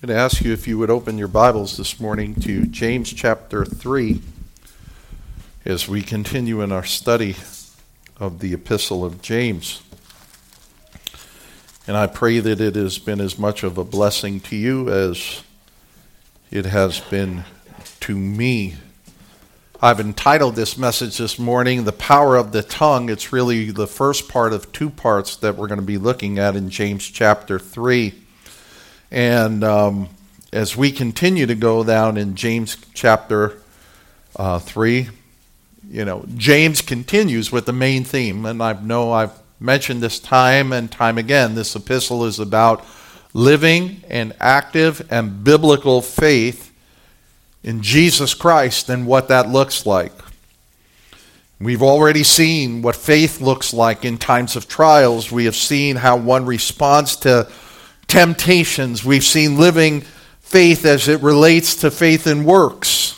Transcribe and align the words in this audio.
I'm 0.00 0.06
going 0.06 0.16
to 0.16 0.22
ask 0.22 0.44
you 0.44 0.52
if 0.52 0.68
you 0.68 0.78
would 0.78 0.90
open 0.90 1.18
your 1.18 1.26
Bibles 1.26 1.76
this 1.76 1.98
morning 1.98 2.36
to 2.42 2.66
James 2.66 3.12
chapter 3.12 3.64
3 3.64 4.22
as 5.64 5.88
we 5.88 6.02
continue 6.02 6.60
in 6.60 6.70
our 6.70 6.84
study 6.84 7.34
of 8.20 8.38
the 8.38 8.54
epistle 8.54 9.04
of 9.04 9.20
James. 9.20 9.82
And 11.88 11.96
I 11.96 12.06
pray 12.06 12.38
that 12.38 12.60
it 12.60 12.76
has 12.76 12.98
been 12.98 13.20
as 13.20 13.40
much 13.40 13.64
of 13.64 13.76
a 13.76 13.82
blessing 13.82 14.38
to 14.42 14.54
you 14.54 14.88
as 14.88 15.42
it 16.52 16.66
has 16.66 17.00
been 17.00 17.42
to 17.98 18.16
me. 18.16 18.76
I've 19.82 19.98
entitled 19.98 20.54
this 20.54 20.78
message 20.78 21.18
this 21.18 21.40
morning, 21.40 21.82
The 21.82 21.92
Power 21.92 22.36
of 22.36 22.52
the 22.52 22.62
Tongue. 22.62 23.08
It's 23.08 23.32
really 23.32 23.72
the 23.72 23.88
first 23.88 24.28
part 24.28 24.52
of 24.52 24.70
two 24.70 24.90
parts 24.90 25.34
that 25.38 25.56
we're 25.56 25.66
going 25.66 25.80
to 25.80 25.84
be 25.84 25.98
looking 25.98 26.38
at 26.38 26.54
in 26.54 26.70
James 26.70 27.04
chapter 27.04 27.58
3. 27.58 28.26
And 29.10 29.64
um, 29.64 30.08
as 30.52 30.76
we 30.76 30.92
continue 30.92 31.46
to 31.46 31.54
go 31.54 31.84
down 31.84 32.16
in 32.16 32.34
James 32.34 32.76
chapter 32.94 33.58
uh, 34.36 34.58
3, 34.58 35.08
you 35.90 36.04
know, 36.04 36.24
James 36.36 36.82
continues 36.82 37.50
with 37.50 37.66
the 37.66 37.72
main 37.72 38.04
theme. 38.04 38.44
And 38.44 38.62
I 38.62 38.74
know 38.74 39.12
I've 39.12 39.32
mentioned 39.58 40.02
this 40.02 40.18
time 40.18 40.72
and 40.72 40.90
time 40.90 41.18
again. 41.18 41.54
This 41.54 41.74
epistle 41.74 42.24
is 42.24 42.38
about 42.38 42.84
living 43.32 44.02
an 44.08 44.34
active 44.40 45.06
and 45.10 45.42
biblical 45.42 46.02
faith 46.02 46.72
in 47.62 47.82
Jesus 47.82 48.34
Christ 48.34 48.88
and 48.88 49.06
what 49.06 49.28
that 49.28 49.48
looks 49.48 49.86
like. 49.86 50.12
We've 51.60 51.82
already 51.82 52.22
seen 52.22 52.82
what 52.82 52.94
faith 52.94 53.40
looks 53.40 53.74
like 53.74 54.04
in 54.04 54.16
times 54.16 54.54
of 54.54 54.68
trials. 54.68 55.32
We 55.32 55.46
have 55.46 55.56
seen 55.56 55.96
how 55.96 56.16
one 56.16 56.46
responds 56.46 57.16
to 57.16 57.50
temptations. 58.08 59.04
We've 59.04 59.22
seen 59.22 59.58
living 59.58 60.00
faith 60.40 60.84
as 60.84 61.06
it 61.08 61.22
relates 61.22 61.76
to 61.76 61.90
faith 61.90 62.26
in 62.26 62.44
works. 62.44 63.14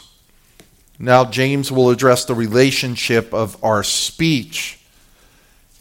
Now, 0.99 1.24
James 1.24 1.73
will 1.73 1.88
address 1.88 2.27
the 2.27 2.35
relationship 2.35 3.32
of 3.32 3.63
our 3.65 3.82
speech 3.82 4.79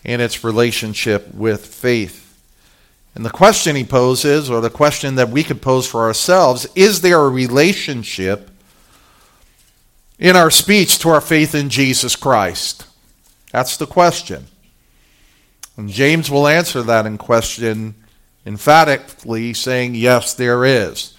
and 0.05 0.21
its 0.21 0.45
relationship 0.45 1.33
with 1.33 1.65
faith. 1.65 2.25
And 3.15 3.25
the 3.25 3.29
question 3.29 3.75
he 3.75 3.83
poses, 3.83 4.49
or 4.49 4.61
the 4.61 4.69
question 4.69 5.15
that 5.15 5.29
we 5.29 5.43
could 5.43 5.61
pose 5.61 5.85
for 5.85 6.01
ourselves, 6.05 6.67
is 6.75 7.01
there 7.01 7.19
a 7.19 7.29
relationship 7.29 8.49
in 10.17 10.35
our 10.35 10.51
speech 10.51 10.99
to 10.99 11.09
our 11.09 11.19
faith 11.19 11.53
in 11.53 11.69
Jesus 11.69 12.15
Christ? 12.15 12.85
That's 13.51 13.75
the 13.75 13.87
question. 13.87 14.45
And 15.75 15.89
James 15.89 16.29
will 16.29 16.47
answer 16.47 16.81
that 16.83 17.05
in 17.05 17.17
question 17.17 17.95
emphatically 18.49 19.53
saying, 19.53 19.93
yes, 19.93 20.33
there 20.33 20.65
is. 20.65 21.13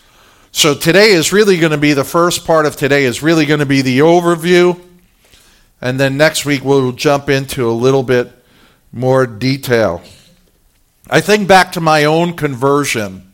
So 0.51 0.75
today 0.75 1.11
is 1.11 1.33
really 1.33 1.59
going 1.59 1.71
to 1.71 1.79
be 1.79 1.93
the 1.93 2.03
first 2.03 2.45
part 2.45 2.67
of 2.67 2.75
today 2.75 3.05
is 3.05 3.23
really 3.23 3.47
going 3.47 3.61
to 3.61 3.67
be 3.67 3.83
the 3.83 4.01
overview. 4.01 4.79
And 5.81 5.99
then 5.99 6.17
next 6.17 6.45
week 6.45 6.65
we'll 6.65 6.91
jump 6.91 7.31
into 7.31 7.71
a 7.71 7.73
little 7.73 8.03
bit 8.03 8.33
more 8.93 9.29
detail. 9.29 10.03
I 11.09 11.21
think 11.21 11.47
back 11.47 11.71
to 11.73 11.81
my 11.81 12.05
own 12.05 12.35
conversion, 12.35 13.33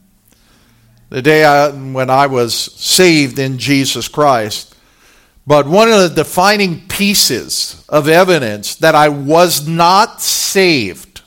the 1.09 1.23
day 1.23 1.47
I, 1.47 1.71
when 1.71 2.11
I 2.11 2.27
was 2.27 2.55
saved 2.55 3.39
in 3.39 3.57
Jesus 3.57 4.09
Christ. 4.09 4.75
But 5.47 5.67
one 5.67 5.89
of 5.89 6.01
the 6.01 6.23
defining 6.23 6.87
pieces 6.87 7.83
of 7.89 8.09
evidence 8.09 8.75
that 8.77 8.95
I 8.95 9.09
was 9.09 9.67
not 9.67 10.21
saved 10.21 11.23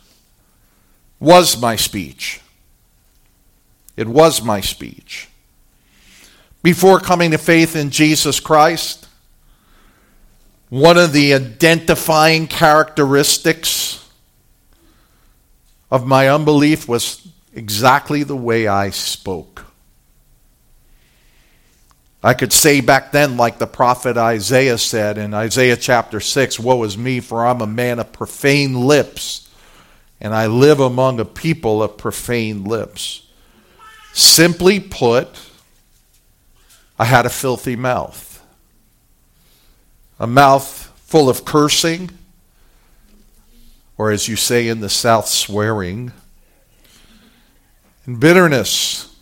was 1.19 1.59
my 1.59 1.75
speech. 1.75 2.41
It 3.99 4.07
was 4.07 4.41
my 4.41 4.61
speech. 4.61 5.27
Before 6.63 7.01
coming 7.01 7.31
to 7.31 7.37
faith 7.37 7.75
in 7.75 7.89
Jesus 7.89 8.39
Christ, 8.39 9.09
one 10.69 10.97
of 10.97 11.11
the 11.11 11.33
identifying 11.33 12.47
characteristics 12.47 14.09
of 15.91 16.07
my 16.07 16.29
unbelief 16.29 16.87
was 16.87 17.27
exactly 17.53 18.23
the 18.23 18.37
way 18.37 18.67
I 18.67 18.91
spoke. 18.91 19.65
I 22.23 22.35
could 22.35 22.53
say 22.53 22.79
back 22.79 23.11
then, 23.11 23.35
like 23.35 23.59
the 23.59 23.67
prophet 23.67 24.15
Isaiah 24.15 24.77
said 24.77 25.17
in 25.17 25.33
Isaiah 25.33 25.75
chapter 25.75 26.21
6, 26.21 26.57
Woe 26.57 26.83
is 26.83 26.97
me, 26.97 27.19
for 27.19 27.45
I'm 27.45 27.59
a 27.59 27.67
man 27.67 27.99
of 27.99 28.13
profane 28.13 28.75
lips, 28.75 29.49
and 30.21 30.33
I 30.33 30.47
live 30.47 30.79
among 30.79 31.19
a 31.19 31.25
people 31.25 31.83
of 31.83 31.97
profane 31.97 32.63
lips. 32.63 33.25
Simply 34.13 34.79
put, 34.79 35.27
I 36.97 37.05
had 37.05 37.25
a 37.25 37.29
filthy 37.29 37.75
mouth. 37.75 38.43
A 40.19 40.27
mouth 40.27 40.91
full 41.05 41.29
of 41.29 41.45
cursing, 41.45 42.09
or 43.97 44.11
as 44.11 44.27
you 44.27 44.35
say 44.35 44.67
in 44.67 44.79
the 44.79 44.89
South, 44.89 45.27
swearing, 45.27 46.11
and 48.05 48.19
bitterness. 48.19 49.15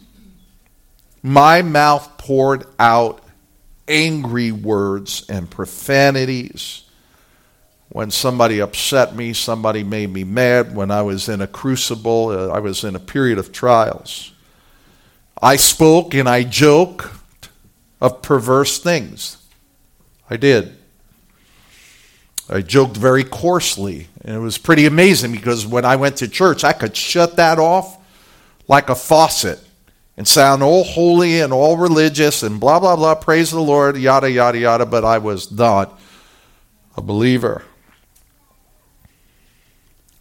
My 1.24 1.62
mouth 1.62 2.18
poured 2.18 2.66
out 2.80 3.24
angry 3.88 4.52
words 4.52 5.26
and 5.30 5.50
profanities. 5.50 6.84
When 7.90 8.12
somebody 8.12 8.60
upset 8.60 9.16
me, 9.16 9.34
somebody 9.34 9.84
made 9.84 10.12
me 10.12 10.24
mad. 10.24 10.76
When 10.76 10.92
I 10.92 11.02
was 11.02 11.30
in 11.30 11.42
a 11.42 11.48
crucible, 11.48 12.30
uh, 12.30 12.48
I 12.50 12.60
was 12.60 12.84
in 12.84 12.96
a 12.96 13.00
period 13.00 13.38
of 13.38 13.52
trials. 13.52 14.32
I 15.42 15.56
spoke 15.56 16.14
and 16.14 16.28
I 16.28 16.44
joked 16.44 17.08
of 18.02 18.22
perverse 18.22 18.80
things. 18.80 19.38
I 20.30 20.38
did. 20.38 20.76
I 22.50 22.62
joked 22.62 22.98
very 22.98 23.24
coarsely. 23.24 24.08
And 24.24 24.36
it 24.36 24.40
was 24.40 24.58
pretty 24.58 24.86
amazing 24.86 25.32
because 25.32 25.66
when 25.66 25.86
I 25.86 25.96
went 25.96 26.18
to 26.18 26.28
church, 26.28 26.64
I 26.64 26.74
could 26.74 26.96
shut 26.96 27.36
that 27.36 27.60
off 27.60 27.98
like 28.68 28.90
a 28.90 28.96
faucet 28.96 29.60
and 30.16 30.28
sound 30.28 30.64
all 30.64 30.84
holy 30.84 31.42
and 31.42 31.54
all 31.54 31.78
religious 31.78 32.44
and 32.44 32.60
blah, 32.60 32.80
blah, 32.80 32.96
blah, 32.96 33.16
praise 33.16 33.52
the 33.52 33.60
Lord, 33.60 33.98
yada, 33.98 34.30
yada, 34.32 34.58
yada, 34.58 34.86
but 34.86 35.06
I 35.06 35.20
was 35.20 35.52
not 35.52 36.00
a 36.96 37.02
believer. 37.02 37.64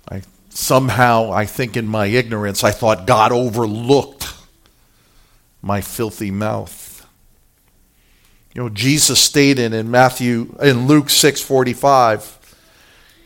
I 0.08 0.22
somehow, 0.50 1.32
I 1.32 1.46
think 1.46 1.76
in 1.76 1.86
my 1.86 2.06
ignorance, 2.06 2.62
I 2.62 2.72
thought 2.72 3.06
God 3.06 3.32
overlooked 3.32 4.35
my 5.66 5.80
filthy 5.80 6.30
mouth. 6.30 7.04
You 8.54 8.62
know, 8.62 8.68
Jesus 8.68 9.18
stated 9.18 9.74
in 9.74 9.90
Matthew 9.90 10.54
in 10.62 10.86
Luke 10.86 11.10
6:45, 11.10 12.38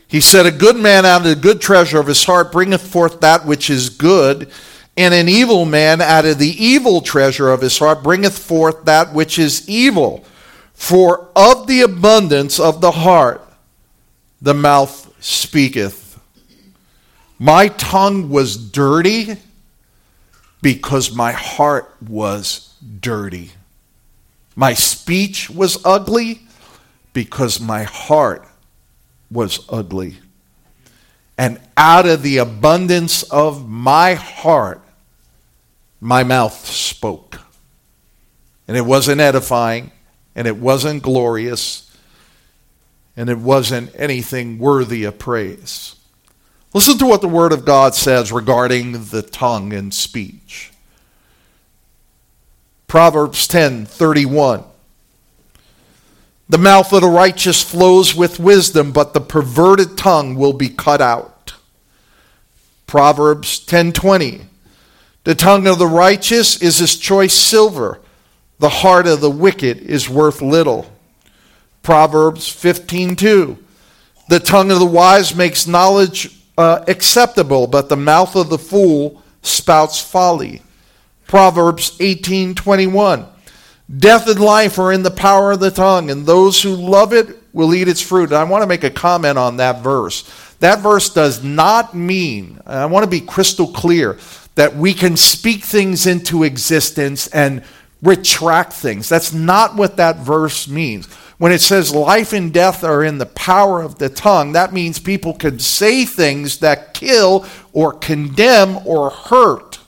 he 0.07 0.19
said, 0.19 0.47
"A 0.47 0.51
good 0.51 0.75
man 0.75 1.05
out 1.05 1.21
of 1.21 1.27
the 1.27 1.35
good 1.35 1.61
treasure 1.61 1.99
of 1.99 2.07
his 2.07 2.23
heart 2.23 2.51
bringeth 2.51 2.81
forth 2.81 3.21
that 3.21 3.45
which 3.45 3.69
is 3.69 3.91
good, 3.91 4.49
and 4.97 5.13
an 5.13 5.29
evil 5.29 5.65
man 5.65 6.01
out 6.01 6.25
of 6.25 6.39
the 6.39 6.65
evil 6.65 7.01
treasure 7.01 7.51
of 7.51 7.61
his 7.61 7.77
heart 7.77 8.01
bringeth 8.01 8.39
forth 8.39 8.85
that 8.85 9.13
which 9.13 9.37
is 9.37 9.69
evil. 9.69 10.25
For 10.73 11.27
of 11.35 11.67
the 11.67 11.81
abundance 11.81 12.59
of 12.59 12.81
the 12.81 12.91
heart 12.91 13.47
the 14.41 14.55
mouth 14.55 15.11
speaketh." 15.19 16.17
My 17.37 17.67
tongue 17.67 18.31
was 18.31 18.57
dirty 18.57 19.37
because 20.61 21.13
my 21.13 21.31
heart 21.31 21.95
was 22.01 22.73
dirty. 22.99 23.51
My 24.55 24.73
speech 24.73 25.49
was 25.49 25.83
ugly 25.85 26.41
because 27.13 27.59
my 27.59 27.83
heart 27.83 28.47
was 29.29 29.65
ugly. 29.69 30.17
And 31.37 31.59
out 31.75 32.05
of 32.05 32.21
the 32.21 32.37
abundance 32.37 33.23
of 33.23 33.67
my 33.67 34.13
heart, 34.13 34.81
my 35.99 36.23
mouth 36.23 36.65
spoke. 36.65 37.39
And 38.67 38.77
it 38.77 38.85
wasn't 38.85 39.21
edifying, 39.21 39.91
and 40.35 40.47
it 40.47 40.57
wasn't 40.57 41.01
glorious, 41.01 41.89
and 43.17 43.29
it 43.29 43.37
wasn't 43.37 43.91
anything 43.95 44.59
worthy 44.59 45.03
of 45.03 45.17
praise. 45.17 45.95
Listen 46.73 46.97
to 46.99 47.05
what 47.05 47.21
the 47.21 47.27
Word 47.27 47.51
of 47.51 47.65
God 47.65 47.95
says 47.95 48.31
regarding 48.31 49.05
the 49.05 49.21
tongue 49.21 49.73
and 49.73 49.93
speech. 49.93 50.71
Proverbs 52.87 53.47
10 53.47 53.85
31. 53.85 54.63
The 56.47 56.57
mouth 56.57 56.91
of 56.91 57.01
the 57.01 57.07
righteous 57.07 57.63
flows 57.63 58.13
with 58.13 58.37
wisdom, 58.37 58.91
but 58.91 59.13
the 59.13 59.21
perverted 59.21 59.97
tongue 59.97 60.35
will 60.35 60.51
be 60.51 60.67
cut 60.67 60.99
out. 61.01 61.53
Proverbs 62.87 63.57
10:20 63.59 64.41
The 65.23 65.35
tongue 65.35 65.65
of 65.65 65.79
the 65.79 65.87
righteous 65.87 66.61
is 66.61 66.81
as 66.81 66.97
choice 66.97 67.33
silver, 67.33 68.01
the 68.59 68.67
heart 68.67 69.07
of 69.07 69.21
the 69.21 69.31
wicked 69.31 69.77
is 69.77 70.09
worth 70.09 70.41
little. 70.41 70.91
Proverbs 71.83 72.49
15:2 72.49 73.57
The 74.27 74.41
tongue 74.41 74.71
of 74.71 74.79
the 74.79 74.85
wise 74.85 75.33
makes 75.33 75.65
knowledge 75.65 76.40
uh, 76.61 76.85
acceptable, 76.87 77.67
but 77.67 77.89
the 77.89 77.97
mouth 77.97 78.35
of 78.35 78.49
the 78.49 78.57
fool 78.57 79.21
spouts 79.41 79.99
folly. 79.99 80.61
Proverbs 81.27 81.97
18:21. 81.99 83.25
Death 83.97 84.27
and 84.27 84.39
life 84.39 84.79
are 84.79 84.93
in 84.93 85.03
the 85.03 85.11
power 85.11 85.51
of 85.51 85.59
the 85.59 85.71
tongue, 85.71 86.09
and 86.09 86.25
those 86.25 86.61
who 86.61 86.73
love 86.75 87.11
it 87.11 87.41
will 87.51 87.73
eat 87.73 87.89
its 87.89 88.01
fruit. 88.01 88.29
And 88.29 88.37
I 88.37 88.43
want 88.45 88.61
to 88.63 88.67
make 88.67 88.85
a 88.85 88.89
comment 88.89 89.37
on 89.37 89.57
that 89.57 89.81
verse. 89.81 90.23
That 90.59 90.79
verse 90.79 91.09
does 91.09 91.43
not 91.43 91.93
mean, 91.93 92.61
I 92.65 92.85
want 92.85 93.03
to 93.03 93.09
be 93.09 93.19
crystal 93.19 93.67
clear, 93.67 94.17
that 94.55 94.75
we 94.75 94.93
can 94.93 95.17
speak 95.17 95.63
things 95.63 96.05
into 96.05 96.43
existence 96.43 97.27
and 97.27 97.63
retract 98.01 98.73
things. 98.73 99.07
That's 99.07 99.33
not 99.33 99.75
what 99.75 99.97
that 99.97 100.17
verse 100.17 100.67
means. 100.67 101.07
When 101.37 101.51
it 101.51 101.61
says 101.61 101.93
life 101.93 102.33
and 102.33 102.53
death 102.53 102.83
are 102.83 103.03
in 103.03 103.17
the 103.17 103.25
power 103.25 103.81
of 103.81 103.97
the 103.97 104.09
tongue, 104.09 104.51
that 104.51 104.73
means 104.73 104.99
people 104.99 105.33
can 105.33 105.59
say 105.59 106.05
things 106.05 106.59
that 106.59 106.93
kill 106.93 107.45
or 107.73 107.93
condemn 107.93 108.85
or 108.85 109.09
hurt. 109.09 109.79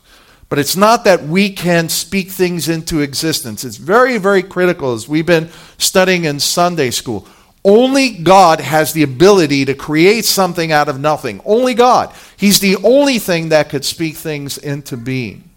But 0.49 0.59
it's 0.59 0.75
not 0.75 1.03
that 1.05 1.23
we 1.23 1.49
can 1.49 1.89
speak 1.89 2.29
things 2.29 2.69
into 2.69 3.01
existence. 3.01 3.63
It's 3.63 3.77
very, 3.77 4.17
very 4.17 4.43
critical 4.43 4.93
as 4.93 5.07
we've 5.07 5.25
been 5.25 5.49
studying 5.77 6.25
in 6.25 6.39
Sunday 6.39 6.91
school. 6.91 7.27
Only 7.65 8.09
God 8.09 8.59
has 8.59 8.93
the 8.93 9.03
ability 9.03 9.65
to 9.65 9.73
create 9.73 10.25
something 10.25 10.71
out 10.71 10.89
of 10.89 10.99
nothing. 10.99 11.41
Only 11.45 11.73
God. 11.73 12.13
He's 12.35 12.59
the 12.59 12.75
only 12.83 13.19
thing 13.19 13.49
that 13.49 13.69
could 13.69 13.85
speak 13.85 14.15
things 14.15 14.57
into 14.57 14.97
being. 14.97 15.49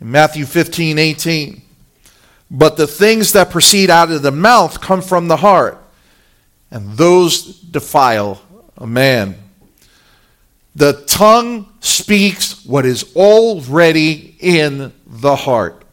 In 0.00 0.10
Matthew 0.10 0.46
15, 0.46 0.98
18, 0.98 1.62
but 2.50 2.76
the 2.76 2.86
things 2.86 3.32
that 3.32 3.50
proceed 3.50 3.90
out 3.90 4.10
of 4.10 4.22
the 4.22 4.32
mouth 4.32 4.80
come 4.80 5.02
from 5.02 5.28
the 5.28 5.36
heart, 5.36 5.78
and 6.70 6.96
those 6.96 7.60
defile 7.60 8.40
a 8.78 8.86
man. 8.86 9.36
The 10.74 11.04
tongue 11.06 11.72
speaks 11.80 12.64
what 12.64 12.86
is 12.86 13.14
already 13.14 14.36
in 14.40 14.92
the 15.06 15.36
heart. 15.36 15.84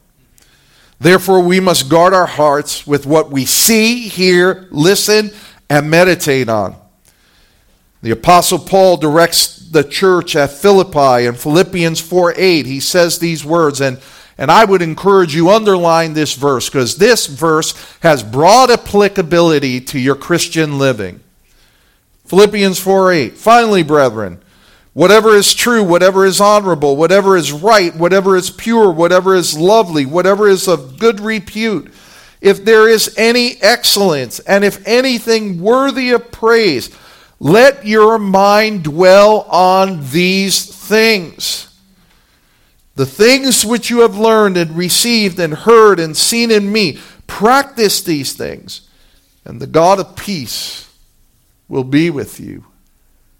Therefore, 1.00 1.40
we 1.40 1.60
must 1.60 1.88
guard 1.88 2.12
our 2.12 2.26
hearts 2.26 2.86
with 2.86 3.06
what 3.06 3.30
we 3.30 3.44
see, 3.44 4.08
hear, 4.08 4.66
listen, 4.70 5.30
and 5.68 5.90
meditate 5.90 6.48
on. 6.48 6.74
The 8.02 8.10
Apostle 8.12 8.58
Paul 8.58 8.96
directs 8.96 9.57
the 9.70 9.84
church 9.84 10.36
at 10.36 10.50
Philippi 10.50 11.26
in 11.26 11.34
Philippians 11.34 12.00
4 12.00 12.34
8. 12.36 12.66
He 12.66 12.80
says 12.80 13.18
these 13.18 13.44
words, 13.44 13.80
and, 13.80 13.98
and 14.36 14.50
I 14.50 14.64
would 14.64 14.82
encourage 14.82 15.34
you 15.34 15.50
underline 15.50 16.14
this 16.14 16.34
verse 16.34 16.68
because 16.68 16.96
this 16.96 17.26
verse 17.26 17.74
has 18.00 18.22
broad 18.22 18.70
applicability 18.70 19.80
to 19.82 19.98
your 19.98 20.16
Christian 20.16 20.78
living. 20.78 21.20
Philippians 22.26 22.78
4 22.78 23.12
8. 23.12 23.32
Finally, 23.34 23.82
brethren, 23.82 24.40
Whatever 24.98 25.36
is 25.36 25.54
true, 25.54 25.84
whatever 25.84 26.26
is 26.26 26.40
honorable, 26.40 26.96
whatever 26.96 27.36
is 27.36 27.52
right, 27.52 27.94
whatever 27.94 28.34
is 28.34 28.50
pure, 28.50 28.90
whatever 28.90 29.36
is 29.36 29.56
lovely, 29.56 30.04
whatever 30.04 30.48
is 30.48 30.66
of 30.66 30.98
good 30.98 31.20
repute, 31.20 31.94
if 32.40 32.64
there 32.64 32.88
is 32.88 33.14
any 33.16 33.62
excellence, 33.62 34.40
and 34.40 34.64
if 34.64 34.84
anything 34.88 35.60
worthy 35.60 36.10
of 36.10 36.32
praise, 36.32 36.90
let 37.40 37.86
your 37.86 38.18
mind 38.18 38.84
dwell 38.84 39.42
on 39.42 40.10
these 40.10 40.66
things. 40.66 41.64
The 42.96 43.06
things 43.06 43.64
which 43.64 43.90
you 43.90 44.00
have 44.00 44.16
learned 44.16 44.56
and 44.56 44.76
received 44.76 45.38
and 45.38 45.54
heard 45.54 46.00
and 46.00 46.16
seen 46.16 46.50
in 46.50 46.72
me, 46.72 46.98
practice 47.28 48.02
these 48.02 48.32
things, 48.32 48.88
and 49.44 49.60
the 49.60 49.66
God 49.68 50.00
of 50.00 50.16
peace 50.16 50.90
will 51.68 51.84
be 51.84 52.10
with 52.10 52.40
you. 52.40 52.64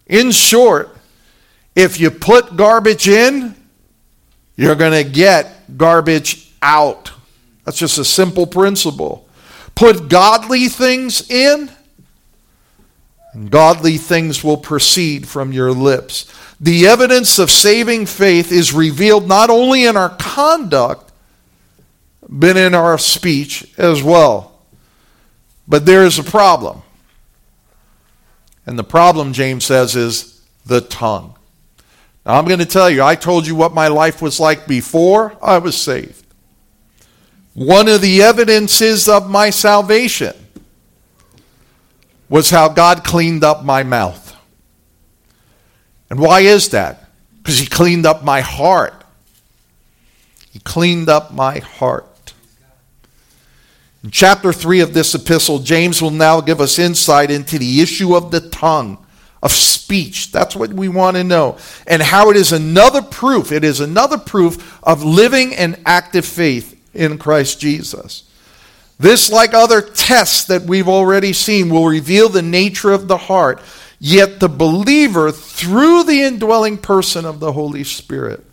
In 0.07 0.31
short, 0.31 0.97
if 1.75 1.99
you 1.99 2.11
put 2.11 2.57
garbage 2.57 3.09
in, 3.09 3.57
you're 4.57 4.75
going 4.75 5.05
to 5.05 5.09
get 5.09 5.77
garbage 5.77 6.53
out. 6.63 7.13
That's 7.65 7.79
just 7.79 7.99
a 7.99 8.05
simple 8.05 8.47
principle. 8.47 9.29
Put 9.75 10.09
godly 10.09 10.69
things 10.69 11.31
in, 11.31 11.71
godly 13.47 13.99
things 13.99 14.43
will 14.43 14.57
proceed 14.57 15.29
from 15.29 15.53
your 15.53 15.73
lips. 15.73 16.33
The 16.61 16.87
evidence 16.87 17.39
of 17.39 17.51
saving 17.51 18.07
faith 18.07 18.51
is 18.51 18.73
revealed 18.73 19.29
not 19.29 19.51
only 19.51 19.85
in 19.85 19.97
our 19.97 20.11
conduct, 20.17 21.13
but 22.29 22.57
in 22.57 22.75
our 22.75 22.99
speech 22.99 23.73
as 23.79 24.03
well. 24.03 24.61
But 25.67 25.87
there 25.87 26.05
is 26.05 26.19
a 26.19 26.25
problem. 26.25 26.83
And 28.67 28.79
the 28.79 28.85
problem, 28.85 29.33
James 29.33 29.65
says, 29.65 29.97
is 29.97 30.43
the 30.67 30.81
tongue. 30.81 31.35
Now, 32.27 32.39
I'm 32.39 32.45
going 32.45 32.59
to 32.59 32.67
tell 32.67 32.91
you, 32.91 33.03
I 33.03 33.15
told 33.15 33.47
you 33.47 33.55
what 33.55 33.73
my 33.73 33.89
life 33.89 34.21
was 34.21 34.39
like 34.39 34.67
before 34.67 35.37
I 35.43 35.59
was 35.59 35.77
saved. 35.77 36.27
One 37.55 37.89
of 37.89 38.01
the 38.03 38.23
evidences 38.23 39.09
of 39.09 39.31
my 39.31 39.51
salvation 39.51 40.35
was 42.29 42.51
how 42.51 42.69
God 42.69 43.05
cleaned 43.05 43.45
up 43.45 43.65
my 43.65 43.83
mouth. 43.83 44.37
And 46.11 46.19
why 46.19 46.41
is 46.41 46.71
that? 46.71 47.09
Because 47.39 47.59
He 47.59 47.67
cleaned 47.67 48.07
up 48.07 48.23
my 48.23 48.41
heart. 48.41 49.05
He 50.51 50.59
cleaned 50.61 51.09
up 51.09 51.33
my 51.33 51.59
heart. 51.59 52.35
In 54.05 54.11
chapter 54.11 54.53
3 54.53 54.81
of 54.81 54.95
this 54.95 55.15
epistle, 55.15 55.59
James 55.59 56.01
will 56.01 56.11
now 56.11 56.41
give 56.41 56.61
us 56.61 56.79
insight 56.79 57.31
into 57.31 57.59
the 57.59 57.81
issue 57.81 58.15
of 58.15 58.31
the 58.31 58.41
tongue 58.41 59.05
of 59.43 59.53
speech. 59.53 60.33
That's 60.33 60.57
what 60.57 60.73
we 60.73 60.89
want 60.89 61.17
to 61.17 61.25
know. 61.25 61.59
And 61.87 62.03
how 62.03 62.31
it 62.31 62.37
is 62.37 62.53
another 62.53 63.03
proof, 63.03 63.53
it 63.53 63.65
is 63.65 63.81
another 63.81 64.19
proof 64.19 64.79
of 64.83 65.05
living 65.05 65.55
and 65.55 65.81
active 65.85 66.25
faith 66.25 66.81
in 66.95 67.19
Christ 67.19 67.61
Jesus. 67.61 68.28
This, 68.99 69.31
like 69.31 69.55
other 69.55 69.81
tests 69.81 70.45
that 70.47 70.63
we've 70.63 70.89
already 70.89 71.33
seen, 71.33 71.71
will 71.71 71.87
reveal 71.87 72.29
the 72.29 72.43
nature 72.43 72.93
of 72.93 73.09
the 73.09 73.17
heart. 73.17 73.63
Yet 74.01 74.41
the 74.41 74.49
believer, 74.49 75.31
through 75.33 76.05
the 76.05 76.23
indwelling 76.23 76.79
person 76.79 77.25
of 77.25 77.41
the 77.41 77.53
Holy 77.53 77.85
Spirit, 77.85 78.45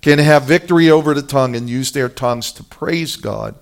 can 0.00 0.18
have 0.18 0.44
victory 0.44 0.90
over 0.90 1.14
the 1.14 1.22
tongue 1.22 1.56
and 1.56 1.68
use 1.68 1.92
their 1.92 2.08
tongues 2.08 2.52
to 2.52 2.64
praise 2.64 3.16
God 3.16 3.56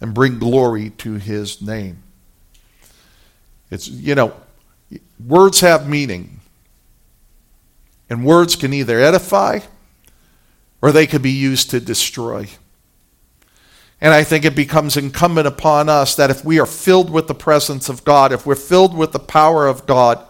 and 0.00 0.12
bring 0.12 0.38
glory 0.38 0.90
to 0.90 1.14
his 1.14 1.62
name. 1.62 2.02
It's, 3.70 3.88
you 3.88 4.14
know, 4.14 4.34
Words 5.24 5.60
have 5.60 5.88
meaning. 5.88 6.40
And 8.08 8.24
words 8.24 8.54
can 8.54 8.72
either 8.72 9.00
edify 9.00 9.60
or 10.80 10.92
they 10.92 11.06
can 11.06 11.22
be 11.22 11.30
used 11.30 11.70
to 11.70 11.80
destroy. 11.80 12.48
And 14.00 14.12
I 14.12 14.24
think 14.24 14.44
it 14.44 14.54
becomes 14.54 14.96
incumbent 14.96 15.46
upon 15.46 15.88
us 15.88 16.16
that 16.16 16.30
if 16.30 16.44
we 16.44 16.60
are 16.60 16.66
filled 16.66 17.10
with 17.10 17.28
the 17.28 17.34
presence 17.34 17.88
of 17.88 18.04
God, 18.04 18.32
if 18.32 18.44
we're 18.44 18.54
filled 18.54 18.96
with 18.96 19.12
the 19.12 19.18
power 19.18 19.66
of 19.66 19.86
God, 19.86 20.22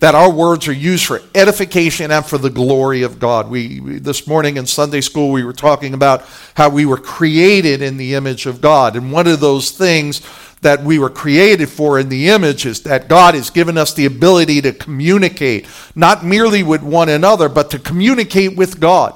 that 0.00 0.14
our 0.14 0.30
words 0.30 0.66
are 0.66 0.72
used 0.72 1.06
for 1.06 1.20
edification 1.34 2.10
and 2.10 2.24
for 2.24 2.38
the 2.38 2.50
glory 2.50 3.02
of 3.02 3.18
God. 3.18 3.50
We, 3.50 3.80
we, 3.80 3.98
this 3.98 4.26
morning 4.26 4.56
in 4.56 4.66
Sunday 4.66 5.02
school 5.02 5.30
we 5.30 5.44
were 5.44 5.52
talking 5.52 5.92
about 5.92 6.24
how 6.54 6.70
we 6.70 6.86
were 6.86 6.96
created 6.96 7.82
in 7.82 7.98
the 7.98 8.14
image 8.14 8.46
of 8.46 8.60
God, 8.60 8.96
and 8.96 9.12
one 9.12 9.26
of 9.26 9.40
those 9.40 9.70
things 9.70 10.22
that 10.62 10.82
we 10.82 10.98
were 10.98 11.10
created 11.10 11.68
for 11.68 11.98
in 11.98 12.08
the 12.08 12.28
image 12.28 12.66
is 12.66 12.82
that 12.82 13.08
God 13.08 13.34
has 13.34 13.50
given 13.50 13.78
us 13.78 13.94
the 13.94 14.06
ability 14.06 14.60
to 14.62 14.72
communicate, 14.72 15.66
not 15.94 16.24
merely 16.24 16.62
with 16.62 16.82
one 16.82 17.08
another, 17.08 17.48
but 17.48 17.70
to 17.70 17.78
communicate 17.78 18.56
with 18.56 18.80
God. 18.80 19.14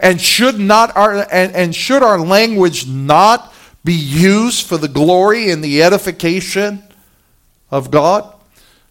And 0.00 0.20
should 0.20 0.58
not 0.58 0.96
our 0.96 1.26
and, 1.32 1.54
and 1.54 1.74
should 1.74 2.02
our 2.02 2.20
language 2.20 2.86
not 2.86 3.52
be 3.84 3.94
used 3.94 4.66
for 4.66 4.76
the 4.76 4.88
glory 4.88 5.50
and 5.50 5.62
the 5.62 5.82
edification 5.82 6.82
of 7.70 7.90
God? 7.90 8.34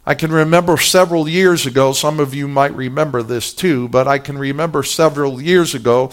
I 0.06 0.16
can 0.16 0.32
remember 0.32 0.78
several 0.78 1.28
years 1.28 1.66
ago, 1.66 1.92
some 1.92 2.20
of 2.20 2.34
you 2.34 2.48
might 2.48 2.74
remember 2.74 3.22
this 3.24 3.54
too, 3.54 3.90
but 3.90 4.08
I 4.08 4.20
can 4.20 4.38
remember 4.38 4.82
several 4.84 5.42
years 5.42 5.76
ago 5.76 6.12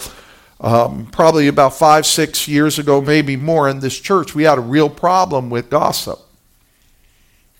um, 0.59 1.07
probably 1.07 1.47
about 1.47 1.75
five, 1.75 2.05
six 2.05 2.47
years 2.47 2.79
ago, 2.79 3.01
maybe 3.01 3.35
more, 3.35 3.67
in 3.67 3.79
this 3.79 3.99
church, 3.99 4.33
we 4.33 4.43
had 4.43 4.57
a 4.57 4.61
real 4.61 4.89
problem 4.89 5.49
with 5.49 5.69
gossip. 5.69 6.19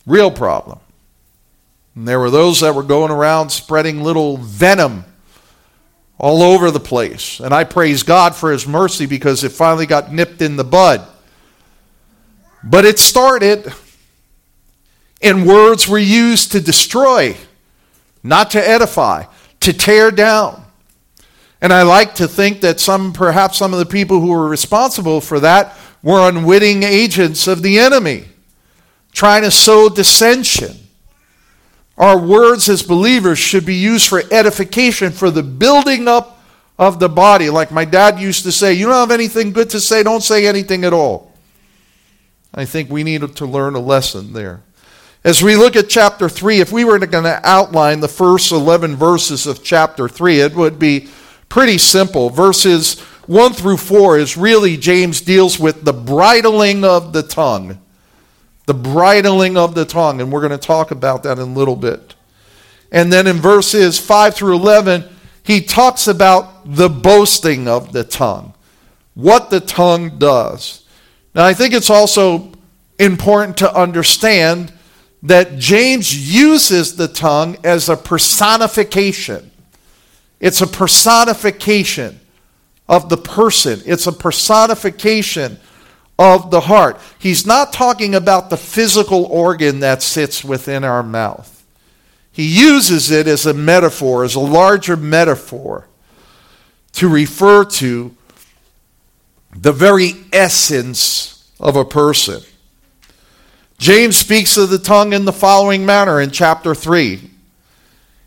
Real 0.05 0.31
problem. 0.31 0.79
And 1.95 2.07
there 2.07 2.19
were 2.19 2.29
those 2.29 2.61
that 2.61 2.75
were 2.75 2.83
going 2.83 3.11
around 3.11 3.49
spreading 3.49 4.03
little 4.03 4.37
venom 4.37 5.05
all 6.17 6.41
over 6.41 6.71
the 6.71 6.79
place. 6.79 7.39
And 7.39 7.53
I 7.53 7.63
praise 7.63 8.03
God 8.03 8.35
for 8.35 8.51
His 8.51 8.67
mercy 8.67 9.05
because 9.05 9.43
it 9.43 9.51
finally 9.51 9.85
got 9.85 10.13
nipped 10.13 10.41
in 10.41 10.55
the 10.55 10.63
bud. 10.63 11.05
But 12.63 12.85
it 12.85 12.97
started, 12.97 13.71
and 15.21 15.45
words 15.45 15.87
were 15.87 15.99
used 15.99 16.53
to 16.53 16.61
destroy, 16.61 17.35
not 18.23 18.51
to 18.51 18.69
edify, 18.69 19.25
to 19.61 19.73
tear 19.73 20.09
down. 20.09 20.63
And 21.61 21.71
I 21.71 21.83
like 21.83 22.15
to 22.15 22.27
think 22.27 22.61
that 22.61 22.79
some, 22.79 23.13
perhaps 23.13 23.57
some 23.57 23.73
of 23.73 23.79
the 23.79 23.85
people 23.85 24.19
who 24.19 24.27
were 24.27 24.47
responsible 24.47 25.21
for 25.21 25.39
that 25.39 25.75
were 26.03 26.27
unwitting 26.27 26.83
agents 26.83 27.47
of 27.47 27.61
the 27.61 27.79
enemy, 27.79 28.25
trying 29.11 29.43
to 29.43 29.51
sow 29.51 29.89
dissension. 29.89 30.75
Our 31.97 32.19
words 32.19 32.67
as 32.67 32.83
believers 32.83 33.39
should 33.39 33.65
be 33.65 33.75
used 33.75 34.07
for 34.07 34.21
edification, 34.31 35.11
for 35.11 35.31
the 35.31 35.43
building 35.43 36.07
up 36.07 36.43
of 36.77 36.99
the 36.99 37.07
body. 37.07 37.49
Like 37.49 37.71
my 37.71 37.85
dad 37.85 38.19
used 38.19 38.43
to 38.43 38.51
say, 38.51 38.73
You 38.73 38.87
don't 38.87 38.95
have 38.95 39.11
anything 39.11 39.51
good 39.53 39.69
to 39.71 39.79
say, 39.79 40.03
don't 40.03 40.23
say 40.23 40.45
anything 40.45 40.83
at 40.83 40.93
all. 40.93 41.33
I 42.53 42.65
think 42.65 42.89
we 42.89 43.03
need 43.03 43.35
to 43.35 43.45
learn 43.45 43.75
a 43.75 43.79
lesson 43.79 44.33
there. 44.33 44.61
As 45.23 45.41
we 45.41 45.55
look 45.55 45.75
at 45.75 45.89
chapter 45.89 46.29
3, 46.29 46.59
if 46.59 46.71
we 46.71 46.85
were 46.85 46.99
going 46.99 47.23
to 47.23 47.41
outline 47.43 47.99
the 47.99 48.07
first 48.07 48.51
11 48.51 48.95
verses 48.95 49.47
of 49.47 49.63
chapter 49.63 50.07
3, 50.07 50.39
it 50.39 50.55
would 50.55 50.77
be 50.77 51.09
pretty 51.49 51.77
simple. 51.77 52.29
Verses 52.29 52.99
1 53.27 53.53
through 53.53 53.77
4 53.77 54.19
is 54.19 54.37
really 54.37 54.77
James 54.77 55.21
deals 55.21 55.59
with 55.59 55.83
the 55.83 55.93
bridling 55.93 56.83
of 56.83 57.11
the 57.11 57.23
tongue. 57.23 57.79
The 58.65 58.73
bridling 58.73 59.57
of 59.57 59.75
the 59.75 59.85
tongue, 59.85 60.21
and 60.21 60.31
we're 60.31 60.41
going 60.41 60.51
to 60.51 60.57
talk 60.57 60.91
about 60.91 61.23
that 61.23 61.37
in 61.37 61.49
a 61.49 61.53
little 61.53 61.75
bit. 61.75 62.15
And 62.91 63.11
then 63.11 63.27
in 63.27 63.37
verses 63.37 63.99
5 63.99 64.35
through 64.35 64.55
11, 64.55 65.03
he 65.43 65.61
talks 65.61 66.07
about 66.07 66.75
the 66.75 66.89
boasting 66.89 67.67
of 67.67 67.91
the 67.93 68.03
tongue, 68.03 68.53
what 69.13 69.49
the 69.49 69.59
tongue 69.59 70.17
does. 70.17 70.83
Now, 71.35 71.45
I 71.45 71.53
think 71.53 71.73
it's 71.73 71.89
also 71.89 72.53
important 72.97 73.57
to 73.57 73.75
understand 73.75 74.73
that 75.21 75.57
James 75.57 76.33
uses 76.33 76.95
the 76.95 77.07
tongue 77.07 77.57
as 77.63 77.89
a 77.89 77.97
personification. 77.97 79.51
It's 80.39 80.61
a 80.61 80.67
personification 80.67 82.19
of 82.87 83.09
the 83.09 83.17
person, 83.17 83.81
it's 83.85 84.05
a 84.05 84.11
personification 84.11 85.59
of 86.17 86.51
the 86.51 86.61
heart. 86.61 86.99
He's 87.19 87.45
not 87.45 87.73
talking 87.73 88.15
about 88.15 88.49
the 88.49 88.57
physical 88.57 89.25
organ 89.25 89.79
that 89.81 90.01
sits 90.01 90.43
within 90.43 90.83
our 90.83 91.03
mouth. 91.03 91.51
He 92.31 92.47
uses 92.47 93.11
it 93.11 93.27
as 93.27 93.45
a 93.45 93.53
metaphor, 93.53 94.23
as 94.23 94.35
a 94.35 94.39
larger 94.39 94.97
metaphor, 94.97 95.87
to 96.93 97.07
refer 97.07 97.65
to 97.65 98.15
the 99.55 99.71
very 99.71 100.11
essence 100.33 101.49
of 101.59 101.75
a 101.75 101.85
person. 101.85 102.41
James 103.77 104.17
speaks 104.17 104.57
of 104.57 104.69
the 104.69 104.77
tongue 104.77 105.13
in 105.13 105.25
the 105.25 105.33
following 105.33 105.85
manner 105.85 106.21
in 106.21 106.31
chapter 106.31 106.73
3. 106.73 107.29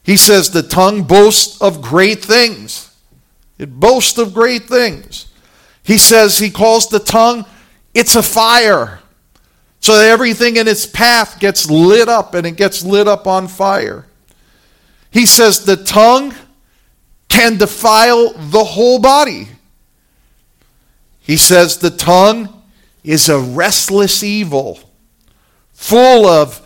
He 0.02 0.16
says, 0.16 0.50
The 0.50 0.62
tongue 0.62 1.02
boasts 1.02 1.60
of 1.60 1.82
great 1.82 2.24
things. 2.24 2.94
It 3.58 3.78
boasts 3.78 4.18
of 4.18 4.32
great 4.32 4.64
things. 4.64 5.30
He 5.82 5.98
says, 5.98 6.38
He 6.38 6.50
calls 6.50 6.88
the 6.88 6.98
tongue 6.98 7.44
it's 7.98 8.14
a 8.14 8.22
fire. 8.22 9.00
So 9.80 9.96
that 9.96 10.06
everything 10.06 10.56
in 10.56 10.68
its 10.68 10.86
path 10.86 11.40
gets 11.40 11.68
lit 11.68 12.08
up 12.08 12.34
and 12.34 12.46
it 12.46 12.56
gets 12.56 12.84
lit 12.84 13.08
up 13.08 13.26
on 13.26 13.48
fire. 13.48 14.06
He 15.10 15.26
says 15.26 15.64
the 15.64 15.76
tongue 15.76 16.34
can 17.28 17.58
defile 17.58 18.32
the 18.34 18.64
whole 18.64 19.00
body. 19.00 19.48
He 21.20 21.36
says 21.36 21.78
the 21.78 21.90
tongue 21.90 22.62
is 23.02 23.28
a 23.28 23.38
restless 23.38 24.22
evil, 24.22 24.80
full 25.72 26.26
of 26.26 26.64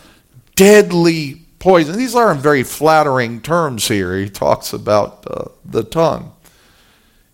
deadly 0.55 1.41
poison. 1.59 1.97
These 1.97 2.15
aren't 2.15 2.41
very 2.41 2.63
flattering 2.63 3.41
terms 3.41 3.87
here. 3.87 4.17
He 4.17 4.29
talks 4.29 4.73
about 4.73 5.25
uh, 5.29 5.45
the 5.65 5.83
tongue. 5.83 6.33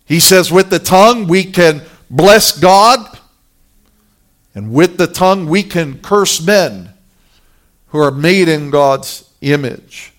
He 0.04 0.20
says, 0.20 0.50
with 0.50 0.70
the 0.70 0.78
tongue 0.78 1.26
we 1.26 1.44
can 1.44 1.82
bless 2.10 2.58
God 2.58 3.19
and 4.54 4.72
with 4.72 4.96
the 4.96 5.06
tongue, 5.06 5.46
we 5.46 5.62
can 5.62 5.98
curse 5.98 6.44
men 6.44 6.90
who 7.88 7.98
are 7.98 8.10
made 8.10 8.48
in 8.48 8.70
God's 8.70 9.30
image. 9.40 10.12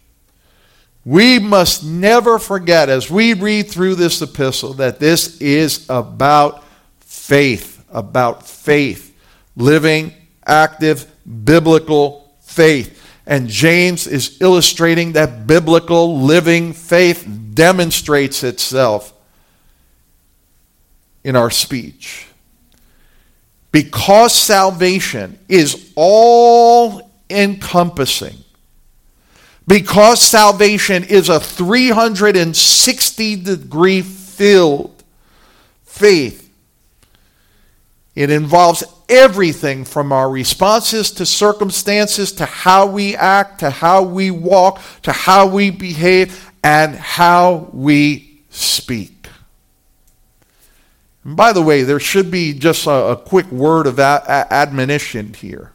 We 1.04 1.40
must 1.40 1.84
never 1.84 2.38
forget, 2.38 2.90
as 2.90 3.10
we 3.10 3.34
read 3.34 3.70
through 3.70 3.96
this 3.96 4.22
epistle, 4.22 4.74
that 4.76 5.00
this 5.00 5.42
is 5.42 5.86
about 5.90 6.64
faith, 7.00 7.84
about 7.90 8.48
faith, 8.48 9.16
living, 9.56 10.14
active, 10.46 11.10
biblical 11.44 12.32
faith. 12.42 13.00
And 13.26 13.48
James 13.48 14.08
is 14.08 14.42
illustrating 14.42 15.14
that 15.14 15.48
biblical 15.48 16.20
living 16.20 16.74
faith 16.74 17.28
demonstrates 17.54 18.44
itself 18.44 19.14
in 21.24 21.36
our 21.36 21.50
speech. 21.50 22.28
Because 23.72 24.34
salvation 24.34 25.40
is 25.48 25.92
all 25.96 27.10
encompassing, 27.30 28.38
because 29.68 30.22
salvation 30.22 31.04
is 31.06 31.30
a 31.30 31.40
360 31.40 33.36
degree 33.38 34.02
filled 34.02 35.04
faith, 35.84 36.50
it 38.14 38.30
involves 38.30 38.84
everything 39.08 39.86
from 39.86 40.12
our 40.12 40.30
responses 40.30 41.12
to 41.12 41.26
circumstances 41.26 42.32
to 42.34 42.46
how 42.46 42.86
we 42.86 43.16
act, 43.16 43.60
to 43.60 43.70
how 43.70 44.04
we 44.04 44.32
walk, 44.32 44.82
to 45.04 45.12
how 45.12 45.48
we 45.48 45.70
behave, 45.70 46.52
and 46.64 46.96
how 46.96 47.70
we 47.72 48.42
speak. 48.50 49.21
And 51.24 51.36
by 51.36 51.54
the 51.54 51.62
way, 51.62 51.84
there 51.84 52.00
should 52.00 52.32
be 52.32 52.54
just 52.54 52.88
a, 52.88 52.92
a 52.92 53.16
quick 53.16 53.52
word 53.52 53.88
of 53.88 54.00
a, 54.00 54.24
a, 54.28 54.54
admonition 54.54 55.34
here. 55.34 55.72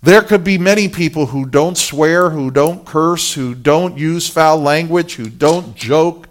There 0.00 0.22
could 0.22 0.44
be 0.44 0.58
many 0.58 0.88
people 0.88 1.26
who 1.26 1.44
don't 1.44 1.76
swear, 1.76 2.30
who 2.30 2.50
don't 2.50 2.86
curse, 2.86 3.34
who 3.34 3.54
don't 3.54 3.98
use 3.98 4.28
foul 4.28 4.58
language, 4.58 5.14
who 5.14 5.28
don't 5.28 5.74
joke 5.74 6.28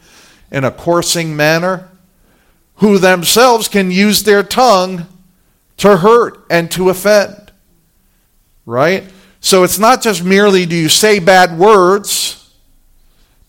in 0.52 0.64
a 0.64 0.72
coursing 0.72 1.36
manner, 1.36 1.90
who 2.76 2.98
themselves 2.98 3.68
can 3.68 3.92
use 3.92 4.24
their 4.24 4.44
tongue 4.44 5.06
to 5.78 5.98
hurt 5.98 6.46
and 6.50 6.72
to 6.72 6.90
offend. 6.90 7.52
Right? 8.66 9.04
So 9.42 9.64
it's 9.64 9.80
not 9.80 10.02
just 10.02 10.24
merely 10.24 10.66
do 10.66 10.76
you 10.76 10.90
say 10.90 11.20
bad 11.20 11.58
words 11.58 12.38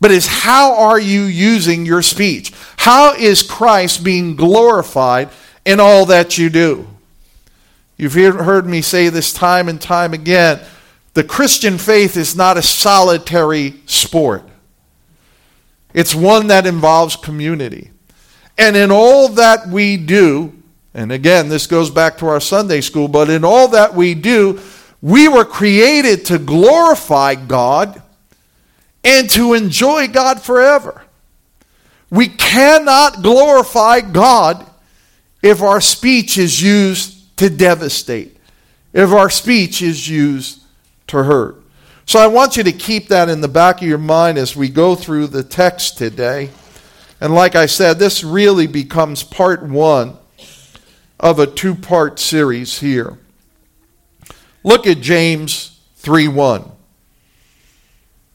but 0.01 0.11
is 0.11 0.27
how 0.27 0.77
are 0.77 1.01
you 1.01 1.23
using 1.23 1.85
your 1.85 2.03
speech? 2.03 2.53
How 2.79 3.13
is 3.13 3.43
Christ 3.43 4.05
being 4.05 4.37
glorified 4.37 5.31
in 5.65 5.81
all 5.81 6.07
that 6.07 6.39
you 6.39 6.49
do? 6.49 6.87
You've 7.97 8.15
heard 8.15 8.67
me 8.67 8.83
say 8.83 9.09
this 9.09 9.33
time 9.33 9.69
and 9.69 9.81
time 9.81 10.15
again. 10.15 10.61
The 11.15 11.25
Christian 11.25 11.77
faith 11.77 12.17
is 12.17 12.37
not 12.37 12.57
a 12.57 12.63
solitary 12.63 13.75
sport. 13.87 14.45
It's 15.93 16.15
one 16.15 16.47
that 16.47 16.67
involves 16.67 17.17
community. 17.17 17.91
And 18.57 18.77
in 18.77 18.93
all 18.93 19.29
that 19.31 19.67
we 19.67 19.97
do, 19.97 20.55
and 20.95 21.11
again, 21.11 21.49
this 21.49 21.67
goes 21.67 21.91
back 21.91 22.19
to 22.19 22.27
our 22.29 22.41
Sunday 22.41 22.81
school, 22.81 23.09
but 23.09 23.29
in 23.29 23.45
all 23.45 23.67
that 23.69 23.95
we 23.95 24.15
do, 24.15 24.61
we 25.03 25.27
were 25.27 25.45
created 25.45 26.25
to 26.27 26.39
glorify 26.39 27.35
God 27.35 28.01
and 29.03 29.29
to 29.31 29.55
enjoy 29.55 30.07
God 30.07 30.41
forever. 30.41 31.03
We 32.11 32.29
cannot 32.29 33.23
glorify 33.23 34.01
God 34.01 34.67
if 35.43 35.63
our 35.63 35.81
speech 35.81 36.39
is 36.39 36.63
used 36.63 37.37
to 37.37 37.51
devastate, 37.51 38.37
if 38.93 39.11
our 39.11 39.31
speech 39.31 39.83
is 39.83 40.09
used 40.09 40.63
to 41.09 41.25
hurt. 41.25 41.63
So 42.07 42.19
I 42.19 42.27
want 42.27 42.57
you 42.57 42.63
to 42.65 42.73
keep 42.73 43.09
that 43.09 43.29
in 43.29 43.43
the 43.43 43.49
back 43.49 43.83
of 43.83 43.89
your 43.89 43.99
mind 43.99 44.39
as 44.39 44.57
we 44.57 44.71
go 44.71 44.95
through 44.95 45.27
the 45.27 45.43
text 45.43 45.99
today. 45.99 46.51
And 47.21 47.35
like 47.35 47.55
I 47.55 47.67
said, 47.67 47.99
this 47.99 48.25
really 48.25 48.67
becomes 48.67 49.23
part 49.23 49.63
one 49.63 50.17
of 51.21 51.39
a 51.39 51.47
two 51.47 51.75
part 51.75 52.19
series 52.19 52.81
here. 52.81 53.19
Look 54.63 54.87
at 54.87 55.01
James 55.01 55.79
3 55.97 56.29
1. 56.29 56.71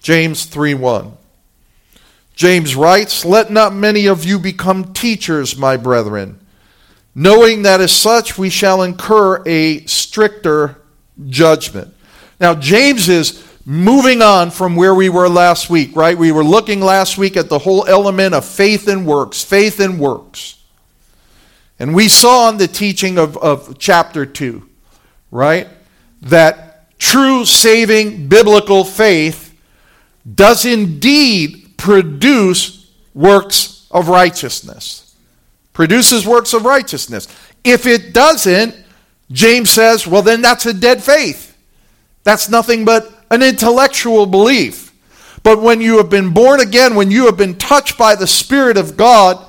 James 0.02 0.46
3 0.46 0.74
1. 0.76 1.18
James 2.34 2.76
writes, 2.76 3.24
Let 3.24 3.52
not 3.52 3.74
many 3.74 4.08
of 4.08 4.26
you 4.26 4.40
become 4.40 4.94
teachers, 4.94 5.58
my 5.58 5.78
brethren, 5.78 6.40
knowing 7.16 7.62
that 7.64 7.82
as 7.82 7.92
such 7.92 8.38
we 8.38 8.50
shall 8.50 8.82
incur 8.82 9.44
a 9.46 9.86
stricter 9.86 10.78
judgment. 11.28 11.94
Now, 12.40 12.56
James 12.56 13.08
is 13.08 13.44
moving 13.66 14.22
on 14.22 14.52
from 14.52 14.76
where 14.76 14.96
we 14.96 15.10
were 15.10 15.30
last 15.30 15.70
week, 15.70 15.96
right? 15.96 16.18
We 16.18 16.32
were 16.32 16.44
looking 16.44 16.82
last 16.82 17.18
week 17.18 17.38
at 17.38 17.50
the 17.50 17.60
whole 17.60 17.86
element 17.88 18.34
of 18.34 18.46
faith 18.46 18.88
and 18.88 19.06
works, 19.06 19.44
faith 19.44 19.80
and 19.80 20.00
works. 20.00 20.60
And 21.80 21.96
we 21.96 22.08
saw 22.08 22.50
in 22.50 22.58
the 22.58 22.68
teaching 22.68 23.18
of, 23.18 23.38
of 23.38 23.78
chapter 23.78 24.26
2, 24.26 24.68
right, 25.32 25.68
that 26.24 26.98
true 27.00 27.46
saving 27.46 28.28
biblical 28.28 28.84
faith 28.84 29.58
does 30.34 30.66
indeed 30.66 31.63
produce 31.84 32.90
works 33.14 33.88
of 33.92 34.08
righteousness. 34.08 35.18
Produces 35.74 36.26
works 36.26 36.54
of 36.54 36.64
righteousness. 36.64 37.28
If 37.66 37.86
it 37.86 38.14
doesn't, 38.14 38.74
James 39.30 39.70
says, 39.70 40.08
well, 40.08 40.22
then 40.22 40.42
that's 40.42 40.66
a 40.66 40.74
dead 40.74 41.04
faith. 41.04 41.58
That's 42.24 42.48
nothing 42.48 42.86
but 42.86 43.12
an 43.30 43.44
intellectual 43.44 44.26
belief. 44.26 44.94
But 45.44 45.62
when 45.62 45.82
you 45.82 45.98
have 45.98 46.10
been 46.10 46.34
born 46.34 46.62
again, 46.62 46.96
when 46.96 47.12
you 47.12 47.26
have 47.26 47.36
been 47.36 47.58
touched 47.58 47.98
by 47.98 48.16
the 48.16 48.28
Spirit 48.28 48.78
of 48.78 48.96
God, 48.96 49.46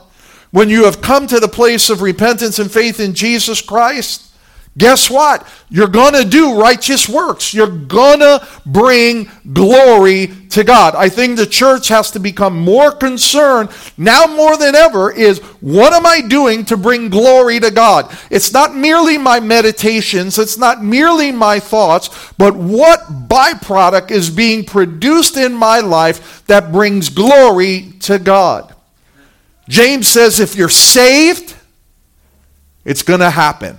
when 0.50 0.68
you 0.68 0.86
have 0.86 1.00
come 1.00 1.28
to 1.28 1.38
the 1.38 1.46
place 1.46 1.88
of 1.88 2.02
repentance 2.02 2.58
and 2.58 2.68
faith 2.68 2.98
in 2.98 3.14
Jesus 3.14 3.60
Christ, 3.60 4.33
guess 4.76 5.08
what? 5.08 5.46
You're 5.70 5.86
going 5.86 6.14
to 6.14 6.24
do 6.24 6.58
righteous 6.58 7.08
works. 7.08 7.54
You're 7.54 7.66
going 7.66 8.20
to 8.20 8.46
bring 8.66 9.30
glory 9.52 10.28
to 10.50 10.64
God. 10.64 10.94
I 10.94 11.08
think 11.08 11.36
the 11.36 11.46
church 11.46 11.88
has 11.88 12.10
to 12.12 12.18
become 12.18 12.58
more 12.58 12.90
concerned 12.92 13.70
now 13.96 14.26
more 14.26 14.56
than 14.56 14.74
ever 14.74 15.12
is 15.12 15.38
what 15.60 15.92
am 15.92 16.06
I 16.06 16.20
doing 16.20 16.64
to 16.66 16.76
bring 16.76 17.08
glory 17.08 17.60
to 17.60 17.70
God? 17.70 18.16
It's 18.30 18.52
not 18.52 18.74
merely 18.74 19.18
my 19.18 19.40
meditations, 19.40 20.38
it's 20.38 20.58
not 20.58 20.82
merely 20.82 21.30
my 21.30 21.60
thoughts, 21.60 22.32
but 22.36 22.56
what 22.56 23.28
byproduct 23.28 24.10
is 24.10 24.30
being 24.30 24.64
produced 24.64 25.36
in 25.36 25.54
my 25.54 25.80
life 25.80 26.44
that 26.46 26.72
brings 26.72 27.10
glory 27.10 27.92
to 28.00 28.18
God? 28.18 28.74
James 29.68 30.08
says 30.08 30.40
if 30.40 30.56
you're 30.56 30.68
saved, 30.68 31.54
it's 32.84 33.02
going 33.02 33.20
to 33.20 33.30
happen. 33.30 33.78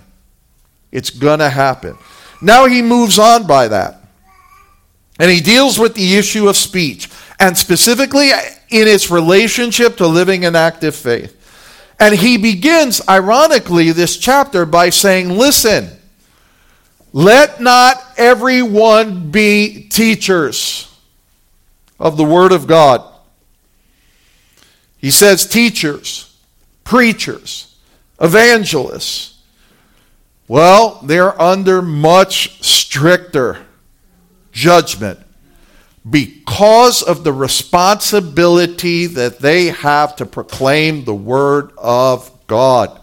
It's 0.95 1.09
going 1.09 1.39
to 1.39 1.49
happen. 1.49 1.97
Now 2.41 2.65
he 2.65 2.81
moves 2.81 3.19
on 3.19 3.47
by 3.47 3.67
that. 3.67 4.01
And 5.19 5.31
he 5.31 5.39
deals 5.39 5.79
with 5.79 5.95
the 5.95 6.15
issue 6.15 6.49
of 6.49 6.57
speech, 6.57 7.09
and 7.39 7.57
specifically 7.57 8.29
in 8.29 8.87
its 8.87 9.09
relationship 9.09 9.97
to 9.97 10.07
living 10.07 10.43
an 10.43 10.55
active 10.55 10.95
faith. 10.95 11.31
And 11.99 12.13
he 12.13 12.37
begins, 12.37 13.01
ironically, 13.07 13.91
this 13.91 14.17
chapter 14.17 14.65
by 14.65 14.89
saying, 14.89 15.29
Listen, 15.29 15.89
let 17.13 17.61
not 17.61 18.03
everyone 18.17 19.31
be 19.31 19.87
teachers 19.89 20.93
of 21.97 22.17
the 22.17 22.25
Word 22.25 22.51
of 22.51 22.67
God 22.67 23.15
he 25.05 25.11
says 25.11 25.45
teachers, 25.45 26.35
preachers, 26.83 27.75
evangelists. 28.19 29.34
Well, 30.47 30.99
they're 31.03 31.39
under 31.41 31.81
much 31.81 32.63
stricter 32.63 33.65
judgment 34.51 35.19
because 36.07 37.01
of 37.01 37.23
the 37.23 37.33
responsibility 37.33 39.07
that 39.07 39.39
they 39.39 39.67
have 39.67 40.15
to 40.17 40.25
proclaim 40.25 41.03
the 41.03 41.15
Word 41.15 41.71
of 41.77 42.31
God. 42.45 43.01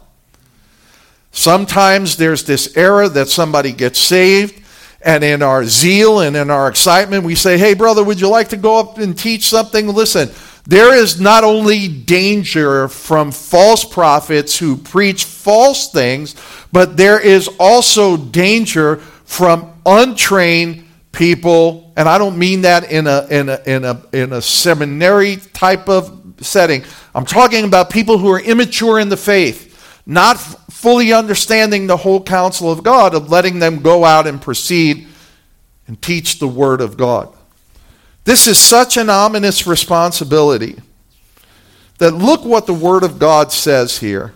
Sometimes 1.33 2.17
there's 2.17 2.45
this 2.45 2.77
era 2.77 3.09
that 3.09 3.29
somebody 3.29 3.73
gets 3.73 3.99
saved, 3.99 4.63
and 5.05 5.25
in 5.25 5.43
our 5.43 5.65
zeal 5.65 6.21
and 6.21 6.37
in 6.37 6.49
our 6.49 6.69
excitement, 6.69 7.25
we 7.25 7.35
say, 7.35 7.59
Hey, 7.59 7.75
brother, 7.75 8.05
would 8.05 8.21
you 8.21 8.29
like 8.29 8.51
to 8.51 8.57
go 8.57 8.79
up 8.79 8.99
and 8.99 9.19
teach 9.19 9.49
something? 9.49 9.89
Listen, 9.89 10.31
there 10.65 10.95
is 10.95 11.21
not 11.21 11.43
only 11.43 11.89
danger 11.89 12.87
from 12.89 13.33
false 13.33 13.85
prophets 13.85 14.59
who 14.59 14.77
preach 14.77 15.25
false 15.25 15.91
things, 15.91 16.37
but 16.71 16.97
there 16.97 17.19
is 17.19 17.49
also 17.59 18.17
danger 18.17 18.97
from 19.25 19.73
untrained 19.85 20.85
people, 21.11 21.93
and 21.97 22.09
I 22.09 22.17
don't 22.17 22.39
mean 22.39 22.63
that 22.63 22.91
in 22.91 23.07
a, 23.07 23.27
in 23.29 23.49
a, 23.49 23.61
in 23.67 23.85
a, 23.85 24.03
in 24.13 24.33
a 24.33 24.43
seminary 24.43 25.37
type 25.37 25.89
of 25.89 26.21
setting. 26.41 26.85
I'm 27.15 27.27
talking 27.27 27.65
about 27.65 27.91
people 27.91 28.19
who 28.19 28.31
are 28.31 28.41
immature 28.41 29.01
in 29.01 29.09
the 29.09 29.17
faith, 29.17 30.01
not 30.07 30.39
fully 30.39 31.13
understanding 31.13 31.87
the 31.87 31.97
whole 31.97 32.23
counsel 32.23 32.71
of 32.71 32.83
God, 32.83 33.15
of 33.15 33.31
letting 33.31 33.59
them 33.59 33.83
go 33.83 34.05
out 34.05 34.27
and 34.27 34.41
proceed 34.41 35.07
and 35.87 36.01
teach 36.01 36.39
the 36.39 36.49
Word 36.49 36.81
of 36.81 36.97
God. 36.97 37.35
This 38.25 38.47
is 38.47 38.59
such 38.59 38.97
an 38.97 39.11
ominous 39.11 39.67
responsibility 39.67 40.77
that 41.99 42.13
look 42.13 42.45
what 42.45 42.67
the 42.67 42.75
Word 42.75 43.03
of 43.03 43.19
God 43.19 43.53
says 43.53 43.99
here 43.99 44.33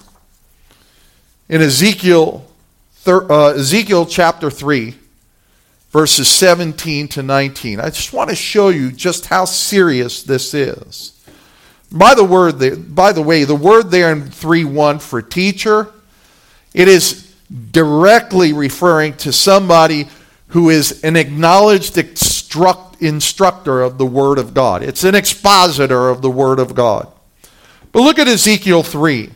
in 1.49 1.62
Ezekiel, 1.62 2.45
uh, 3.07 3.49
Ezekiel 3.51 4.07
chapter 4.07 4.51
3, 4.51 4.94
verses 5.90 6.29
17 6.29 7.09
to 7.09 7.22
19. 7.22 7.81
I 7.81 7.90
just 7.90 8.12
want 8.12 8.31
to 8.31 8.37
show 8.37 8.68
you 8.68 8.90
just 8.90 9.27
how 9.27 9.44
serious 9.44 10.22
this 10.22 10.53
is. 10.53 11.12
By 11.92 12.14
the 12.14 12.25
word, 12.25 12.59
there, 12.59 12.77
by 12.77 13.12
the 13.12 13.22
way, 13.22 13.44
the 13.44 13.55
word 13.55 13.90
there 13.92 14.11
in 14.11 14.29
3 14.29 14.64
1 14.64 14.99
for 14.99 15.22
teacher, 15.22 15.92
it 16.75 16.88
is 16.88 17.33
directly 17.70 18.53
referring 18.53 19.14
to 19.18 19.33
somebody 19.33 20.09
who 20.49 20.70
is 20.70 21.05
an 21.05 21.16
acknowledged 21.16 21.96
instruct, 21.96 22.86
instructor 23.00 23.82
of 23.82 23.98
the 23.98 24.06
Word 24.06 24.38
of 24.38 24.54
God. 24.54 24.82
It's 24.82 25.04
an 25.04 25.14
expositor 25.14 26.09
of 26.09 26.22
the 26.22 26.30
Word 26.30 26.59
of 26.59 26.74
God. 26.74 27.12
But 27.96 28.02
look 28.02 28.18
at 28.18 28.28
Ezekiel 28.28 28.82
3, 28.82 29.30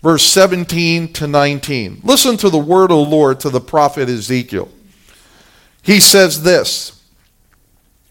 verse 0.00 0.22
17 0.24 1.12
to 1.14 1.26
19. 1.26 2.02
Listen 2.04 2.36
to 2.36 2.48
the 2.48 2.56
word 2.56 2.92
of 2.92 2.98
the 2.98 3.10
Lord 3.10 3.40
to 3.40 3.50
the 3.50 3.60
prophet 3.60 4.08
Ezekiel. 4.08 4.68
He 5.82 5.98
says 5.98 6.44
this 6.44 7.02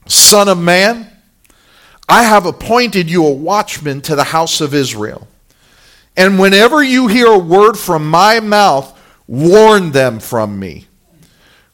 Son 0.06 0.50
of 0.50 0.58
man, 0.58 1.10
I 2.10 2.24
have 2.24 2.46
appointed 2.46 3.10
you 3.10 3.26
a 3.26 3.32
watchman 3.32 4.02
to 4.02 4.18
the 4.18 4.26
house 4.26 4.60
of 4.60 4.74
Israel. 4.74 5.30
And 6.18 6.38
whenever 6.38 6.84
you 6.84 7.08
hear 7.08 7.28
a 7.28 7.40
word 7.40 7.78
from 7.78 8.06
my 8.06 8.42
mouth, 8.42 9.00
warn 9.28 9.94
them 9.94 10.20
from 10.20 10.60
me. 10.60 10.89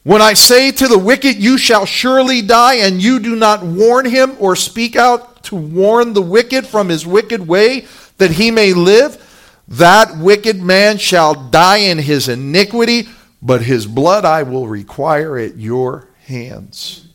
When 0.06 0.22
I 0.22 0.34
say 0.34 0.70
to 0.70 0.86
the 0.86 1.00
wicked, 1.00 1.34
You 1.34 1.58
shall 1.58 1.84
surely 1.84 2.40
die, 2.40 2.74
and 2.74 3.02
you 3.02 3.18
do 3.18 3.34
not 3.34 3.64
warn 3.64 4.06
him 4.06 4.36
or 4.38 4.54
speak 4.54 4.94
out 4.94 5.42
to 5.42 5.56
warn 5.56 6.12
the 6.12 6.22
wicked 6.22 6.64
from 6.64 6.88
his 6.88 7.04
wicked 7.04 7.48
way, 7.48 7.88
that 8.18 8.30
he 8.30 8.52
may 8.52 8.72
live, 8.72 9.20
that 9.66 10.16
wicked 10.16 10.62
man 10.62 10.98
shall 10.98 11.34
die 11.34 11.78
in 11.78 11.98
his 11.98 12.28
iniquity, 12.28 13.08
but 13.42 13.62
his 13.62 13.84
blood 13.84 14.24
I 14.24 14.44
will 14.44 14.68
require 14.68 15.38
at 15.38 15.56
your 15.56 16.06
hands. 16.26 17.08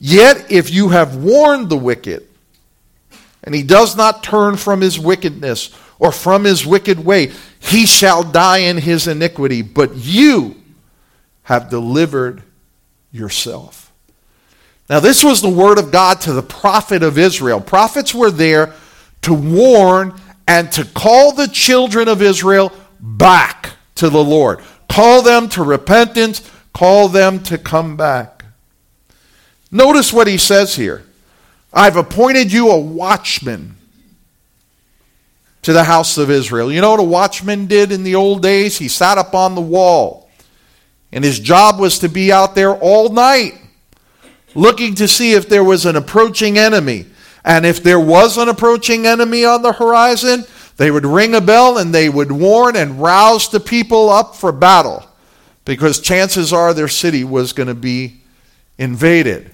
Yet 0.00 0.50
if 0.50 0.70
you 0.70 0.88
have 0.88 1.16
warned 1.16 1.68
the 1.68 1.76
wicked, 1.76 2.26
and 3.42 3.54
he 3.54 3.62
does 3.62 3.94
not 3.94 4.22
turn 4.22 4.56
from 4.56 4.80
his 4.80 4.98
wickedness 4.98 5.68
or 5.98 6.12
from 6.12 6.44
his 6.44 6.64
wicked 6.64 7.04
way, 7.04 7.30
he 7.60 7.84
shall 7.84 8.22
die 8.22 8.60
in 8.60 8.78
his 8.78 9.06
iniquity. 9.06 9.60
But 9.60 9.94
you, 9.96 10.62
have 11.44 11.70
delivered 11.70 12.42
yourself. 13.12 13.92
Now, 14.90 15.00
this 15.00 15.24
was 15.24 15.40
the 15.40 15.48
word 15.48 15.78
of 15.78 15.90
God 15.90 16.20
to 16.22 16.32
the 16.32 16.42
prophet 16.42 17.02
of 17.02 17.16
Israel. 17.16 17.60
Prophets 17.60 18.14
were 18.14 18.30
there 18.30 18.74
to 19.22 19.32
warn 19.32 20.14
and 20.46 20.70
to 20.72 20.84
call 20.84 21.32
the 21.32 21.48
children 21.48 22.08
of 22.08 22.20
Israel 22.20 22.72
back 23.00 23.70
to 23.94 24.10
the 24.10 24.22
Lord. 24.22 24.60
Call 24.90 25.22
them 25.22 25.48
to 25.50 25.62
repentance, 25.62 26.50
call 26.74 27.08
them 27.08 27.42
to 27.44 27.56
come 27.56 27.96
back. 27.96 28.44
Notice 29.70 30.12
what 30.12 30.26
he 30.26 30.38
says 30.38 30.76
here 30.76 31.04
I've 31.72 31.96
appointed 31.96 32.52
you 32.52 32.70
a 32.70 32.78
watchman 32.78 33.76
to 35.62 35.72
the 35.72 35.84
house 35.84 36.18
of 36.18 36.30
Israel. 36.30 36.70
You 36.70 36.82
know 36.82 36.90
what 36.90 37.00
a 37.00 37.04
watchman 37.04 37.66
did 37.66 37.90
in 37.90 38.02
the 38.02 38.14
old 38.14 38.42
days? 38.42 38.78
He 38.78 38.88
sat 38.88 39.16
up 39.16 39.34
on 39.34 39.54
the 39.54 39.60
wall 39.62 40.23
and 41.14 41.24
his 41.24 41.38
job 41.38 41.78
was 41.78 42.00
to 42.00 42.08
be 42.08 42.32
out 42.32 42.54
there 42.54 42.74
all 42.74 43.08
night 43.08 43.54
looking 44.54 44.94
to 44.96 45.08
see 45.08 45.32
if 45.32 45.48
there 45.48 45.64
was 45.64 45.86
an 45.86 45.96
approaching 45.96 46.58
enemy. 46.58 47.06
And 47.44 47.64
if 47.64 47.82
there 47.82 48.00
was 48.00 48.36
an 48.36 48.48
approaching 48.48 49.06
enemy 49.06 49.44
on 49.44 49.62
the 49.62 49.72
horizon, 49.72 50.44
they 50.76 50.90
would 50.90 51.06
ring 51.06 51.34
a 51.34 51.40
bell 51.40 51.78
and 51.78 51.94
they 51.94 52.08
would 52.08 52.32
warn 52.32 52.74
and 52.74 53.00
rouse 53.00 53.48
the 53.48 53.60
people 53.60 54.10
up 54.10 54.34
for 54.34 54.50
battle 54.50 55.04
because 55.64 56.00
chances 56.00 56.52
are 56.52 56.74
their 56.74 56.88
city 56.88 57.22
was 57.22 57.52
going 57.52 57.68
to 57.68 57.74
be 57.74 58.20
invaded. 58.76 59.52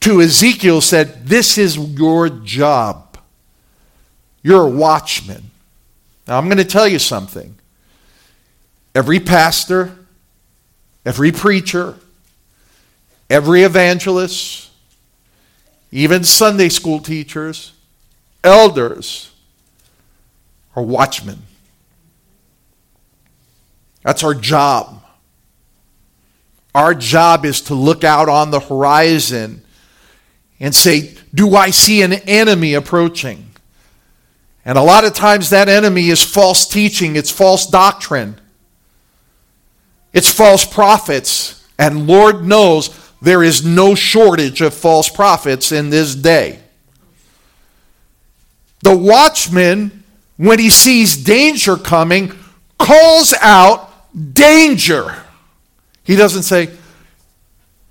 To 0.00 0.22
Ezekiel 0.22 0.80
said, 0.80 1.26
This 1.26 1.58
is 1.58 1.76
your 1.76 2.30
job. 2.30 3.18
You're 4.42 4.66
a 4.66 4.70
watchman. 4.70 5.50
Now, 6.26 6.38
I'm 6.38 6.46
going 6.46 6.58
to 6.58 6.64
tell 6.64 6.88
you 6.88 6.98
something. 6.98 7.56
Every 8.94 9.20
pastor, 9.20 10.03
every 11.04 11.32
preacher, 11.32 11.94
every 13.28 13.62
evangelist, 13.62 14.70
even 15.90 16.24
Sunday 16.24 16.68
school 16.68 17.00
teachers, 17.00 17.72
elders 18.42 19.32
are 20.74 20.82
watchmen. 20.82 21.38
That's 24.02 24.22
our 24.22 24.34
job. 24.34 25.02
Our 26.74 26.94
job 26.94 27.44
is 27.44 27.60
to 27.62 27.74
look 27.74 28.04
out 28.04 28.28
on 28.28 28.50
the 28.50 28.60
horizon 28.60 29.62
and 30.58 30.74
say, 30.74 31.14
Do 31.32 31.54
I 31.54 31.70
see 31.70 32.02
an 32.02 32.12
enemy 32.12 32.74
approaching? 32.74 33.50
And 34.64 34.78
a 34.78 34.82
lot 34.82 35.04
of 35.04 35.14
times 35.14 35.50
that 35.50 35.68
enemy 35.68 36.08
is 36.08 36.24
false 36.24 36.66
teaching, 36.66 37.16
it's 37.16 37.30
false 37.30 37.66
doctrine. 37.66 38.40
It's 40.14 40.32
false 40.32 40.64
prophets. 40.64 41.68
And 41.78 42.06
Lord 42.06 42.46
knows 42.46 42.88
There 43.20 43.42
is 43.42 43.64
no 43.64 43.94
shortage 43.94 44.60
of 44.60 44.74
false 44.74 45.08
prophets 45.08 45.72
in 45.72 45.90
this 45.90 46.14
day. 46.14 46.60
The 48.82 48.94
watchman, 48.94 50.04
when 50.36 50.58
he 50.58 50.68
sees 50.68 51.16
danger 51.16 51.78
coming, 51.78 52.32
calls 52.78 53.32
out 53.40 53.90
danger. 54.34 55.22
He 56.04 56.16
doesn't 56.16 56.42
say, 56.42 56.68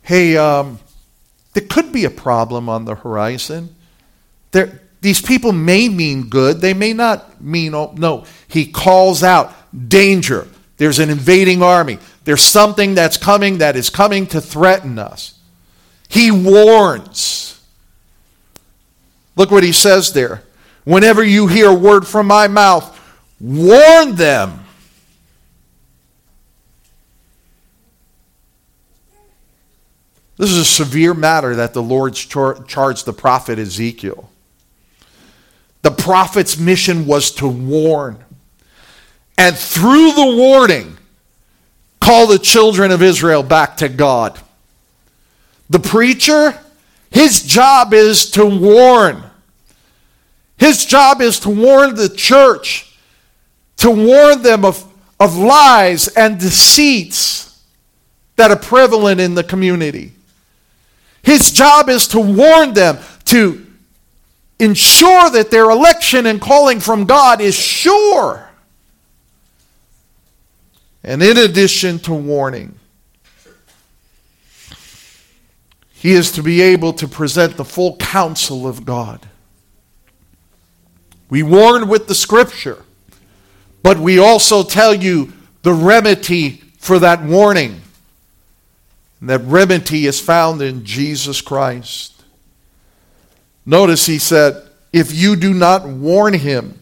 hey, 0.04 0.38
um, 0.38 0.78
there 1.54 1.66
could 1.68 1.92
be 1.92 2.06
a 2.06 2.12
problem 2.12 2.70
on 2.70 2.86
the 2.86 2.94
horizon. 2.94 3.76
There, 4.52 4.82
these 5.02 5.20
people 5.20 5.52
may 5.52 5.90
mean 5.90 6.30
good, 6.30 6.62
they 6.62 6.76
may 6.76 6.94
not 6.94 7.42
mean, 7.42 7.74
oh, 7.74 7.94
no. 7.98 8.26
He 8.48 8.68
calls 8.68 9.24
out 9.24 9.52
danger. 9.90 10.48
There's 10.78 11.00
an 11.00 11.10
invading 11.10 11.64
army. 11.64 11.98
There's 12.26 12.42
something 12.42 12.96
that's 12.96 13.18
coming 13.18 13.58
that 13.58 13.76
is 13.76 13.90
coming 13.90 14.28
to 14.28 14.40
threaten 14.40 14.98
us. 14.98 15.38
He 16.08 16.32
warns. 16.32 17.62
Look 19.36 19.52
what 19.52 19.64
he 19.64 19.72
says 19.72 20.14
there. 20.14 20.44
Whenever 20.84 21.24
you 21.24 21.48
hear 21.48 21.70
a 21.70 21.74
word 21.74 22.08
from 22.08 22.28
my 22.28 22.48
mouth, 22.48 23.00
warn 23.40 24.16
them. 24.16 24.60
This 30.38 30.50
is 30.50 30.58
a 30.58 30.66
severe 30.66 31.14
matter 31.14 31.56
that 31.56 31.74
the 31.74 31.84
Lord 31.84 32.16
char- 32.16 32.64
charged 32.64 33.06
the 33.06 33.14
prophet 33.14 33.60
Ezekiel. 33.60 34.30
The 35.84 35.92
prophet's 35.92 36.58
mission 36.58 37.06
was 37.06 37.32
to 37.32 37.48
warn. 37.48 38.24
And 39.38 39.56
through 39.56 40.14
the 40.14 40.36
warning, 40.36 40.98
call 42.04 42.28
the 42.28 42.38
children 42.38 42.92
of 42.92 43.02
Israel 43.02 43.42
back 43.42 43.78
to 43.78 43.88
God. 43.88 44.38
The 45.70 45.80
preacher, 45.80 46.60
his 47.10 47.44
job 47.44 47.94
is 47.94 48.30
to 48.32 48.46
warn. 48.46 49.24
His 50.58 50.86
job 50.86 51.22
is 51.22 51.40
to 51.40 51.50
warn 51.50 51.96
the 51.96 52.10
church, 52.10 52.98
to 53.78 53.90
warn 53.90 54.42
them 54.42 54.66
of, 54.66 54.86
of 55.18 55.38
lies 55.38 56.10
and 56.10 56.38
deceits 56.38 57.64
that 58.36 58.52
are 58.52 58.60
prevalent 58.60 59.22
in 59.22 59.36
the 59.36 59.44
community. 59.44 60.12
His 61.22 61.52
job 61.52 61.88
is 61.88 62.08
to 62.08 62.20
warn 62.20 62.74
them, 62.74 62.98
to 63.26 63.66
ensure 64.60 65.30
that 65.30 65.52
their 65.52 65.70
election 65.70 66.26
and 66.26 66.42
calling 66.42 66.82
from 66.82 67.06
God 67.06 67.40
is 67.40 67.56
sure. 67.56 68.50
And 71.04 71.22
in 71.22 71.38
addition 71.38 72.00
to 72.00 72.14
warning, 72.14 72.80
he 75.92 76.14
is 76.14 76.32
to 76.34 76.44
be 76.44 76.62
able 76.62 76.94
to 76.94 77.08
present 77.08 77.58
the 77.58 77.66
full 77.66 77.96
counsel 77.98 78.68
of 78.68 78.86
God. 78.86 79.26
We 81.30 81.44
warn 81.44 81.88
with 81.88 82.08
the 82.08 82.16
scripture, 82.16 82.84
but 83.82 83.98
we 83.98 84.20
also 84.20 84.64
tell 84.64 84.94
you 84.94 85.34
the 85.64 85.74
remedy 85.74 86.62
for 86.78 87.00
that 87.00 87.24
warning. 87.24 87.82
And 89.20 89.30
that 89.30 89.42
remedy 89.46 90.06
is 90.06 90.20
found 90.20 90.62
in 90.62 90.84
Jesus 90.84 91.40
Christ. 91.40 92.22
Notice 93.66 94.06
he 94.06 94.20
said, 94.20 94.68
If 94.92 95.14
you 95.16 95.38
do 95.38 95.54
not 95.54 95.88
warn 95.88 96.34
him, 96.34 96.82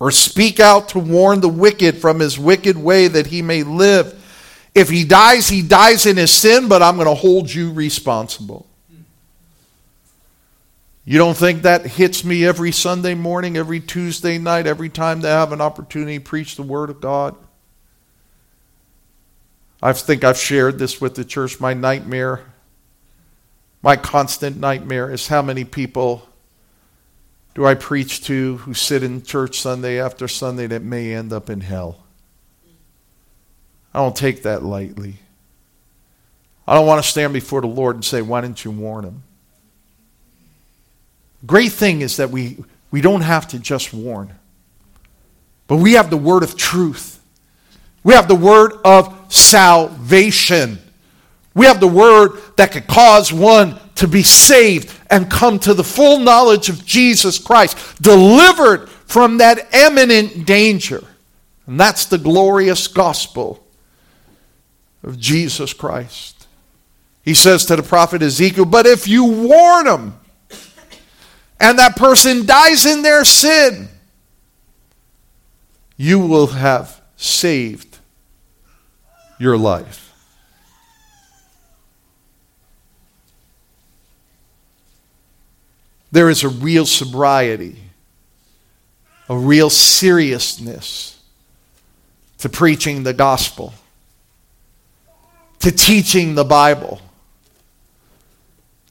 or 0.00 0.10
speak 0.10 0.58
out 0.58 0.88
to 0.88 0.98
warn 0.98 1.40
the 1.40 1.48
wicked 1.48 1.98
from 1.98 2.18
his 2.18 2.38
wicked 2.38 2.76
way 2.76 3.06
that 3.06 3.26
he 3.26 3.42
may 3.42 3.62
live, 3.62 4.16
if 4.74 4.88
he 4.88 5.04
dies, 5.04 5.48
he 5.48 5.62
dies 5.62 6.06
in 6.06 6.16
his 6.16 6.30
sin, 6.30 6.68
but 6.68 6.82
I'm 6.82 6.96
going 6.96 7.06
to 7.06 7.14
hold 7.14 7.52
you 7.52 7.72
responsible. 7.72 8.66
You 11.04 11.18
don't 11.18 11.36
think 11.36 11.62
that 11.62 11.86
hits 11.86 12.24
me 12.24 12.44
every 12.44 12.72
Sunday 12.72 13.14
morning, 13.14 13.56
every 13.56 13.80
Tuesday 13.80 14.38
night, 14.38 14.66
every 14.66 14.88
time 14.88 15.20
they 15.20 15.28
have 15.28 15.52
an 15.52 15.60
opportunity 15.60 16.18
to 16.18 16.24
preach 16.24 16.56
the 16.56 16.62
Word 16.62 16.88
of 16.88 17.00
God? 17.00 17.34
I 19.82 19.92
think 19.92 20.24
I've 20.24 20.38
shared 20.38 20.78
this 20.78 21.00
with 21.00 21.14
the 21.14 21.24
church. 21.24 21.58
My 21.58 21.74
nightmare, 21.74 22.44
my 23.82 23.96
constant 23.96 24.58
nightmare 24.58 25.10
is 25.10 25.26
how 25.26 25.42
many 25.42 25.64
people 25.64 26.28
do 27.54 27.66
I 27.66 27.74
preach 27.74 28.24
to 28.24 28.58
who 28.58 28.74
sit 28.74 29.02
in 29.02 29.22
church 29.22 29.60
Sunday 29.60 30.00
after 30.00 30.28
Sunday 30.28 30.66
that 30.68 30.82
may 30.82 31.14
end 31.14 31.32
up 31.32 31.50
in 31.50 31.60
hell? 31.60 31.98
I 33.92 33.98
don't 33.98 34.14
take 34.14 34.44
that 34.44 34.62
lightly. 34.62 35.16
I 36.66 36.74
don't 36.74 36.86
want 36.86 37.02
to 37.02 37.08
stand 37.08 37.32
before 37.32 37.60
the 37.60 37.66
Lord 37.66 37.96
and 37.96 38.04
say, 38.04 38.22
Why 38.22 38.40
didn't 38.40 38.64
you 38.64 38.70
warn 38.70 39.04
him? 39.04 39.22
Great 41.44 41.72
thing 41.72 42.02
is 42.02 42.18
that 42.18 42.30
we, 42.30 42.58
we 42.90 43.00
don't 43.00 43.22
have 43.22 43.48
to 43.48 43.58
just 43.58 43.92
warn, 43.92 44.32
but 45.66 45.76
we 45.76 45.94
have 45.94 46.10
the 46.10 46.16
word 46.16 46.42
of 46.42 46.56
truth. 46.56 47.20
We 48.04 48.14
have 48.14 48.28
the 48.28 48.34
word 48.34 48.72
of 48.84 49.32
salvation. 49.32 50.78
We 51.54 51.66
have 51.66 51.80
the 51.80 51.88
word 51.88 52.40
that 52.56 52.72
could 52.72 52.86
cause 52.86 53.32
one 53.32 53.78
to 54.00 54.08
be 54.08 54.22
saved 54.22 54.90
and 55.10 55.30
come 55.30 55.58
to 55.58 55.74
the 55.74 55.84
full 55.84 56.18
knowledge 56.18 56.70
of 56.70 56.86
Jesus 56.86 57.38
Christ, 57.38 58.02
delivered 58.02 58.88
from 58.88 59.38
that 59.38 59.74
imminent 59.74 60.46
danger. 60.46 61.04
And 61.66 61.78
that's 61.78 62.06
the 62.06 62.16
glorious 62.16 62.88
gospel 62.88 63.62
of 65.02 65.18
Jesus 65.18 65.74
Christ. 65.74 66.46
He 67.22 67.34
says 67.34 67.66
to 67.66 67.76
the 67.76 67.82
prophet 67.82 68.22
Ezekiel, 68.22 68.64
But 68.64 68.86
if 68.86 69.06
you 69.06 69.24
warn 69.24 69.84
them, 69.84 70.18
and 71.60 71.78
that 71.78 71.94
person 71.94 72.46
dies 72.46 72.86
in 72.86 73.02
their 73.02 73.22
sin, 73.22 73.88
you 75.98 76.18
will 76.18 76.46
have 76.46 77.02
saved 77.16 77.98
your 79.38 79.58
life. 79.58 80.09
There 86.12 86.28
is 86.28 86.42
a 86.42 86.48
real 86.48 86.86
sobriety, 86.86 87.76
a 89.28 89.36
real 89.36 89.70
seriousness 89.70 91.22
to 92.38 92.48
preaching 92.48 93.02
the 93.02 93.12
gospel, 93.12 93.74
to 95.60 95.70
teaching 95.70 96.34
the 96.34 96.44
Bible, 96.44 97.00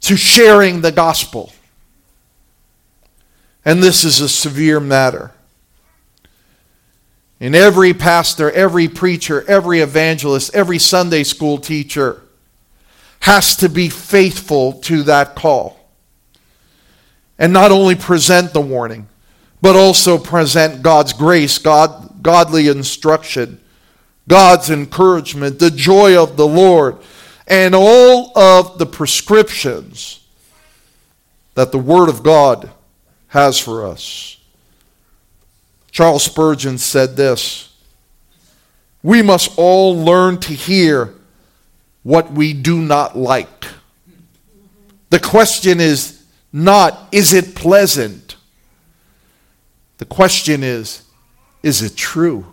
to 0.02 0.16
sharing 0.16 0.82
the 0.82 0.92
gospel. 0.92 1.52
And 3.66 3.84
this 3.84 4.04
is 4.04 4.22
a 4.22 4.30
severe 4.30 4.80
matter. 4.80 5.32
And 7.42 7.56
every 7.56 7.94
pastor, 7.94 8.52
every 8.52 8.88
preacher, 8.88 9.44
every 9.48 9.80
evangelist, 9.80 10.54
every 10.54 10.80
Sunday 10.80 11.24
school 11.24 11.58
teacher 11.58 12.22
has 13.22 13.56
to 13.58 13.70
be 13.70 13.90
faithful 13.90 14.74
to 14.74 15.04
that 15.04 15.36
call. 15.36 15.79
And 17.40 17.52
not 17.54 17.72
only 17.72 17.96
present 17.96 18.54
the 18.54 18.62
warning, 18.62 19.08
but 19.62 19.76
also 19.76 20.18
present 20.18 20.84
God's 20.84 21.14
grace, 21.14 21.58
God, 21.58 22.22
godly 22.22 22.68
instruction, 22.68 23.60
God's 24.28 24.70
encouragement, 24.70 25.58
the 25.58 25.72
joy 25.72 26.22
of 26.22 26.38
the 26.38 26.46
Lord, 26.46 26.98
and 27.48 27.74
all 27.74 28.38
of 28.38 28.78
the 28.78 28.86
prescriptions 28.86 30.20
that 31.56 31.72
the 31.72 31.80
Word 31.80 32.10
of 32.10 32.22
God 32.22 32.70
has 33.30 33.60
for 33.60 33.88
us. 33.88 34.38
Charles 35.92 36.24
Spurgeon 36.24 36.78
said 36.78 37.16
this 37.16 37.74
We 39.02 39.22
must 39.22 39.58
all 39.58 39.98
learn 39.98 40.40
to 40.42 40.54
hear 40.54 41.14
what 42.04 42.32
we 42.32 42.54
do 42.54 42.80
not 42.80 43.18
like. 43.18 43.66
The 45.10 45.20
question 45.20 45.80
is 45.80 46.19
not, 46.52 47.08
is 47.12 47.34
it 47.34 47.56
pleasant? 47.56 48.36
The 49.98 50.06
question 50.06 50.64
is, 50.64 51.04
is 51.62 51.82
it 51.82 51.96
true? 51.96 52.46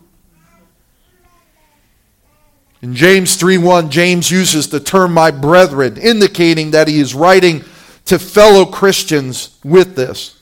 In 2.82 2.94
James 2.94 3.36
3:1, 3.36 3.88
James 3.90 4.30
uses 4.30 4.68
the 4.68 4.80
term 4.80 5.12
my 5.12 5.30
brethren, 5.30 5.96
indicating 5.96 6.72
that 6.72 6.88
he 6.88 7.00
is 7.00 7.14
writing 7.14 7.64
to 8.04 8.18
fellow 8.18 8.64
Christians 8.64 9.58
with 9.64 9.96
this. 9.96 10.36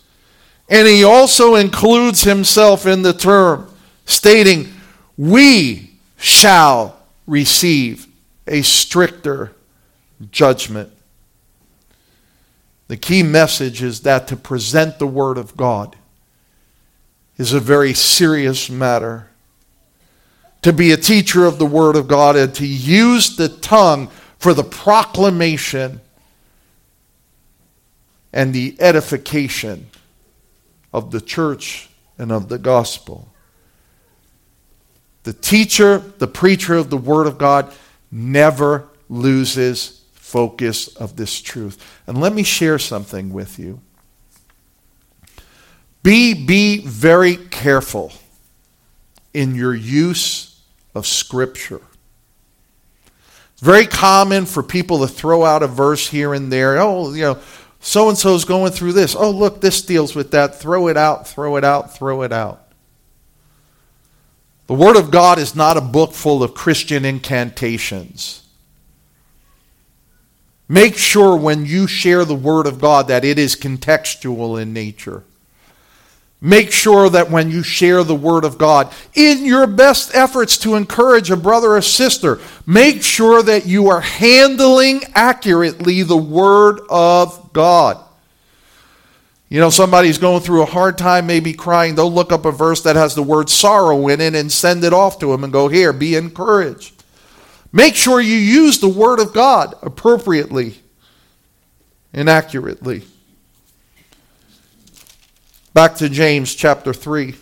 And 0.69 0.89
he 0.89 1.05
also 1.05 1.55
includes 1.55 2.23
himself 2.23 2.87
in 2.87 3.03
the 3.03 3.13
term, 3.13 3.75
stating, 4.05 4.73
We 5.17 5.91
shall 6.17 7.01
receive 7.27 8.07
a 8.47 8.63
stricter 8.63 9.53
judgment. 10.31 10.91
The 12.89 12.97
key 12.97 13.23
message 13.23 13.83
is 13.83 14.01
that 14.01 14.29
to 14.29 14.37
present 14.37 14.99
the 14.99 15.07
Word 15.07 15.39
of 15.39 15.57
God 15.57 15.97
is 17.37 17.53
a 17.53 17.61
very 17.61 17.95
serious 17.95 18.69
matter. 18.71 19.29
To 20.63 20.73
be 20.73 20.93
a 20.93 20.97
teacher 20.97 21.47
of 21.47 21.59
the 21.59 21.67
Word 21.67 21.97
of 21.97 22.09
God 22.09 22.37
and 22.37 22.55
to 22.55 22.67
use 22.67 23.37
the 23.37 23.49
tongue 23.49 24.11
for 24.39 24.55
the 24.55 24.65
proclamation 24.65 26.01
and 28.33 28.53
the 28.53 28.77
edification 28.81 29.89
of 30.93 31.11
the 31.11 31.21
church 31.21 31.89
and 32.19 32.31
of 32.31 32.49
the 32.49 32.59
gospel. 32.59 33.29
The 35.23 35.33
teacher, 35.33 35.99
the 35.99 36.27
preacher 36.27 36.75
of 36.75 36.91
the 36.91 36.97
Word 36.99 37.27
of 37.27 37.39
God 37.39 37.73
never 38.11 38.89
loses 39.09 40.04
focus 40.35 40.89
of 40.97 41.15
this 41.15 41.41
truth. 41.41 41.79
And 42.09 42.21
let 42.21 42.33
me 42.33 42.43
share 42.43 42.81
something 42.81 43.33
with 43.33 43.57
you. 43.57 43.81
Be, 46.03 46.35
be 46.35 46.81
very 46.85 47.37
careful 47.37 48.13
in 49.33 49.55
your 49.55 49.77
use 49.77 50.61
of 50.93 51.07
Scripture. 51.07 51.83
It's 53.53 53.63
very 53.63 53.87
common 53.87 54.45
for 54.45 54.65
people 54.65 55.07
to 55.07 55.07
throw 55.07 55.45
out 55.45 55.63
a 55.63 55.69
verse 55.69 56.09
here 56.09 56.35
and 56.35 56.53
there. 56.53 56.81
Oh, 56.81 57.15
you 57.15 57.23
know, 57.23 57.39
so 57.79 58.09
and 58.09 58.19
so 58.19 58.35
is 58.35 58.45
going 58.45 58.73
through 58.73 58.95
this. 58.95 59.15
Oh, 59.15 59.31
look, 59.31 59.61
this 59.61 59.83
deals 59.83 60.17
with 60.17 60.33
that. 60.33 60.57
Throw 60.57 60.89
it 60.89 60.97
out, 60.97 61.29
throw 61.29 61.55
it 61.55 61.65
out, 61.65 61.95
throw 61.97 62.23
it 62.23 62.33
out. 62.33 62.73
The 64.67 64.75
Word 64.75 64.97
of 64.97 65.13
God 65.13 65.39
is 65.39 65.55
not 65.55 65.77
a 65.77 65.81
book 65.81 66.13
full 66.13 66.43
of 66.43 66.55
Christian 66.55 67.05
incantations. 67.05 68.44
Make 70.69 70.97
sure 70.97 71.37
when 71.37 71.67
you 71.67 71.87
share 71.87 72.25
the 72.25 72.35
Word 72.35 72.67
of 72.67 72.81
God 72.81 73.09
that 73.09 73.25
it 73.25 73.39
is 73.39 73.57
contextual 73.57 74.61
in 74.61 74.73
nature. 74.73 75.23
Make 76.41 76.73
sure 76.73 77.09
that 77.09 77.31
when 77.31 77.51
you 77.51 77.63
share 77.63 78.05
the 78.05 78.15
Word 78.15 78.45
of 78.45 78.59
God, 78.59 78.93
in 79.15 79.45
your 79.45 79.67
best 79.67 80.15
efforts 80.15 80.59
to 80.59 80.75
encourage 80.75 81.31
a 81.31 81.37
brother 81.37 81.77
or 81.77 81.83
sister, 81.83 82.39
make 82.67 83.03
sure 83.03 83.43
that 83.43 83.67
you 83.67 83.89
are 83.89 84.01
handling 84.01 85.03
accurately 85.15 86.03
the 86.03 86.17
Word 86.17 86.81
of 86.91 87.53
God. 87.53 87.99
You 89.49 89.61
know, 89.61 89.71
somebody's 89.71 90.19
going 90.19 90.43
through 90.43 90.63
a 90.63 90.67
hard 90.67 90.99
time, 90.99 91.27
maybe 91.27 91.53
crying. 91.53 91.95
They'll 91.95 92.13
look 92.13 92.33
up 92.33 92.45
a 92.45 92.51
verse 92.51 92.83
that 92.83 92.97
has 92.97 93.15
the 93.15 93.23
word 93.23 93.49
sorrow 93.49 94.09
in 94.09 94.21
it 94.21 94.35
and 94.35 94.51
send 94.51 94.83
it 94.83 94.93
off 94.93 95.21
to 95.21 95.27
them 95.27 95.45
and 95.45 95.53
go, 95.53 95.69
Here, 95.69 95.93
be 95.93 96.17
encouraged. 96.17 97.04
Make 97.75 97.97
sure 97.97 98.21
you 98.21 98.37
use 98.37 98.79
the 98.79 98.89
Word 98.89 99.19
of 99.19 99.33
God 99.33 99.75
appropriately 99.83 100.77
and 102.13 102.31
accurately. 102.31 103.03
Back 105.73 105.97
to 105.97 106.09
James 106.09 106.55
chapter 106.55 106.93
3. 106.93 107.35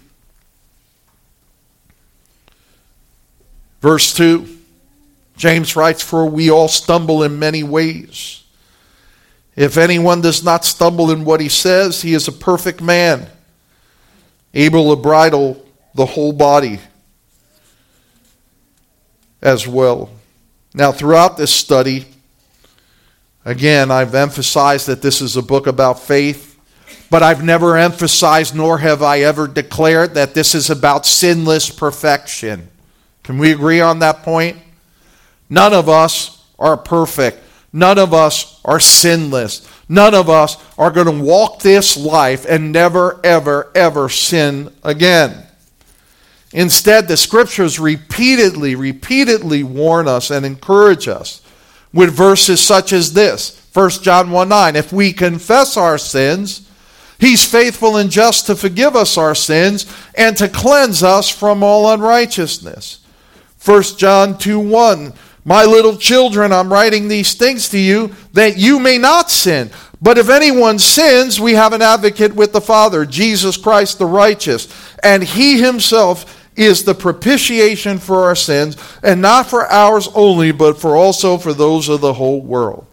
Verse 3.83 4.15
2. 4.15 4.49
James 5.37 5.77
writes, 5.77 6.03
For 6.03 6.25
we 6.25 6.51
all 6.51 6.69
stumble 6.69 7.25
in 7.25 7.39
many 7.39 7.63
ways. 7.63 8.43
If 9.55 9.77
anyone 9.77 10.23
does 10.23 10.43
not 10.43 10.65
stumble 10.65 11.11
in 11.11 11.27
what 11.27 11.43
he 11.43 11.51
says, 11.51 12.01
he 12.01 12.15
is 12.15 12.27
a 12.27 12.33
perfect 12.33 12.81
man, 12.81 13.29
able 14.55 14.97
to 14.97 15.03
bridle 15.03 15.63
the 15.95 16.07
whole 16.07 16.33
body 16.33 16.81
as 19.43 19.69
well. 19.69 20.09
Now, 20.75 20.91
throughout 20.91 21.37
this 21.37 21.53
study, 21.53 22.07
again, 23.45 23.91
I've 23.91 24.15
emphasized 24.15 24.87
that 24.87 25.03
this 25.03 25.21
is 25.21 25.37
a 25.37 25.43
book 25.43 25.67
about 25.67 26.01
faith, 26.01 26.59
but 27.11 27.23
I've 27.23 27.45
never 27.45 27.77
emphasized, 27.77 28.55
nor 28.55 28.79
have 28.79 29.03
I 29.03 29.21
ever 29.21 29.47
declared, 29.47 30.15
that 30.15 30.33
this 30.33 30.55
is 30.55 30.71
about 30.71 31.05
sinless 31.05 31.69
perfection. 31.69 32.69
Can 33.23 33.37
we 33.39 33.53
agree 33.53 33.81
on 33.81 33.99
that 33.99 34.23
point? 34.23 34.57
None 35.51 35.75
of 35.75 35.91
us 35.91 36.43
are 36.59 36.79
perfect. 36.79 37.39
None 37.73 37.99
of 37.99 38.15
us 38.15 38.59
are 38.65 38.81
sinless. 38.81 39.69
None 39.89 40.15
of 40.15 40.31
us 40.31 40.57
are 40.79 40.91
going 40.91 41.07
to 41.07 41.25
walk 41.25 41.61
this 41.61 41.99
life 41.99 42.47
and 42.49 42.73
never, 42.73 43.21
ever, 43.23 43.71
ever 43.75 44.09
sin 44.09 44.73
again. 44.83 45.47
Instead, 46.53 47.09
the 47.09 47.17
scriptures 47.17 47.79
repeatedly, 47.79 48.75
repeatedly 48.75 49.63
warn 49.63 50.07
us 50.07 50.31
and 50.31 50.45
encourage 50.45 51.09
us 51.09 51.41
with 51.93 52.13
verses 52.13 52.61
such 52.61 52.93
as 52.93 53.13
this 53.13 53.59
1 53.73 53.91
John 54.03 54.31
1 54.31 54.49
9. 54.49 54.77
If 54.77 54.93
we 54.93 55.13
confess 55.13 55.77
our 55.77 55.99
sins, 55.99 56.69
He's 57.23 57.49
faithful 57.49 57.99
and 57.99 58.11
just 58.11 58.47
to 58.47 58.57
forgive 58.57 58.97
us 58.97 59.17
our 59.17 59.37
sins 59.37 59.87
and 60.17 60.37
to 60.39 60.49
cleanse 60.49 61.05
us 61.05 61.29
from 61.29 61.63
all 61.63 61.93
unrighteousness. 61.93 62.99
1 63.65 63.83
John 63.97 64.37
2 64.37 64.59
1. 64.59 65.13
My 65.45 65.65
little 65.65 65.97
children, 65.97 66.53
I'm 66.53 66.73
writing 66.73 67.07
these 67.07 67.35
things 67.35 67.69
to 67.69 67.79
you 67.79 68.13
that 68.33 68.59
you 68.59 68.81
may 68.81 68.99
not 68.99 69.31
sin. 69.31 69.71
But 70.01 70.19
if 70.19 70.29
anyone 70.29 70.81
sins, 70.81 71.39
we 71.39 71.53
have 71.53 71.73
an 71.73 71.81
advocate 71.81 72.35
with 72.35 72.53
the 72.53 72.61
Father, 72.61 73.07
Jesus 73.07 73.57
Christ 73.57 74.01
the 74.01 74.07
righteous. 74.07 74.67
And 75.05 75.23
he 75.23 75.63
himself 75.63 76.42
is 76.57 76.85
the 76.85 76.95
propitiation 76.95 77.99
for 77.99 78.25
our 78.25 78.35
sins, 78.35 78.77
and 79.03 79.23
not 79.23 79.49
for 79.49 79.67
ours 79.67 80.09
only, 80.15 80.53
but 80.53 80.79
for 80.79 80.97
also 80.97 81.39
for 81.39 81.53
those 81.53 81.89
of 81.89 82.01
the 82.01 82.13
whole 82.13 82.41
world. 82.41 82.87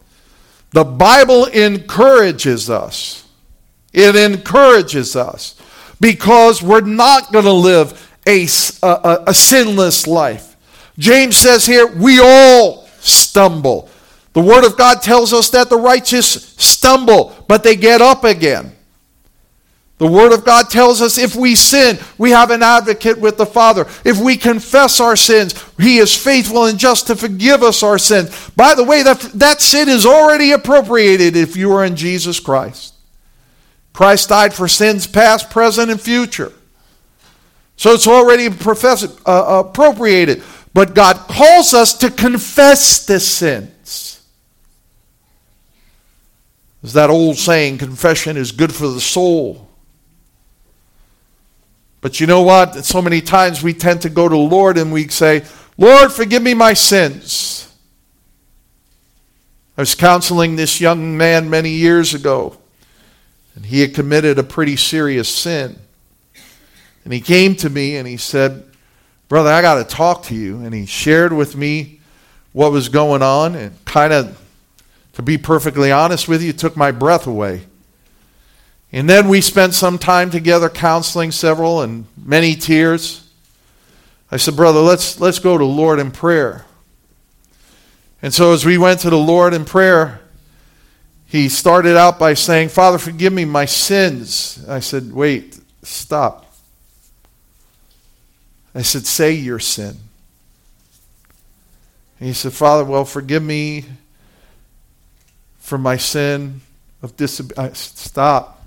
The 0.72 0.84
Bible 0.84 1.46
encourages 1.46 2.70
us. 2.70 3.28
It 3.92 4.16
encourages 4.16 5.16
us 5.16 5.60
because 6.00 6.62
we're 6.62 6.82
not 6.82 7.32
going 7.32 7.46
to 7.46 7.52
live 7.52 8.10
a, 8.28 8.48
a, 8.84 9.24
a, 9.28 9.34
sinless 9.34 10.06
life. 10.06 10.56
James 10.98 11.36
says 11.38 11.66
here, 11.66 11.88
we 11.88 12.20
all 12.20 12.88
stumble. 13.00 13.90
The 14.34 14.42
Word 14.42 14.64
of 14.64 14.78
God 14.78 15.02
tells 15.02 15.34
us 15.34 15.50
that 15.50 15.70
the 15.70 15.78
righteous 15.78 16.54
stumble, 16.58 17.36
but 17.48 17.64
they 17.64 17.76
get 17.76 18.02
up 18.02 18.24
again. 18.24 18.74
The 20.00 20.08
Word 20.08 20.32
of 20.32 20.46
God 20.46 20.70
tells 20.70 21.02
us 21.02 21.18
if 21.18 21.36
we 21.36 21.56
sin, 21.56 22.00
we 22.18 22.32
have 22.32 22.52
an 22.52 22.64
advocate 22.64 23.20
with 23.20 23.38
the 23.38 23.46
Father. 23.46 23.86
If 24.06 24.18
we 24.18 24.38
confess 24.38 25.02
our 25.02 25.18
sins, 25.18 25.54
He 25.78 25.98
is 25.98 26.16
faithful 26.16 26.66
and 26.66 26.80
just 26.80 27.08
to 27.08 27.18
forgive 27.18 27.62
us 27.64 27.84
our 27.84 27.98
sins. 27.98 28.50
By 28.52 28.76
the 28.76 28.84
way, 28.84 29.04
that, 29.04 29.20
that 29.36 29.62
sin 29.62 29.90
is 29.90 30.06
already 30.06 30.54
appropriated 30.54 31.36
if 31.36 31.58
you 31.58 31.74
are 31.74 31.84
in 31.84 31.98
Jesus 31.98 32.40
Christ. 32.40 32.94
Christ 33.92 34.30
died 34.30 34.54
for 34.54 34.70
sins 34.70 35.06
past, 35.06 35.50
present, 35.50 35.92
and 35.92 36.00
future. 36.00 36.54
So 37.76 37.92
it's 37.92 38.08
already 38.08 38.50
profess, 38.50 39.04
uh, 39.26 39.64
appropriated. 39.66 40.44
But 40.74 40.94
God 40.96 41.18
calls 41.28 41.74
us 41.74 41.98
to 41.98 42.10
confess 42.10 43.06
the 43.06 43.20
sins. 43.20 44.22
There's 46.82 46.94
that 46.94 47.10
old 47.10 47.36
saying 47.36 47.80
confession 47.80 48.38
is 48.38 48.54
good 48.54 48.74
for 48.74 48.88
the 48.88 49.02
soul. 49.02 49.69
But 52.02 52.20
you 52.20 52.28
know 52.28 52.42
what? 52.42 52.86
So 52.86 53.02
many 53.02 53.22
times 53.22 53.62
we 53.62 53.74
tend 53.74 54.02
to 54.04 54.10
go 54.10 54.30
to 54.30 54.36
the 54.36 54.42
Lord 54.42 54.78
and 54.78 54.92
we 54.92 55.08
say, 55.10 55.46
Lord, 55.78 56.12
forgive 56.12 56.42
me 56.42 56.54
my 56.54 56.74
sins. 56.74 57.74
I 59.78 59.82
was 59.82 59.96
counseling 59.96 60.56
this 60.56 60.82
young 60.82 61.18
man 61.18 61.50
many 61.50 61.70
years 61.70 62.14
ago, 62.14 62.58
and 63.56 63.66
he 63.66 63.80
had 63.82 63.94
committed 63.94 64.38
a 64.38 64.44
pretty 64.44 64.76
serious 64.76 65.30
sin. 65.30 65.78
And 67.06 67.14
he 67.14 67.22
came 67.22 67.56
to 67.56 67.70
me 67.70 67.96
and 67.96 68.08
he 68.08 68.18
said, 68.18 68.66
Brother, 69.30 69.52
I 69.52 69.62
got 69.62 69.76
to 69.76 69.84
talk 69.84 70.24
to 70.24 70.36
you. 70.36 70.58
And 70.64 70.74
he 70.74 70.86
shared 70.86 71.32
with 71.32 71.56
me 71.56 72.02
what 72.52 72.72
was 72.72 72.90
going 72.90 73.22
on, 73.22 73.56
and 73.56 73.74
kind 73.86 74.12
of, 74.12 74.38
to 75.14 75.22
be 75.22 75.38
perfectly 75.38 75.92
honest 75.92 76.28
with 76.28 76.42
you, 76.42 76.52
took 76.52 76.76
my 76.76 76.92
breath 76.92 77.26
away. 77.26 77.62
And 78.92 79.10
then 79.10 79.28
we 79.28 79.42
spent 79.42 79.76
some 79.76 80.00
time 80.00 80.32
together 80.32 80.70
counseling 80.70 81.32
several 81.32 81.82
and 81.82 82.06
many 82.18 82.56
tears. 82.56 83.28
I 84.32 84.38
said, 84.38 84.56
Brother, 84.56 84.80
let's, 84.80 85.20
let's 85.20 85.40
go 85.40 85.58
to 85.58 85.66
Lord 85.66 86.00
in 86.00 86.12
prayer. 86.12 86.66
And 88.22 88.34
so 88.34 88.54
as 88.54 88.66
we 88.66 88.78
went 88.78 89.02
to 89.02 89.10
the 89.10 89.18
Lord 89.18 89.54
in 89.54 89.66
prayer, 89.66 90.22
he 91.26 91.50
started 91.50 91.96
out 91.96 92.18
by 92.18 92.34
saying, 92.34 92.70
Father, 92.70 92.98
forgive 92.98 93.32
me 93.32 93.46
my 93.46 93.66
sins. 93.66 94.66
I 94.68 94.80
said, 94.80 95.14
Wait, 95.14 95.60
stop. 95.84 96.52
I 98.74 98.82
said, 98.82 99.06
Say 99.06 99.34
your 99.34 99.60
sin. 99.60 99.96
And 102.20 102.28
he 102.28 102.34
said, 102.34 102.52
Father, 102.52 102.84
well, 102.84 103.06
forgive 103.06 103.44
me 103.44 103.86
for 105.60 105.78
my 105.78 105.98
sin 105.98 106.62
of 107.02 107.16
disobedience. 107.16 107.80
Stop. 107.80 108.59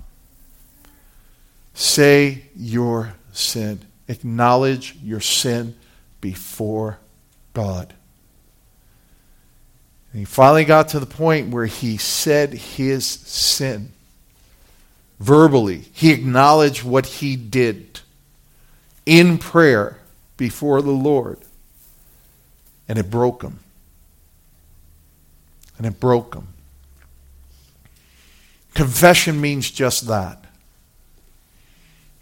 Say 1.73 2.43
your 2.55 3.15
sin. 3.31 3.81
Acknowledge 4.07 4.95
your 5.03 5.19
sin 5.19 5.75
before 6.21 6.99
God. 7.53 7.93
And 10.11 10.19
he 10.19 10.25
finally 10.25 10.65
got 10.65 10.89
to 10.89 10.99
the 10.99 11.05
point 11.05 11.49
where 11.49 11.65
he 11.65 11.97
said 11.97 12.53
his 12.53 13.05
sin 13.05 13.91
verbally. 15.19 15.85
He 15.93 16.11
acknowledged 16.11 16.83
what 16.83 17.05
he 17.05 17.35
did 17.35 18.01
in 19.05 19.37
prayer 19.37 19.99
before 20.37 20.81
the 20.81 20.91
Lord. 20.91 21.39
And 22.87 22.99
it 22.99 23.09
broke 23.09 23.41
him. 23.43 23.59
and 25.77 25.87
it 25.87 25.99
broke 25.99 26.35
him. 26.35 26.47
Confession 28.73 29.41
means 29.41 29.69
just 29.69 30.07
that. 30.07 30.42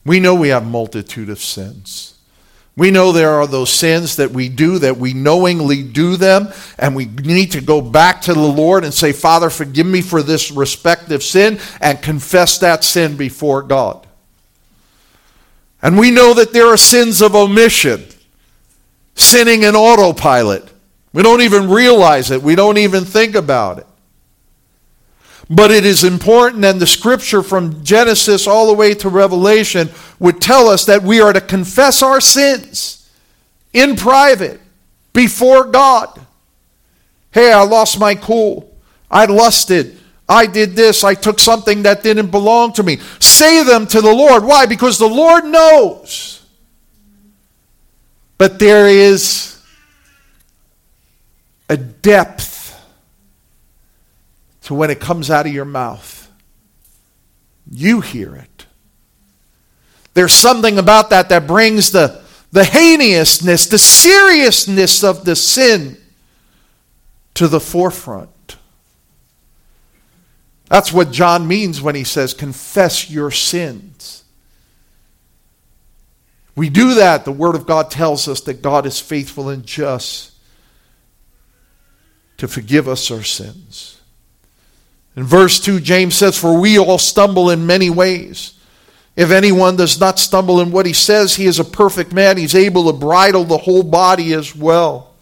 We 0.06 0.20
know 0.20 0.36
we 0.36 0.50
have 0.50 0.66
multitude 0.66 1.30
of 1.30 1.40
sins. 1.40 2.12
We 2.78 2.90
know 2.90 3.12
there 3.12 3.32
are 3.32 3.48
those 3.48 3.72
sins 3.72 4.16
that 4.16 4.32
we 4.32 4.48
do 4.48 4.80
that 4.80 4.98
we 4.98 5.14
knowingly 5.14 5.84
do 5.84 6.16
them, 6.16 6.52
and 6.80 6.96
we 6.96 7.06
need 7.06 7.52
to 7.52 7.62
go 7.62 7.82
back 7.82 8.22
to 8.24 8.34
the 8.34 8.40
Lord 8.40 8.84
and 8.84 8.94
say, 8.94 9.12
Father, 9.12 9.50
forgive 9.50 9.86
me 9.86 10.02
for 10.02 10.24
this 10.24 10.52
respective 10.52 11.22
sin, 11.22 11.60
and 11.82 12.02
confess 12.02 12.58
that 12.60 12.84
sin 12.84 13.18
before 13.18 13.62
God. 13.62 14.08
And 15.82 16.00
we 16.00 16.12
know 16.12 16.34
that 16.34 16.54
there 16.54 16.68
are 16.68 16.78
sins 16.78 17.22
of 17.22 17.36
omission, 17.36 18.06
sinning 19.16 19.64
in 19.64 19.76
autopilot. 19.76 20.72
We 21.12 21.24
don't 21.24 21.42
even 21.42 21.70
realize 21.70 22.32
it, 22.32 22.42
we 22.42 22.56
don't 22.56 22.78
even 22.78 23.04
think 23.04 23.36
about 23.36 23.80
it. 23.80 23.88
But 25.54 25.70
it 25.70 25.86
is 25.86 26.06
important, 26.06 26.64
and 26.64 26.80
the 26.80 26.88
scripture 26.88 27.44
from 27.44 27.84
Genesis 27.84 28.48
all 28.48 28.68
the 28.68 28.74
way 28.74 28.94
to 28.94 29.10
Revelation 29.10 29.90
would 30.18 30.40
tell 30.40 30.70
us 30.70 30.86
that 30.86 31.04
we 31.04 31.20
are 31.20 31.34
to 31.34 31.42
confess 31.42 32.02
our 32.02 32.22
sins 32.22 33.10
in 33.74 33.98
private 33.98 34.62
before 35.12 35.66
God. 35.66 36.22
Hey, 37.32 37.52
I 37.52 37.64
lost 37.64 38.00
my 38.00 38.16
cool. 38.16 38.74
I 39.12 39.26
lusted. 39.26 39.98
I 40.30 40.46
did 40.46 40.78
this. 40.78 41.04
I 41.04 41.16
took 41.16 41.38
something 41.38 41.84
that 41.84 42.02
didn't 42.02 42.32
belong 42.32 42.72
to 42.74 42.84
me. 42.84 43.00
Say 43.20 43.62
them 43.66 43.88
to 43.88 44.00
the 44.00 44.14
Lord. 44.14 44.46
Why? 44.46 44.66
Because 44.66 44.98
the 44.98 45.10
Lord 45.10 45.44
knows. 45.44 46.46
But 48.38 48.58
there 48.58 48.88
is 48.88 49.62
a 51.68 51.76
depth 51.76 52.61
to 54.72 54.76
when 54.76 54.90
it 54.90 55.02
comes 55.02 55.30
out 55.30 55.46
of 55.46 55.52
your 55.52 55.66
mouth. 55.66 56.32
You 57.70 58.00
hear 58.00 58.38
it. 58.38 58.66
There's 60.14 60.34
something 60.34 60.78
about 60.78 61.10
that 61.10 61.28
that 61.28 61.46
brings 61.46 61.92
the, 61.92 62.24
the 62.54 62.64
heinousness, 62.64 63.68
the 63.68 63.78
seriousness 63.78 65.04
of 65.04 65.26
the 65.26 65.36
sin 65.36 65.98
to 67.34 67.50
the 67.50 67.60
forefront. 67.60 68.56
That's 70.70 70.94
what 70.94 71.12
John 71.12 71.50
means 71.50 71.82
when 71.82 71.96
he 71.96 72.06
says, 72.06 72.34
confess 72.34 73.10
your 73.10 73.30
sins. 73.30 74.24
We 76.56 76.70
do 76.70 76.94
that. 76.96 77.26
The 77.26 77.34
Word 77.34 77.56
of 77.56 77.66
God 77.66 77.92
tells 77.92 78.30
us 78.30 78.40
that 78.42 78.62
God 78.62 78.86
is 78.86 79.02
faithful 79.02 79.50
and 79.50 79.66
just 79.66 80.32
to 82.38 82.48
forgive 82.48 82.88
us 82.88 83.12
our 83.12 83.24
sins. 83.24 84.01
In 85.16 85.24
verse 85.24 85.60
2, 85.60 85.80
James 85.80 86.16
says, 86.16 86.38
For 86.38 86.60
we 86.60 86.80
all 86.80 86.98
stumble 86.98 87.50
in 87.50 87.66
many 87.66 87.90
ways. 87.90 88.54
If 89.16 89.32
anyone 89.32 89.76
does 89.76 90.00
not 90.00 90.20
stumble 90.20 90.62
in 90.62 90.72
what 90.72 90.86
he 90.86 90.94
says, 90.94 91.36
he 91.36 91.46
is 91.46 91.60
a 91.60 91.66
perfect 91.66 92.14
man. 92.14 92.38
He's 92.38 92.56
able 92.56 92.92
to 92.92 92.98
bridle 92.98 93.44
the 93.44 93.58
whole 93.58 93.84
body 93.84 94.34
as 94.34 94.56
well. 94.56 95.14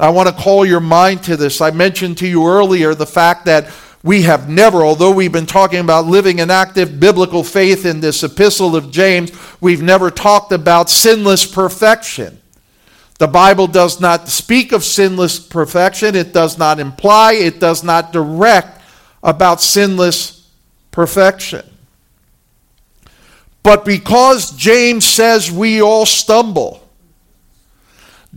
I 0.00 0.08
want 0.08 0.28
to 0.28 0.34
call 0.34 0.66
your 0.66 0.80
mind 0.80 1.22
to 1.24 1.36
this. 1.36 1.60
I 1.60 1.70
mentioned 1.70 2.18
to 2.18 2.26
you 2.26 2.48
earlier 2.48 2.94
the 2.94 3.06
fact 3.06 3.44
that 3.44 3.70
we 4.02 4.22
have 4.22 4.48
never, 4.48 4.84
although 4.84 5.10
we've 5.10 5.32
been 5.32 5.46
talking 5.46 5.80
about 5.80 6.06
living 6.06 6.40
an 6.40 6.50
active 6.50 6.98
biblical 6.98 7.44
faith 7.44 7.86
in 7.86 8.00
this 8.00 8.22
epistle 8.22 8.74
of 8.74 8.90
James, 8.90 9.32
we've 9.60 9.82
never 9.82 10.10
talked 10.10 10.52
about 10.52 10.90
sinless 10.90 11.46
perfection. 11.46 12.40
The 13.18 13.28
Bible 13.28 13.66
does 13.66 14.00
not 14.00 14.28
speak 14.28 14.72
of 14.72 14.82
sinless 14.82 15.38
perfection, 15.38 16.16
it 16.16 16.32
does 16.32 16.58
not 16.58 16.80
imply, 16.80 17.34
it 17.34 17.60
does 17.60 17.84
not 17.84 18.12
direct 18.12 18.73
about 19.24 19.60
sinless 19.60 20.48
perfection. 20.92 21.64
But 23.64 23.84
because 23.84 24.52
James 24.52 25.06
says 25.06 25.50
we 25.50 25.80
all 25.80 26.06
stumble, 26.06 26.86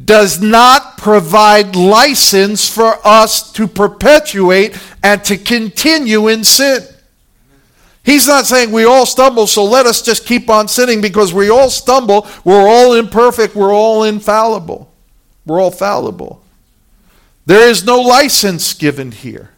does 0.05 0.41
not 0.41 0.97
provide 0.97 1.75
license 1.75 2.69
for 2.73 2.97
us 3.05 3.51
to 3.51 3.67
perpetuate 3.67 4.79
and 5.03 5.23
to 5.25 5.37
continue 5.37 6.27
in 6.29 6.43
sin. 6.43 6.83
He's 8.03 8.27
not 8.27 8.45
saying 8.45 8.71
we 8.71 8.85
all 8.85 9.05
stumble, 9.05 9.47
so 9.47 9.65
let 9.65 9.85
us 9.85 10.01
just 10.01 10.25
keep 10.25 10.49
on 10.49 10.69
sinning 10.69 11.01
because 11.01 11.33
we 11.33 11.49
all 11.49 11.69
stumble. 11.69 12.25
We're 12.45 12.67
all 12.67 12.93
imperfect. 12.93 13.53
We're 13.53 13.73
all 13.73 14.03
infallible. 14.03 14.89
We're 15.45 15.59
all 15.59 15.71
fallible. 15.71 16.41
There 17.45 17.67
is 17.67 17.83
no 17.83 17.99
license 17.99 18.73
given 18.73 19.11
here. 19.11 19.49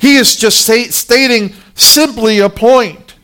He 0.00 0.16
is 0.16 0.34
just 0.36 0.60
stating 0.64 1.52
simply 1.74 2.38
a 2.38 2.48
point. 2.48 3.14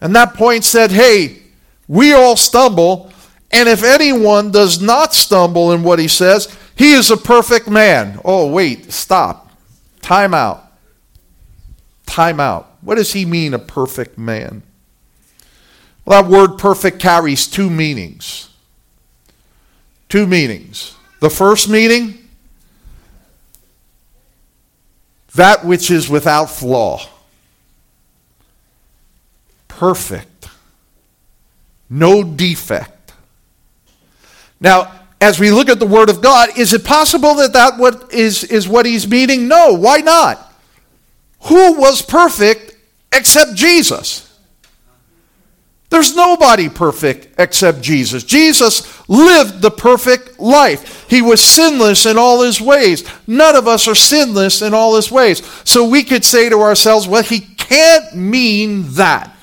And 0.00 0.16
that 0.16 0.34
point 0.34 0.64
said, 0.64 0.90
hey, 0.90 1.42
we 1.86 2.12
all 2.12 2.36
stumble, 2.36 3.12
and 3.52 3.68
if 3.68 3.84
anyone 3.84 4.50
does 4.50 4.80
not 4.80 5.12
stumble 5.12 5.72
in 5.72 5.82
what 5.82 5.98
he 5.98 6.08
says, 6.08 6.56
he 6.74 6.94
is 6.94 7.10
a 7.10 7.16
perfect 7.16 7.68
man. 7.68 8.18
Oh, 8.24 8.50
wait, 8.50 8.92
stop. 8.92 9.52
Time 10.00 10.32
out. 10.32 10.72
Time 12.06 12.40
out. 12.40 12.74
What 12.80 12.94
does 12.94 13.12
he 13.12 13.24
mean, 13.24 13.52
a 13.52 13.58
perfect 13.58 14.16
man? 14.16 14.62
Well, 16.04 16.22
that 16.22 16.30
word 16.30 16.56
perfect 16.58 16.98
carries 16.98 17.46
two 17.46 17.68
meanings. 17.68 18.48
Two 20.08 20.26
meanings. 20.26 20.96
The 21.20 21.30
first 21.30 21.68
meaning, 21.68 22.21
that 25.34 25.64
which 25.64 25.90
is 25.90 26.08
without 26.08 26.46
flaw, 26.46 27.06
perfect, 29.68 30.48
no 31.88 32.22
defect. 32.22 33.12
Now, 34.60 34.92
as 35.20 35.38
we 35.38 35.50
look 35.52 35.68
at 35.68 35.78
the 35.78 35.86
Word 35.86 36.10
of 36.10 36.20
God, 36.20 36.58
is 36.58 36.72
it 36.72 36.84
possible 36.84 37.34
that 37.36 37.52
that 37.52 37.78
what 37.78 38.12
is, 38.12 38.44
is 38.44 38.68
what 38.68 38.86
he's 38.86 39.06
meaning? 39.06 39.46
No. 39.46 39.72
Why 39.72 39.98
not? 39.98 40.52
Who 41.42 41.74
was 41.74 42.02
perfect 42.02 42.76
except 43.12 43.54
Jesus? 43.54 44.31
There's 45.92 46.16
nobody 46.16 46.70
perfect 46.70 47.38
except 47.38 47.82
Jesus. 47.82 48.24
Jesus 48.24 49.06
lived 49.10 49.60
the 49.60 49.70
perfect 49.70 50.40
life. 50.40 51.04
He 51.06 51.20
was 51.20 51.44
sinless 51.44 52.06
in 52.06 52.16
all 52.16 52.40
his 52.40 52.62
ways. 52.62 53.04
None 53.26 53.54
of 53.56 53.68
us 53.68 53.86
are 53.86 53.94
sinless 53.94 54.62
in 54.62 54.72
all 54.72 54.96
his 54.96 55.10
ways. 55.10 55.44
So 55.68 55.86
we 55.86 56.02
could 56.02 56.24
say 56.24 56.48
to 56.48 56.60
ourselves, 56.60 57.06
well, 57.06 57.22
he 57.22 57.40
can't 57.40 58.16
mean 58.16 58.94
that. 58.94 59.36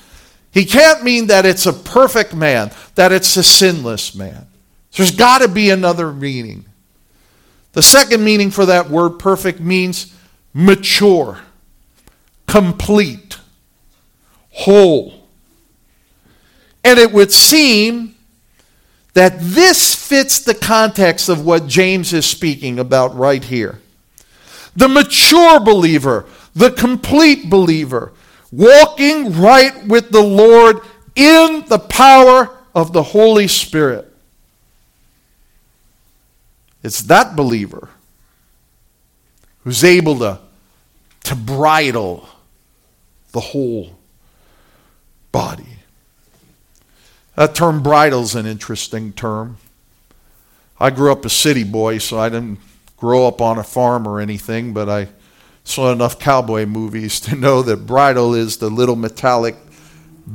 He 0.50 0.64
can't 0.64 1.04
mean 1.04 1.28
that 1.28 1.46
it's 1.46 1.66
a 1.66 1.72
perfect 1.72 2.34
man, 2.34 2.72
that 2.96 3.12
it's 3.12 3.36
a 3.36 3.44
sinless 3.44 4.16
man. 4.16 4.48
There's 4.96 5.14
got 5.14 5.42
to 5.42 5.48
be 5.48 5.70
another 5.70 6.12
meaning. 6.12 6.64
The 7.74 7.82
second 7.82 8.24
meaning 8.24 8.50
for 8.50 8.66
that 8.66 8.90
word 8.90 9.20
perfect 9.20 9.60
means 9.60 10.12
mature, 10.52 11.38
complete, 12.48 13.38
whole. 14.50 15.19
And 16.84 16.98
it 16.98 17.12
would 17.12 17.32
seem 17.32 18.14
that 19.14 19.38
this 19.40 19.94
fits 19.94 20.40
the 20.40 20.54
context 20.54 21.28
of 21.28 21.44
what 21.44 21.66
James 21.66 22.12
is 22.12 22.26
speaking 22.26 22.78
about 22.78 23.14
right 23.16 23.42
here. 23.42 23.80
The 24.76 24.88
mature 24.88 25.60
believer, 25.60 26.26
the 26.54 26.70
complete 26.70 27.50
believer, 27.50 28.12
walking 28.52 29.32
right 29.40 29.86
with 29.86 30.10
the 30.10 30.22
Lord 30.22 30.80
in 31.16 31.64
the 31.68 31.78
power 31.78 32.56
of 32.74 32.92
the 32.92 33.02
Holy 33.02 33.48
Spirit. 33.48 34.06
It's 36.82 37.02
that 37.02 37.36
believer 37.36 37.88
who's 39.64 39.84
able 39.84 40.18
to, 40.20 40.38
to 41.24 41.36
bridle 41.36 42.28
the 43.32 43.40
whole 43.40 43.98
body. 45.30 45.69
That 47.36 47.54
term 47.54 47.82
bridle 47.82 48.22
is 48.22 48.34
an 48.34 48.46
interesting 48.46 49.12
term. 49.12 49.56
I 50.78 50.90
grew 50.90 51.12
up 51.12 51.24
a 51.24 51.30
city 51.30 51.64
boy, 51.64 51.98
so 51.98 52.18
I 52.18 52.28
didn't 52.28 52.58
grow 52.96 53.26
up 53.26 53.40
on 53.40 53.58
a 53.58 53.62
farm 53.62 54.06
or 54.06 54.20
anything, 54.20 54.72
but 54.72 54.88
I 54.88 55.08
saw 55.64 55.92
enough 55.92 56.18
cowboy 56.18 56.66
movies 56.66 57.20
to 57.20 57.36
know 57.36 57.62
that 57.62 57.86
bridle 57.86 58.34
is 58.34 58.56
the 58.56 58.70
little 58.70 58.96
metallic 58.96 59.56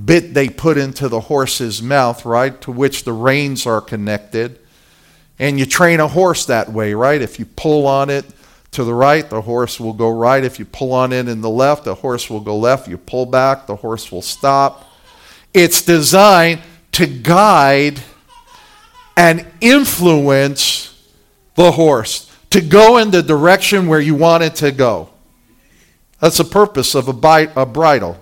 bit 0.05 0.33
they 0.33 0.49
put 0.49 0.77
into 0.77 1.07
the 1.09 1.19
horse's 1.19 1.81
mouth, 1.81 2.25
right, 2.25 2.59
to 2.61 2.71
which 2.71 3.03
the 3.03 3.13
reins 3.13 3.65
are 3.65 3.81
connected. 3.81 4.59
And 5.37 5.59
you 5.59 5.65
train 5.65 5.99
a 5.99 6.07
horse 6.07 6.45
that 6.45 6.71
way, 6.71 6.93
right? 6.93 7.21
If 7.21 7.39
you 7.39 7.45
pull 7.45 7.87
on 7.87 8.09
it 8.09 8.25
to 8.71 8.83
the 8.83 8.93
right, 8.93 9.29
the 9.29 9.41
horse 9.41 9.79
will 9.79 9.93
go 9.93 10.09
right. 10.09 10.43
If 10.43 10.59
you 10.59 10.65
pull 10.65 10.93
on 10.93 11.11
it 11.11 11.27
in 11.27 11.41
the 11.41 11.49
left, 11.49 11.85
the 11.85 11.95
horse 11.95 12.29
will 12.29 12.39
go 12.39 12.57
left. 12.57 12.87
You 12.87 12.97
pull 12.97 13.25
back, 13.25 13.67
the 13.67 13.75
horse 13.75 14.11
will 14.11 14.21
stop. 14.21 14.85
It's 15.53 15.81
designed 15.81 16.61
to 16.95 17.05
guide 17.05 17.99
and 19.17 19.45
influence 19.59 20.97
the 21.55 21.71
horse, 21.71 22.31
to 22.49 22.61
go 22.61 22.97
in 22.97 23.11
the 23.11 23.21
direction 23.21 23.87
where 23.87 23.99
you 23.99 24.15
want 24.15 24.43
it 24.43 24.55
to 24.55 24.71
go. 24.71 25.09
That's 26.21 26.37
the 26.37 26.45
purpose 26.45 26.95
of 26.95 27.09
a, 27.09 27.13
bite, 27.13 27.51
a 27.57 27.65
bridle. 27.65 28.17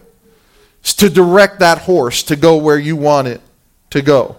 It's 0.79 0.95
to 0.95 1.09
direct 1.11 1.59
that 1.59 1.79
horse 1.79 2.23
to 2.23 2.35
go 2.35 2.57
where 2.57 2.79
you 2.79 2.95
want 2.95 3.27
it 3.27 3.41
to 3.91 4.01
go. 4.01 4.37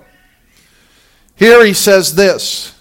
Here 1.36 1.64
he 1.64 1.72
says 1.72 2.16
this 2.16 2.76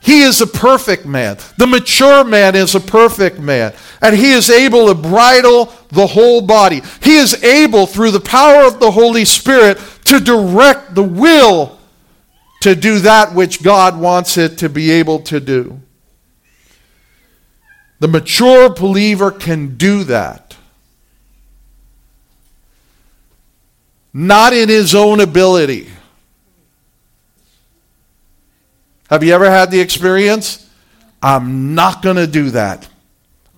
He 0.00 0.22
is 0.22 0.40
a 0.40 0.46
perfect 0.46 1.04
man. 1.04 1.36
The 1.58 1.66
mature 1.66 2.24
man 2.24 2.56
is 2.56 2.74
a 2.74 2.80
perfect 2.80 3.38
man. 3.38 3.74
And 4.00 4.16
he 4.16 4.32
is 4.32 4.48
able 4.48 4.88
to 4.88 4.94
bridle 4.94 5.72
the 5.90 6.06
whole 6.06 6.40
body. 6.40 6.80
He 7.02 7.16
is 7.16 7.34
able, 7.44 7.86
through 7.86 8.12
the 8.12 8.20
power 8.20 8.64
of 8.64 8.80
the 8.80 8.90
Holy 8.90 9.26
Spirit, 9.26 9.78
to 10.12 10.20
direct 10.20 10.94
the 10.94 11.02
will 11.02 11.78
to 12.60 12.74
do 12.74 12.98
that 13.00 13.34
which 13.34 13.62
God 13.62 13.98
wants 13.98 14.36
it 14.36 14.58
to 14.58 14.68
be 14.68 14.90
able 14.90 15.20
to 15.20 15.40
do. 15.40 15.80
The 17.98 18.08
mature 18.08 18.68
believer 18.68 19.30
can 19.30 19.76
do 19.76 20.04
that. 20.04 20.56
Not 24.12 24.52
in 24.52 24.68
his 24.68 24.94
own 24.94 25.20
ability. 25.20 25.88
Have 29.08 29.24
you 29.24 29.32
ever 29.32 29.50
had 29.50 29.70
the 29.70 29.80
experience? 29.80 30.68
I'm 31.22 31.74
not 31.74 32.02
going 32.02 32.16
to 32.16 32.26
do 32.26 32.50
that. 32.50 32.86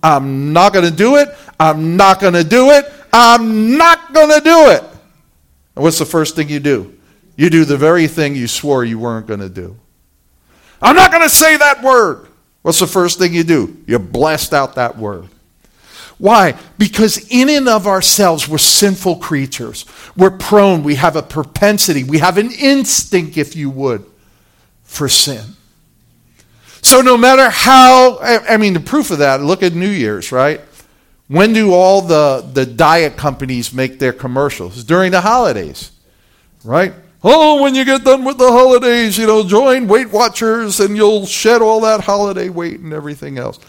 I'm 0.01 0.53
not 0.53 0.71
going 0.71 0.85
to 0.85 0.95
do 0.95 1.17
it. 1.17 1.29
I'm 1.59 1.97
not 1.97 2.21
going 2.21 2.33
to 2.33 2.43
do 2.43 2.71
it. 2.71 2.85
I'm 3.11 3.77
not 3.77 4.13
going 4.13 4.29
to 4.29 4.41
do 4.41 4.69
it. 4.69 4.83
And 5.75 5.83
what's 5.83 5.99
the 5.99 6.05
first 6.05 6.35
thing 6.35 6.49
you 6.49 6.59
do? 6.59 6.97
You 7.35 7.49
do 7.49 7.65
the 7.65 7.77
very 7.77 8.07
thing 8.07 8.35
you 8.35 8.47
swore 8.47 8.85
you 8.85 8.97
weren't 8.97 9.27
going 9.27 9.41
to 9.41 9.49
do. 9.49 9.75
I'm 10.81 10.95
not 10.95 11.11
going 11.11 11.23
to 11.23 11.29
say 11.29 11.57
that 11.57 11.83
word. 11.83 12.27
What's 12.61 12.79
the 12.79 12.87
first 12.87 13.19
thing 13.19 13.33
you 13.33 13.43
do? 13.43 13.83
You 13.85 13.99
blast 13.99 14.53
out 14.53 14.75
that 14.75 14.97
word. 14.97 15.27
Why? 16.17 16.57
Because 16.77 17.29
in 17.29 17.49
and 17.49 17.67
of 17.67 17.87
ourselves, 17.87 18.47
we're 18.47 18.57
sinful 18.57 19.17
creatures. 19.17 19.85
We're 20.15 20.37
prone. 20.37 20.83
We 20.83 20.95
have 20.95 21.17
a 21.17 21.21
propensity. 21.21 22.03
We 22.03 22.19
have 22.19 22.37
an 22.37 22.51
instinct, 22.51 23.37
if 23.37 23.55
you 23.55 23.69
would, 23.69 24.05
for 24.83 25.09
sin. 25.09 25.43
So 26.81 27.01
no 27.01 27.17
matter 27.17 27.49
how, 27.49 28.19
I 28.19 28.57
mean, 28.57 28.73
the 28.73 28.79
proof 28.79 29.11
of 29.11 29.17
that, 29.17 29.41
look 29.41 29.61
at 29.61 29.73
New 29.73 29.89
Year's, 29.89 30.31
right? 30.31 30.61
When 31.27 31.53
do 31.53 31.73
all 31.73 32.01
the, 32.01 32.47
the 32.53 32.65
diet 32.65 33.17
companies 33.17 33.73
make 33.73 33.99
their 33.99 34.13
commercials? 34.13 34.83
During 34.83 35.11
the 35.11 35.21
holidays, 35.21 35.91
right? 36.63 36.93
Oh, 37.23 37.63
when 37.63 37.73
you 37.73 37.83
get 37.83 38.03
done 38.03 38.23
with 38.23 38.37
the 38.37 38.51
holidays, 38.51 39.17
you 39.17 39.25
know, 39.25 39.43
join 39.43 39.87
Weight 39.87 40.11
Watchers 40.11 40.79
and 40.79 40.95
you'll 40.95 41.25
shed 41.25 41.63
all 41.63 41.81
that 41.81 42.01
holiday 42.01 42.49
weight 42.49 42.79
and 42.79 42.93
everything 42.93 43.39
else. 43.39 43.59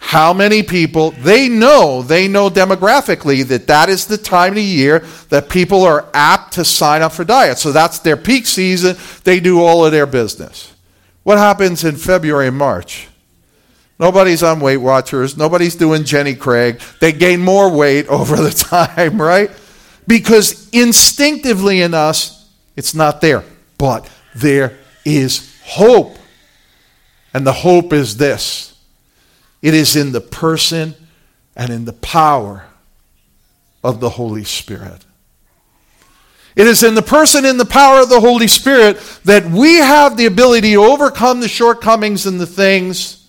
How 0.00 0.32
many 0.34 0.62
people, 0.62 1.12
they 1.12 1.48
know, 1.48 2.02
they 2.02 2.26
know 2.28 2.50
demographically 2.50 3.46
that 3.48 3.66
that 3.66 3.88
is 3.88 4.06
the 4.06 4.18
time 4.18 4.52
of 4.52 4.56
the 4.56 4.62
year 4.62 5.00
that 5.28 5.48
people 5.48 5.84
are 5.84 6.08
apt 6.12 6.54
to 6.54 6.64
sign 6.64 7.02
up 7.02 7.12
for 7.12 7.24
diets. 7.24 7.62
So 7.62 7.70
that's 7.70 7.98
their 7.98 8.16
peak 8.16 8.46
season. 8.46 8.96
They 9.24 9.40
do 9.40 9.62
all 9.62 9.84
of 9.84 9.92
their 9.92 10.06
business. 10.06 10.74
What 11.22 11.38
happens 11.38 11.84
in 11.84 11.96
February 11.96 12.48
and 12.48 12.56
March? 12.56 13.09
Nobody's 14.00 14.42
on 14.42 14.60
Weight 14.60 14.78
Watchers. 14.78 15.36
Nobody's 15.36 15.76
doing 15.76 16.04
Jenny 16.04 16.34
Craig. 16.34 16.80
They 17.00 17.12
gain 17.12 17.40
more 17.40 17.70
weight 17.70 18.06
over 18.08 18.34
the 18.36 18.50
time, 18.50 19.20
right? 19.20 19.50
Because 20.06 20.68
instinctively 20.70 21.82
in 21.82 21.92
us, 21.92 22.48
it's 22.76 22.94
not 22.94 23.20
there. 23.20 23.44
But 23.76 24.10
there 24.34 24.78
is 25.04 25.54
hope. 25.62 26.16
And 27.34 27.46
the 27.46 27.52
hope 27.52 27.92
is 27.92 28.16
this 28.16 28.74
it 29.60 29.74
is 29.74 29.94
in 29.94 30.12
the 30.12 30.20
person 30.22 30.94
and 31.54 31.70
in 31.70 31.84
the 31.84 31.92
power 31.92 32.64
of 33.84 34.00
the 34.00 34.08
Holy 34.08 34.44
Spirit. 34.44 35.04
It 36.56 36.66
is 36.66 36.82
in 36.82 36.94
the 36.94 37.02
person 37.02 37.44
and 37.44 37.60
the 37.60 37.66
power 37.66 38.00
of 38.00 38.08
the 38.08 38.20
Holy 38.20 38.48
Spirit 38.48 38.98
that 39.24 39.44
we 39.44 39.74
have 39.76 40.16
the 40.16 40.26
ability 40.26 40.72
to 40.72 40.82
overcome 40.82 41.40
the 41.40 41.48
shortcomings 41.48 42.26
and 42.26 42.40
the 42.40 42.46
things 42.46 43.19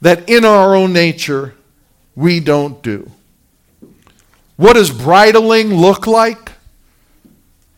that 0.00 0.28
in 0.28 0.44
our 0.44 0.74
own 0.74 0.92
nature 0.92 1.54
we 2.14 2.40
don't 2.40 2.82
do. 2.82 3.10
What 4.56 4.74
does 4.74 4.90
bridling 4.90 5.74
look 5.74 6.06
like? 6.06 6.52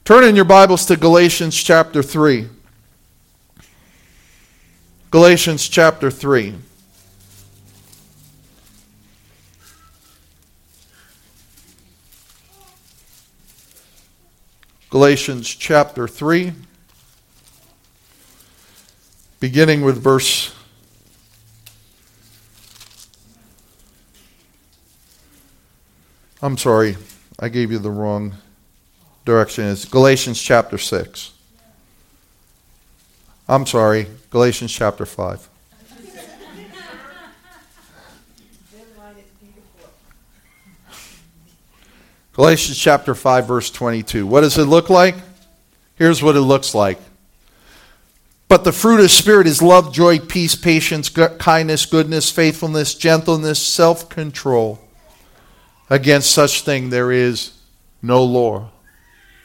Turn 0.04 0.24
in 0.24 0.34
your 0.34 0.44
Bibles 0.44 0.86
to 0.86 0.96
Galatians 0.96 1.54
chapter 1.54 2.02
3. 2.02 2.48
Galatians 5.10 5.68
chapter 5.68 6.10
3. 6.10 6.54
Galatians 14.90 15.48
chapter 15.48 16.08
3, 16.08 16.52
beginning 19.38 19.82
with 19.82 20.02
verse 20.02 20.52
I'm 26.42 26.56
sorry, 26.56 26.96
I 27.38 27.50
gave 27.50 27.70
you 27.70 27.78
the 27.78 27.90
wrong 27.90 28.32
direction 29.26 29.66
It's 29.66 29.84
Galatians 29.84 30.40
chapter 30.40 30.78
6. 30.78 31.32
I'm 33.46 33.66
sorry, 33.66 34.06
Galatians 34.30 34.72
chapter 34.72 35.04
5. 35.04 35.48
Galatians 42.32 42.78
chapter 42.78 43.14
5, 43.14 43.46
verse 43.46 43.70
22. 43.70 44.26
What 44.26 44.40
does 44.40 44.56
it 44.56 44.64
look 44.64 44.88
like? 44.88 45.16
Here's 45.96 46.22
what 46.22 46.36
it 46.36 46.40
looks 46.40 46.74
like. 46.74 46.98
But 48.48 48.64
the 48.64 48.72
fruit 48.72 49.00
of 49.00 49.10
Spirit 49.10 49.46
is 49.46 49.60
love, 49.60 49.92
joy, 49.92 50.18
peace, 50.18 50.54
patience, 50.54 51.10
kindness, 51.10 51.84
goodness, 51.84 52.30
faithfulness, 52.30 52.94
gentleness, 52.94 53.58
self 53.62 54.08
control. 54.08 54.80
Against 55.90 56.30
such 56.30 56.62
thing 56.62 56.90
there 56.90 57.10
is 57.12 57.52
no 58.00 58.22
law 58.24 58.70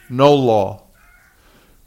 no 0.08 0.34
law. 0.34 0.82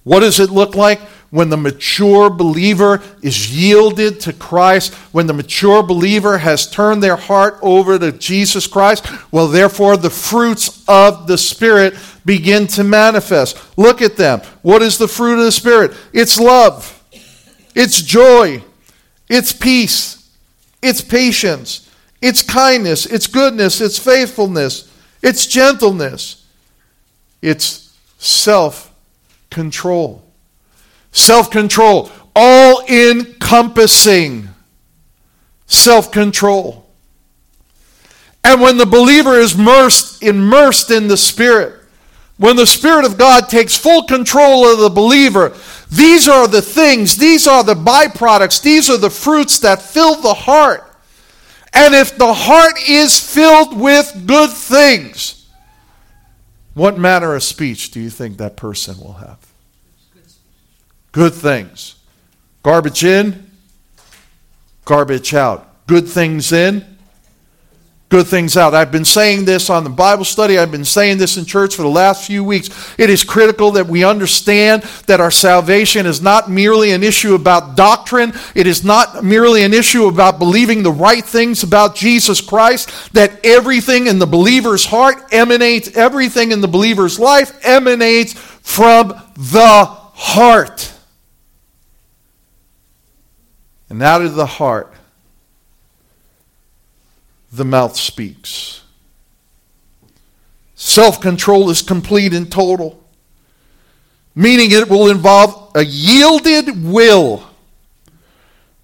What 0.04 0.22
does 0.22 0.40
it 0.40 0.50
look 0.50 0.76
like 0.76 1.00
when 1.30 1.50
the 1.50 1.58
mature 1.58 2.30
believer 2.30 3.02
is 3.22 3.56
yielded 3.56 4.20
to 4.22 4.34
Christ? 4.34 4.94
When 5.14 5.28
the 5.28 5.34
mature 5.34 5.84
believer 5.84 6.38
has 6.38 6.70
turned 6.70 7.04
their 7.04 7.16
heart 7.16 7.60
over 7.62 8.00
to 8.00 8.12
Jesus 8.12 8.66
Christ? 8.66 9.06
Well, 9.32 9.48
therefore, 9.48 9.98
the 9.98 10.10
fruits 10.10 10.84
of 10.88 11.28
the 11.28 11.38
Spirit 11.38 11.96
begin 12.26 12.66
to 12.68 12.84
manifest. 12.84 13.58
Look 13.78 14.02
at 14.02 14.18
them. 14.18 14.42
What 14.62 14.82
is 14.82 14.98
the 14.98 15.08
fruit 15.08 15.40
of 15.40 15.46
the 15.46 15.52
Spirit? 15.52 15.92
It's 16.14 16.40
love, 16.40 16.96
it's 17.76 18.02
joy, 18.02 18.64
it's 19.28 19.54
peace, 19.54 20.30
it's 20.82 21.02
patience, 21.02 21.89
it's 22.22 22.42
kindness, 22.42 23.06
it's 23.06 23.28
goodness, 23.28 23.82
it's 23.82 23.98
faithfulness, 23.98 24.92
it's 25.22 25.48
gentleness, 25.48 26.46
it's 27.42 27.98
self 28.18 28.94
control. 29.50 30.24
Self 31.12 31.50
control, 31.50 32.12
all 32.36 32.86
encompassing 32.88 34.50
self 35.66 36.12
control. 36.12 36.86
And 38.44 38.62
when 38.62 38.78
the 38.78 38.86
believer 38.86 39.36
is 39.36 39.56
immersed, 39.56 40.24
immersed 40.24 40.92
in 40.92 41.08
the 41.08 41.18
Spirit, 41.18 41.76
when 42.38 42.56
the 42.56 42.66
Spirit 42.66 43.06
of 43.06 43.18
God 43.18 43.50
takes 43.50 43.76
full 43.76 44.04
control 44.04 44.66
of 44.72 44.80
the 44.80 44.90
believer, 44.90 45.56
these 45.92 46.30
are 46.30 46.48
the 46.48 46.62
things, 46.62 47.18
these 47.18 47.48
are 47.48 47.64
the 47.64 47.74
byproducts, 47.74 48.62
these 48.62 48.90
are 48.90 48.98
the 48.98 49.10
fruits 49.10 49.60
that 49.60 49.82
fill 49.82 50.16
the 50.16 50.34
heart. 50.34 50.89
And 51.82 51.96
if 51.96 52.18
the 52.18 52.34
heart 52.34 52.78
is 52.90 53.18
filled 53.18 53.80
with 53.80 54.28
good 54.28 54.50
things, 54.50 55.48
what 56.74 56.98
manner 56.98 57.36
of 57.36 57.42
speech 57.42 57.92
do 57.92 58.02
you 58.02 58.10
think 58.10 58.36
that 58.38 58.58
person 58.58 59.00
will 59.00 59.14
have? 59.14 59.38
Good 61.14 61.34
things. 61.34 61.96
Garbage 62.64 63.06
in, 63.06 63.50
garbage 64.84 65.34
out. 65.34 65.88
Good 65.88 66.10
things 66.10 66.52
in, 66.52 66.99
good 68.10 68.26
things 68.26 68.58
out. 68.58 68.74
I've 68.74 68.92
been 68.92 69.06
saying 69.06 69.46
this 69.46 69.70
on 69.70 69.84
the 69.84 69.90
Bible 69.90 70.26
study. 70.26 70.58
I've 70.58 70.72
been 70.72 70.84
saying 70.84 71.20
this 71.20 71.38
in 71.38 71.46
church 71.46 71.76
for 71.76 71.84
the 71.84 71.90
last 71.90 72.26
few 72.26 72.44
weeks. 72.44 72.70
It 72.98 73.08
is 73.10 73.24
critical 73.24 73.72
that 73.72 73.86
we 73.86 74.04
understand 74.04 74.82
that 75.06 75.22
our 75.22 75.30
salvation 75.30 76.08
is 76.08 76.20
not 76.20 76.50
merely 76.50 76.92
an 76.92 77.04
issue 77.04 77.36
about 77.36 77.76
doctrine. 77.76 78.34
It 78.56 78.66
is 78.66 78.84
not 78.84 79.24
merely 79.24 79.64
an 79.64 79.76
issue 79.76 80.08
about 80.08 80.40
believing 80.40 80.82
the 80.82 80.92
right 80.92 81.24
things 81.24 81.62
about 81.62 81.96
Jesus 81.96 82.42
Christ. 82.42 83.14
That 83.14 83.46
everything 83.46 84.08
in 84.08 84.18
the 84.18 84.28
believer's 84.28 84.86
heart 84.86 85.32
emanates, 85.32 85.96
everything 85.96 86.52
in 86.52 86.62
the 86.62 86.68
believer's 86.68 87.20
life 87.20 87.64
emanates 87.64 88.34
from 88.34 89.10
the 89.36 89.86
heart. 89.86 90.92
And 93.88 94.02
out 94.02 94.24
of 94.24 94.34
the 94.34 94.46
heart, 94.48 94.94
the 97.52 97.66
mouth 97.66 97.96
speaks. 97.96 98.84
Self 100.76 101.20
control 101.20 101.70
is 101.70 101.82
complete 101.82 102.34
and 102.34 102.52
total, 102.52 103.04
meaning 104.34 104.72
it 104.72 104.90
will 104.90 105.10
involve 105.10 105.72
a 105.76 105.84
yielded 105.84 106.84
will 106.84 107.50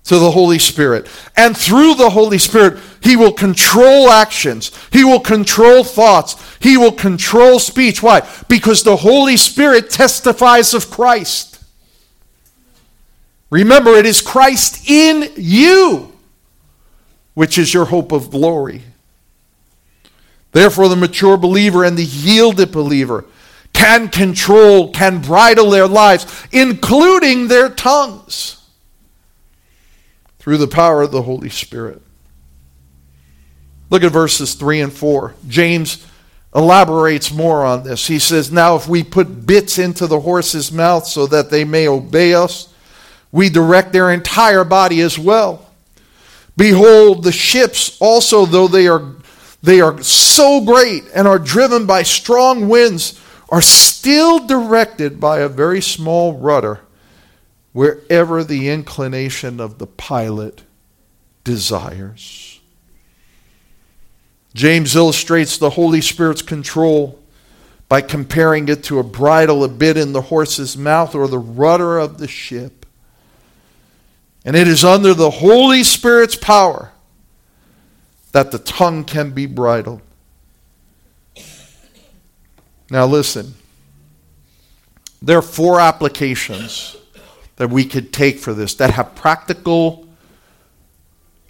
to 0.05 0.19
the 0.19 0.31
Holy 0.31 0.59
Spirit. 0.59 1.07
And 1.35 1.57
through 1.57 1.95
the 1.95 2.09
Holy 2.09 2.37
Spirit, 2.37 2.79
He 3.01 3.15
will 3.15 3.33
control 3.33 4.09
actions. 4.09 4.71
He 4.91 5.03
will 5.03 5.19
control 5.19 5.83
thoughts. 5.83 6.35
He 6.59 6.77
will 6.77 6.91
control 6.91 7.59
speech. 7.59 8.01
Why? 8.01 8.27
Because 8.47 8.83
the 8.83 8.97
Holy 8.97 9.37
Spirit 9.37 9.89
testifies 9.89 10.73
of 10.73 10.89
Christ. 10.89 11.63
Remember, 13.49 13.91
it 13.91 14.05
is 14.05 14.21
Christ 14.21 14.89
in 14.89 15.31
you, 15.35 16.14
which 17.35 17.59
is 17.59 17.73
your 17.73 17.85
hope 17.85 18.11
of 18.11 18.31
glory. 18.31 18.81
Therefore, 20.51 20.89
the 20.89 20.95
mature 20.95 21.37
believer 21.37 21.83
and 21.83 21.97
the 21.97 22.03
yielded 22.03 22.71
believer 22.71 23.25
can 23.73 24.07
control, 24.07 24.91
can 24.91 25.21
bridle 25.21 25.69
their 25.69 25.87
lives, 25.87 26.25
including 26.51 27.49
their 27.49 27.69
tongues 27.69 28.65
through 30.39 30.57
the 30.57 30.67
power 30.67 31.01
of 31.01 31.11
the 31.11 31.21
Holy 31.21 31.49
Spirit. 31.49 32.01
Look 33.89 34.03
at 34.03 34.11
verses 34.11 34.53
3 34.55 34.81
and 34.81 34.93
4. 34.93 35.35
James 35.47 36.05
elaborates 36.55 37.31
more 37.31 37.65
on 37.65 37.83
this. 37.83 38.07
He 38.07 38.17
says, 38.19 38.51
Now, 38.51 38.75
if 38.75 38.87
we 38.87 39.03
put 39.03 39.45
bits 39.45 39.77
into 39.77 40.07
the 40.07 40.21
horse's 40.21 40.71
mouth 40.71 41.05
so 41.05 41.27
that 41.27 41.49
they 41.49 41.65
may 41.65 41.87
obey 41.87 42.33
us, 42.33 42.73
we 43.31 43.49
direct 43.49 43.91
their 43.91 44.11
entire 44.11 44.63
body 44.63 45.01
as 45.01 45.19
well. 45.19 45.64
Behold, 46.57 47.23
the 47.23 47.31
ships 47.31 47.97
also, 47.99 48.45
though 48.45 48.67
they 48.67 48.87
are, 48.87 49.15
they 49.61 49.81
are 49.81 50.01
so 50.01 50.61
great 50.63 51.03
and 51.13 51.27
are 51.27 51.39
driven 51.39 51.85
by 51.85 52.03
strong 52.03 52.69
winds, 52.69 53.19
are 53.49 53.61
still 53.61 54.45
directed 54.45 55.19
by 55.19 55.39
a 55.39 55.49
very 55.49 55.81
small 55.81 56.33
rudder 56.33 56.81
wherever 57.73 58.43
the 58.43 58.69
inclination 58.69 59.59
of 59.59 59.79
the 59.79 59.87
pilot 59.87 60.63
desires. 61.43 62.61
James 64.53 64.95
illustrates 64.95 65.57
the 65.57 65.71
Holy 65.71 65.99
Spirit's 65.99 66.41
control 66.41 67.19
by 67.89 67.99
comparing 67.99 68.69
it 68.69 68.83
to 68.85 68.99
a 68.99 69.03
bridle, 69.03 69.63
a 69.63 69.67
bit 69.67 69.97
in 69.97 70.13
the 70.13 70.21
horse's 70.21 70.77
mouth, 70.77 71.13
or 71.13 71.27
the 71.27 71.37
rudder 71.37 71.99
of 71.99 72.17
the 72.17 72.27
ship. 72.27 72.84
And 74.45 74.55
it 74.55 74.67
is 74.67 74.85
under 74.85 75.15
the 75.15 75.31
Holy 75.31 75.83
Spirit's 75.83 76.35
power 76.35 76.91
that 78.31 78.51
the 78.51 78.59
tongue 78.59 79.03
can 79.03 79.31
be 79.31 79.47
bridled. 79.47 80.01
Now, 82.91 83.07
listen. 83.07 83.55
There 85.21 85.39
are 85.39 85.41
four 85.41 85.79
applications 85.79 86.95
that 87.55 87.71
we 87.71 87.85
could 87.85 88.13
take 88.13 88.37
for 88.37 88.53
this 88.53 88.75
that 88.75 88.91
have 88.91 89.15
practical 89.15 90.07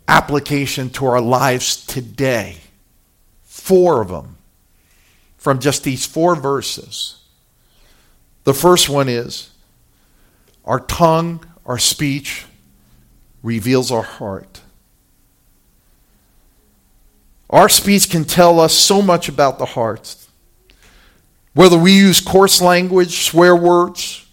application 0.07 0.89
to 0.91 1.07
our 1.07 1.19
lives 1.19 1.85
today. 1.85 2.57
Four 3.43 4.01
of 4.01 4.07
them 4.07 4.37
from 5.37 5.59
just 5.59 5.83
these 5.83 6.05
four 6.05 6.35
verses. 6.35 7.19
The 8.45 8.53
first 8.53 8.87
one 8.87 9.09
is 9.09 9.49
our 10.63 10.79
tongue, 10.79 11.45
our 11.65 11.77
speech 11.77 12.45
reveals 13.45 13.91
our 13.91 14.01
heart. 14.01 14.61
Our 17.49 17.69
speech 17.69 18.09
can 18.09 18.25
tell 18.25 18.59
us 18.59 18.73
so 18.73 19.01
much 19.01 19.29
about 19.29 19.59
the 19.59 19.65
heart. 19.65 20.15
Whether 21.53 21.77
we 21.77 21.95
use 21.95 22.19
coarse 22.19 22.59
language, 22.59 23.23
swear 23.23 23.55
words, 23.55 24.25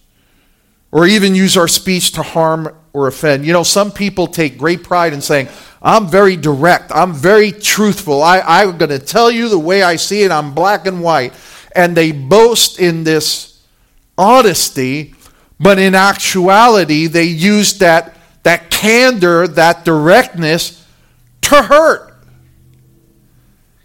or 0.90 1.06
even 1.06 1.34
use 1.34 1.56
our 1.56 1.68
speech 1.68 2.12
to 2.12 2.22
harm 2.22 2.74
or 2.92 3.06
offend. 3.06 3.46
You 3.46 3.52
know, 3.52 3.62
some 3.62 3.92
people 3.92 4.26
take 4.26 4.58
great 4.58 4.82
pride 4.82 5.12
in 5.12 5.20
saying, 5.20 5.48
I'm 5.82 6.08
very 6.08 6.36
direct, 6.36 6.90
I'm 6.92 7.12
very 7.12 7.52
truthful, 7.52 8.22
I, 8.22 8.40
I'm 8.40 8.78
going 8.78 8.90
to 8.90 8.98
tell 8.98 9.30
you 9.30 9.48
the 9.48 9.58
way 9.58 9.82
I 9.82 9.96
see 9.96 10.22
it, 10.22 10.30
I'm 10.30 10.54
black 10.54 10.86
and 10.86 11.02
white. 11.02 11.32
And 11.74 11.96
they 11.96 12.12
boast 12.12 12.78
in 12.78 13.04
this 13.04 13.62
honesty, 14.16 15.14
but 15.58 15.78
in 15.78 15.94
actuality, 15.94 17.06
they 17.06 17.24
use 17.24 17.78
that, 17.78 18.16
that 18.43 18.70
candor, 18.70 19.47
that 19.47 19.84
directness 19.84 20.86
to 21.43 21.62
hurt. 21.62 22.14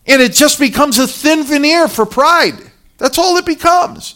And 0.05 0.21
it 0.21 0.33
just 0.33 0.59
becomes 0.59 0.99
a 0.99 1.07
thin 1.07 1.43
veneer 1.43 1.87
for 1.87 2.05
pride. 2.05 2.55
That's 2.97 3.17
all 3.17 3.37
it 3.37 3.45
becomes. 3.45 4.15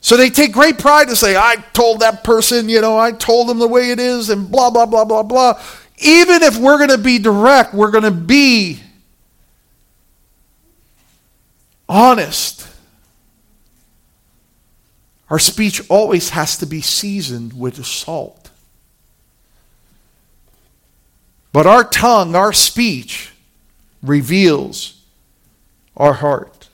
So 0.00 0.16
they 0.16 0.30
take 0.30 0.52
great 0.52 0.78
pride 0.78 1.08
to 1.08 1.16
say, 1.16 1.36
I 1.36 1.56
told 1.72 2.00
that 2.00 2.24
person, 2.24 2.68
you 2.68 2.80
know, 2.80 2.98
I 2.98 3.12
told 3.12 3.48
them 3.48 3.58
the 3.58 3.68
way 3.68 3.90
it 3.90 4.00
is, 4.00 4.30
and 4.30 4.50
blah, 4.50 4.70
blah, 4.70 4.86
blah, 4.86 5.04
blah, 5.04 5.22
blah. 5.22 5.62
Even 5.98 6.42
if 6.42 6.58
we're 6.58 6.78
going 6.78 6.90
to 6.90 6.98
be 6.98 7.18
direct, 7.18 7.72
we're 7.72 7.92
going 7.92 8.04
to 8.04 8.10
be 8.10 8.80
honest. 11.88 12.66
Our 15.30 15.38
speech 15.38 15.88
always 15.88 16.30
has 16.30 16.58
to 16.58 16.66
be 16.66 16.80
seasoned 16.80 17.58
with 17.58 17.84
salt. 17.86 18.41
But 21.52 21.66
our 21.66 21.84
tongue, 21.84 22.34
our 22.34 22.52
speech, 22.52 23.30
reveals 24.02 25.02
our 25.96 26.14
heart. 26.14 26.68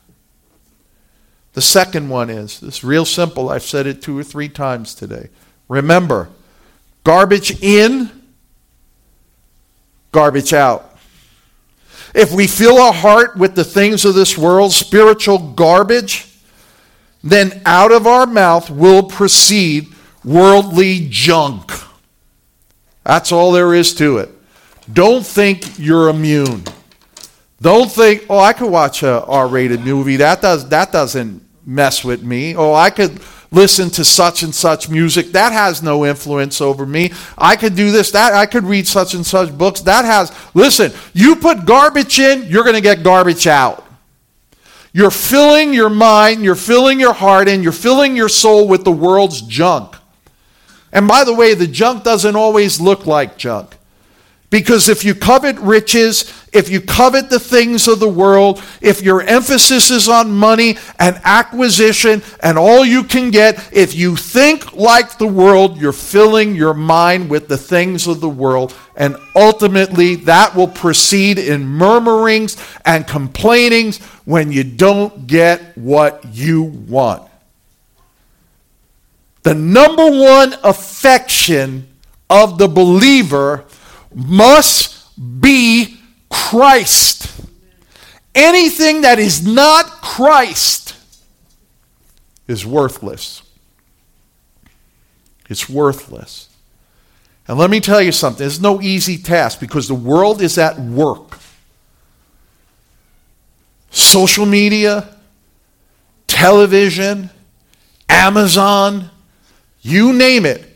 The 1.54 1.62
second 1.62 2.08
one 2.08 2.30
is 2.30 2.60
this 2.60 2.84
real 2.84 3.04
simple. 3.04 3.48
I've 3.48 3.64
said 3.64 3.86
it 3.86 4.00
two 4.00 4.16
or 4.16 4.22
three 4.22 4.48
times 4.48 4.94
today. 4.94 5.28
Remember, 5.68 6.28
garbage 7.02 7.60
in, 7.62 8.10
garbage 10.12 10.52
out. 10.52 10.96
If 12.14 12.32
we 12.32 12.46
fill 12.46 12.78
our 12.78 12.92
heart 12.92 13.36
with 13.36 13.54
the 13.54 13.64
things 13.64 14.04
of 14.04 14.14
this 14.14 14.38
world, 14.38 14.72
spiritual 14.72 15.38
garbage, 15.52 16.32
then 17.22 17.60
out 17.66 17.92
of 17.92 18.06
our 18.06 18.26
mouth 18.26 18.70
will 18.70 19.02
proceed 19.02 19.88
worldly 20.24 21.08
junk. 21.10 21.72
That's 23.04 23.32
all 23.32 23.52
there 23.52 23.74
is 23.74 23.94
to 23.96 24.18
it. 24.18 24.30
Don't 24.92 25.24
think 25.24 25.78
you're 25.78 26.08
immune. 26.08 26.64
Don't 27.60 27.90
think, 27.90 28.26
oh, 28.30 28.38
I 28.38 28.52
could 28.52 28.70
watch 28.70 29.02
a 29.02 29.24
R-rated 29.24 29.80
movie. 29.80 30.16
That 30.16 30.40
does 30.40 30.68
that 30.68 30.92
doesn't 30.92 31.42
mess 31.66 32.04
with 32.04 32.22
me. 32.22 32.56
Oh, 32.56 32.72
I 32.72 32.90
could 32.90 33.20
listen 33.50 33.90
to 33.90 34.04
such 34.04 34.42
and 34.42 34.54
such 34.54 34.88
music. 34.88 35.32
That 35.32 35.52
has 35.52 35.82
no 35.82 36.06
influence 36.06 36.60
over 36.60 36.86
me. 36.86 37.12
I 37.36 37.56
could 37.56 37.74
do 37.74 37.90
this, 37.90 38.10
that. 38.12 38.32
I 38.34 38.46
could 38.46 38.64
read 38.64 38.86
such 38.86 39.14
and 39.14 39.26
such 39.26 39.56
books. 39.56 39.80
That 39.82 40.04
has, 40.04 40.32
listen, 40.54 40.92
you 41.14 41.36
put 41.36 41.64
garbage 41.64 42.18
in, 42.18 42.44
you're 42.44 42.64
going 42.64 42.76
to 42.76 42.82
get 42.82 43.02
garbage 43.02 43.46
out. 43.46 43.86
You're 44.92 45.10
filling 45.10 45.74
your 45.74 45.90
mind, 45.90 46.42
you're 46.42 46.54
filling 46.54 46.98
your 47.00 47.12
heart 47.12 47.48
in, 47.48 47.62
you're 47.62 47.72
filling 47.72 48.16
your 48.16 48.28
soul 48.28 48.68
with 48.68 48.84
the 48.84 48.92
world's 48.92 49.40
junk. 49.42 49.96
And 50.92 51.06
by 51.06 51.24
the 51.24 51.34
way, 51.34 51.54
the 51.54 51.66
junk 51.66 52.04
doesn't 52.04 52.36
always 52.36 52.80
look 52.80 53.06
like 53.06 53.36
junk. 53.36 53.77
Because 54.50 54.88
if 54.88 55.04
you 55.04 55.14
covet 55.14 55.58
riches, 55.58 56.32
if 56.54 56.70
you 56.70 56.80
covet 56.80 57.28
the 57.28 57.38
things 57.38 57.86
of 57.86 58.00
the 58.00 58.08
world, 58.08 58.62
if 58.80 59.02
your 59.02 59.20
emphasis 59.20 59.90
is 59.90 60.08
on 60.08 60.30
money 60.30 60.78
and 60.98 61.20
acquisition 61.22 62.22
and 62.40 62.56
all 62.56 62.82
you 62.82 63.04
can 63.04 63.30
get, 63.30 63.68
if 63.74 63.94
you 63.94 64.16
think 64.16 64.72
like 64.72 65.18
the 65.18 65.26
world, 65.26 65.76
you're 65.76 65.92
filling 65.92 66.54
your 66.54 66.72
mind 66.72 67.28
with 67.28 67.48
the 67.48 67.58
things 67.58 68.06
of 68.06 68.22
the 68.22 68.28
world. 68.28 68.74
And 68.96 69.16
ultimately, 69.36 70.14
that 70.16 70.54
will 70.54 70.68
proceed 70.68 71.38
in 71.38 71.66
murmurings 71.66 72.56
and 72.86 73.06
complainings 73.06 73.98
when 74.24 74.50
you 74.50 74.64
don't 74.64 75.26
get 75.26 75.76
what 75.76 76.24
you 76.32 76.62
want. 76.62 77.30
The 79.42 79.54
number 79.54 80.10
one 80.10 80.54
affection 80.64 81.86
of 82.30 82.56
the 82.56 82.68
believer 82.68 83.66
must 84.18 85.16
be 85.40 85.98
Christ. 86.28 87.40
Anything 88.34 89.02
that 89.02 89.18
is 89.18 89.46
not 89.46 89.86
Christ 89.86 90.96
is 92.46 92.66
worthless. 92.66 93.42
It's 95.48 95.68
worthless. 95.68 96.48
And 97.46 97.58
let 97.58 97.70
me 97.70 97.80
tell 97.80 98.02
you 98.02 98.12
something 98.12 98.46
it's 98.46 98.60
no 98.60 98.82
easy 98.82 99.16
task 99.16 99.60
because 99.60 99.88
the 99.88 99.94
world 99.94 100.42
is 100.42 100.58
at 100.58 100.78
work. 100.78 101.38
Social 103.90 104.44
media, 104.44 105.08
television, 106.26 107.30
Amazon, 108.08 109.10
you 109.80 110.12
name 110.12 110.44
it, 110.44 110.67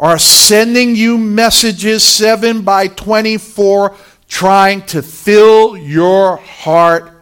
are 0.00 0.18
sending 0.18 0.96
you 0.96 1.18
messages 1.18 2.02
7 2.02 2.62
by 2.62 2.88
24 2.88 3.94
trying 4.26 4.80
to 4.86 5.02
fill 5.02 5.76
your 5.76 6.38
heart 6.38 7.12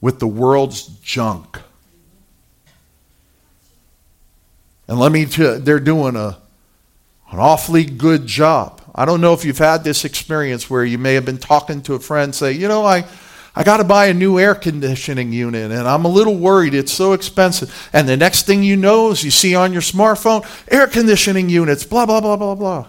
with 0.00 0.18
the 0.18 0.26
world's 0.26 0.86
junk. 1.02 1.58
And 4.86 4.98
let 4.98 5.12
me 5.12 5.24
tell 5.24 5.58
they're 5.58 5.80
doing 5.80 6.14
a, 6.14 6.38
an 7.30 7.38
awfully 7.38 7.86
good 7.86 8.26
job. 8.26 8.82
I 8.94 9.06
don't 9.06 9.22
know 9.22 9.32
if 9.32 9.44
you've 9.44 9.58
had 9.58 9.82
this 9.82 10.04
experience 10.04 10.68
where 10.68 10.84
you 10.84 10.98
may 10.98 11.14
have 11.14 11.24
been 11.24 11.38
talking 11.38 11.80
to 11.82 11.94
a 11.94 12.00
friend, 12.00 12.34
say, 12.34 12.52
you 12.52 12.68
know, 12.68 12.84
I, 12.84 13.06
I 13.58 13.64
got 13.64 13.78
to 13.78 13.84
buy 13.84 14.06
a 14.06 14.14
new 14.14 14.38
air 14.38 14.54
conditioning 14.54 15.32
unit 15.32 15.72
and 15.72 15.88
I'm 15.88 16.04
a 16.04 16.08
little 16.08 16.36
worried. 16.36 16.74
It's 16.74 16.92
so 16.92 17.12
expensive. 17.12 17.90
And 17.92 18.08
the 18.08 18.16
next 18.16 18.46
thing 18.46 18.62
you 18.62 18.76
know 18.76 19.10
is 19.10 19.24
you 19.24 19.32
see 19.32 19.56
on 19.56 19.72
your 19.72 19.82
smartphone, 19.82 20.46
air 20.70 20.86
conditioning 20.86 21.48
units, 21.48 21.82
blah, 21.84 22.06
blah, 22.06 22.20
blah, 22.20 22.36
blah, 22.36 22.54
blah. 22.54 22.86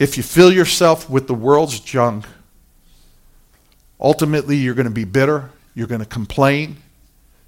If 0.00 0.16
you 0.16 0.24
fill 0.24 0.52
yourself 0.52 1.08
with 1.08 1.28
the 1.28 1.34
world's 1.34 1.78
junk, 1.78 2.26
ultimately 4.00 4.56
you're 4.56 4.74
going 4.74 4.88
to 4.88 4.90
be 4.90 5.04
bitter, 5.04 5.50
you're 5.72 5.86
going 5.86 6.00
to 6.00 6.06
complain, 6.06 6.78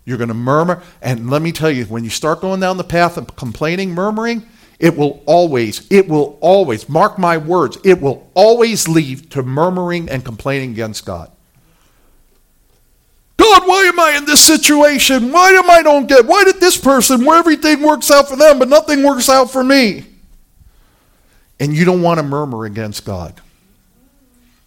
you're 0.04 0.16
going 0.16 0.28
to 0.28 0.34
murmur. 0.34 0.80
And 1.02 1.28
let 1.28 1.42
me 1.42 1.50
tell 1.50 1.72
you, 1.72 1.86
when 1.86 2.04
you 2.04 2.10
start 2.10 2.40
going 2.40 2.60
down 2.60 2.76
the 2.76 2.84
path 2.84 3.16
of 3.16 3.34
complaining, 3.34 3.90
murmuring, 3.90 4.46
it 4.80 4.96
will 4.96 5.22
always, 5.26 5.86
it 5.90 6.08
will 6.08 6.38
always, 6.40 6.88
mark 6.88 7.18
my 7.18 7.36
words, 7.36 7.76
it 7.84 8.00
will 8.00 8.30
always 8.34 8.88
lead 8.88 9.30
to 9.32 9.42
murmuring 9.42 10.08
and 10.08 10.24
complaining 10.24 10.70
against 10.70 11.04
God. 11.04 11.30
God, 13.36 13.68
why 13.68 13.84
am 13.84 14.00
I 14.00 14.16
in 14.16 14.24
this 14.24 14.40
situation? 14.40 15.32
Why 15.32 15.50
am 15.50 15.70
I 15.70 15.82
don't 15.82 16.06
get? 16.06 16.26
Why 16.26 16.44
did 16.44 16.60
this 16.60 16.78
person 16.78 17.26
where 17.26 17.38
everything 17.38 17.82
works 17.82 18.10
out 18.10 18.28
for 18.28 18.36
them 18.36 18.58
but 18.58 18.68
nothing 18.68 19.02
works 19.02 19.28
out 19.28 19.50
for 19.50 19.62
me? 19.62 20.06
And 21.58 21.74
you 21.74 21.84
don't 21.84 22.02
want 22.02 22.18
to 22.18 22.22
murmur 22.22 22.64
against 22.64 23.04
God. 23.04 23.38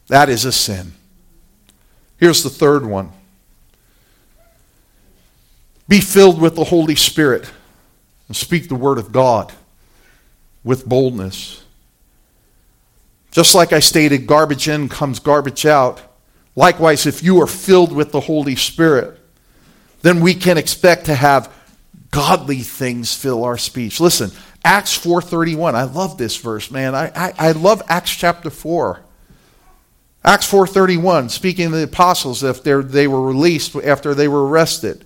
That 0.07 0.30
is 0.30 0.45
a 0.45 0.51
sin. 0.51 0.93
Here's 2.18 2.43
the 2.43 2.49
third 2.51 2.86
one. 2.86 3.11
Be 5.88 6.01
filled 6.01 6.39
with 6.39 6.55
the 6.55 6.66
Holy 6.66 6.95
Spirit 6.95 7.49
and 8.28 8.38
speak 8.38 8.70
the 8.70 8.76
word 8.76 8.99
of 8.99 9.11
God 9.11 9.51
with 10.64 10.88
boldness. 10.88 11.64
Just 13.32 13.55
like 13.55 13.74
I 13.74 13.80
stated, 13.80 14.28
garbage 14.28 14.68
in 14.68 14.89
comes 14.89 15.20
garbage 15.20 15.66
out. 15.66 16.01
Likewise, 16.55 17.05
if 17.05 17.24
you 17.24 17.41
are 17.41 17.47
filled 17.47 17.91
with 17.91 18.11
the 18.11 18.20
Holy 18.20 18.55
Spirit, 18.55 19.20
then 20.03 20.22
we 20.22 20.36
can 20.36 20.57
expect 20.57 21.05
to 21.05 21.16
have 21.16 21.51
godly 22.11 22.59
things 22.59 23.16
fill 23.16 23.43
our 23.43 23.57
speech. 23.57 23.99
Listen, 23.99 24.32
Acts 24.64 24.97
4.31. 24.97 25.74
I 25.74 25.84
love 25.84 26.18
this 26.18 26.38
verse, 26.38 26.70
man. 26.70 26.93
I, 26.93 27.11
I, 27.16 27.34
I 27.39 27.51
love 27.53 27.82
Acts 27.88 28.11
chapter 28.16 28.49
4. 28.51 29.01
Acts 30.26 30.49
4.31, 30.49 31.30
speaking 31.32 31.66
of 31.66 31.72
the 31.74 31.84
apostles, 31.84 32.43
if 32.43 32.64
they 32.64 33.07
were 33.07 33.22
released 33.22 33.76
after 33.76 34.14
they 34.14 34.30
were 34.30 34.47
arrested 34.47 35.05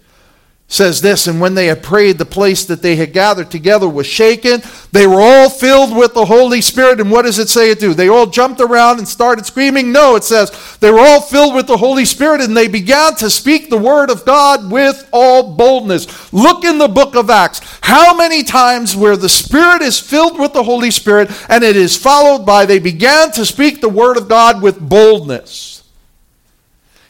says 0.70 1.02
this 1.02 1.28
and 1.28 1.40
when 1.40 1.54
they 1.54 1.68
had 1.68 1.82
prayed 1.82 2.18
the 2.18 2.26
place 2.26 2.66
that 2.66 2.82
they 2.82 2.98
had 2.98 3.14
gathered 3.14 3.50
together 3.50 3.88
was 3.88 4.06
shaken. 4.06 4.62
They 4.92 5.08
were 5.08 5.22
all 5.22 5.50
filled 5.50 5.96
with 5.96 6.14
the 6.14 6.26
holy 6.26 6.60
spirit. 6.60 7.00
And 7.00 7.10
what 7.10 7.22
does 7.22 7.40
it 7.40 7.48
say 7.48 7.72
it 7.72 7.80
do? 7.80 7.94
They 7.94 8.10
all 8.10 8.26
jumped 8.26 8.60
around 8.60 9.00
and 9.00 9.08
started 9.08 9.46
screaming. 9.46 9.94
No 9.94 10.18
it 10.18 10.26
says 10.26 10.78
they 10.82 10.92
were 10.92 11.00
all 11.00 11.22
filled 11.22 11.56
with 11.56 11.68
the 11.68 11.78
holy 11.78 12.04
spirit 12.04 12.42
and 12.42 12.56
they 12.56 12.68
began 12.68 13.16
to 13.16 13.30
speak 13.30 13.70
the 13.70 13.78
word 13.78 14.10
of 14.10 14.26
god 14.26 14.70
with 14.70 15.08
all 15.14 15.56
boldness. 15.56 16.34
Look 16.34 16.66
in 16.66 16.80
the 16.80 16.90
book 16.90 17.16
of 17.16 17.30
acts. 17.30 17.62
How 17.82 18.16
many 18.16 18.44
times 18.44 18.94
where 18.94 19.16
the 19.16 19.30
spirit 19.30 19.82
is 19.82 20.00
filled 20.00 20.38
with 20.38 20.52
the 20.52 20.64
holy 20.64 20.92
spirit 20.92 21.32
and 21.48 21.64
it 21.64 21.78
is 21.78 21.96
followed 21.96 22.46
by 22.46 22.66
they 22.66 22.80
began 22.80 23.32
to 23.32 23.46
speak 23.46 23.80
the 23.80 23.88
word 23.88 24.18
of 24.18 24.28
god 24.28 24.62
with 24.62 24.80
boldness 24.80 25.77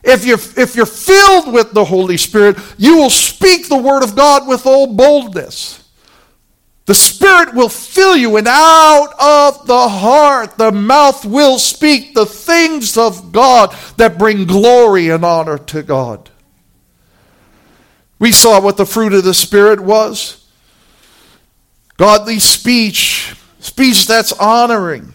if 0.08 0.26
you're, 0.26 0.40
if 0.56 0.76
you're 0.76 0.86
filled 0.86 1.54
with 1.54 1.74
the 1.74 1.84
Holy 1.84 2.18
Spirit, 2.18 2.58
you 2.78 2.98
will 2.98 3.10
speak 3.10 3.68
the 3.68 3.78
Word 3.78 4.04
of 4.04 4.16
God 4.16 4.48
with 4.48 4.66
all 4.66 4.88
boldness. 4.88 5.84
The 6.86 6.96
Spirit 6.96 7.54
will 7.54 7.68
fill 7.68 8.16
you, 8.16 8.38
and 8.38 8.48
out 8.48 9.10
of 9.20 9.68
the 9.68 9.90
heart, 9.90 10.58
the 10.58 10.72
mouth 10.72 11.26
will 11.26 11.60
speak 11.60 12.14
the 12.14 12.26
things 12.26 12.98
of 12.98 13.34
God 13.34 13.76
that 13.98 14.18
bring 14.18 14.46
glory 14.46 15.10
and 15.10 15.26
honor 15.26 15.58
to 15.58 15.84
God. 15.84 16.30
We 18.18 18.32
saw 18.32 18.62
what 18.62 18.78
the 18.78 18.86
fruit 18.86 19.14
of 19.14 19.26
the 19.26 19.34
Spirit 19.34 19.82
was 19.82 20.46
godly 21.98 22.40
speech, 22.40 23.36
speech 23.60 24.08
that's 24.08 24.32
honoring. 24.32 25.14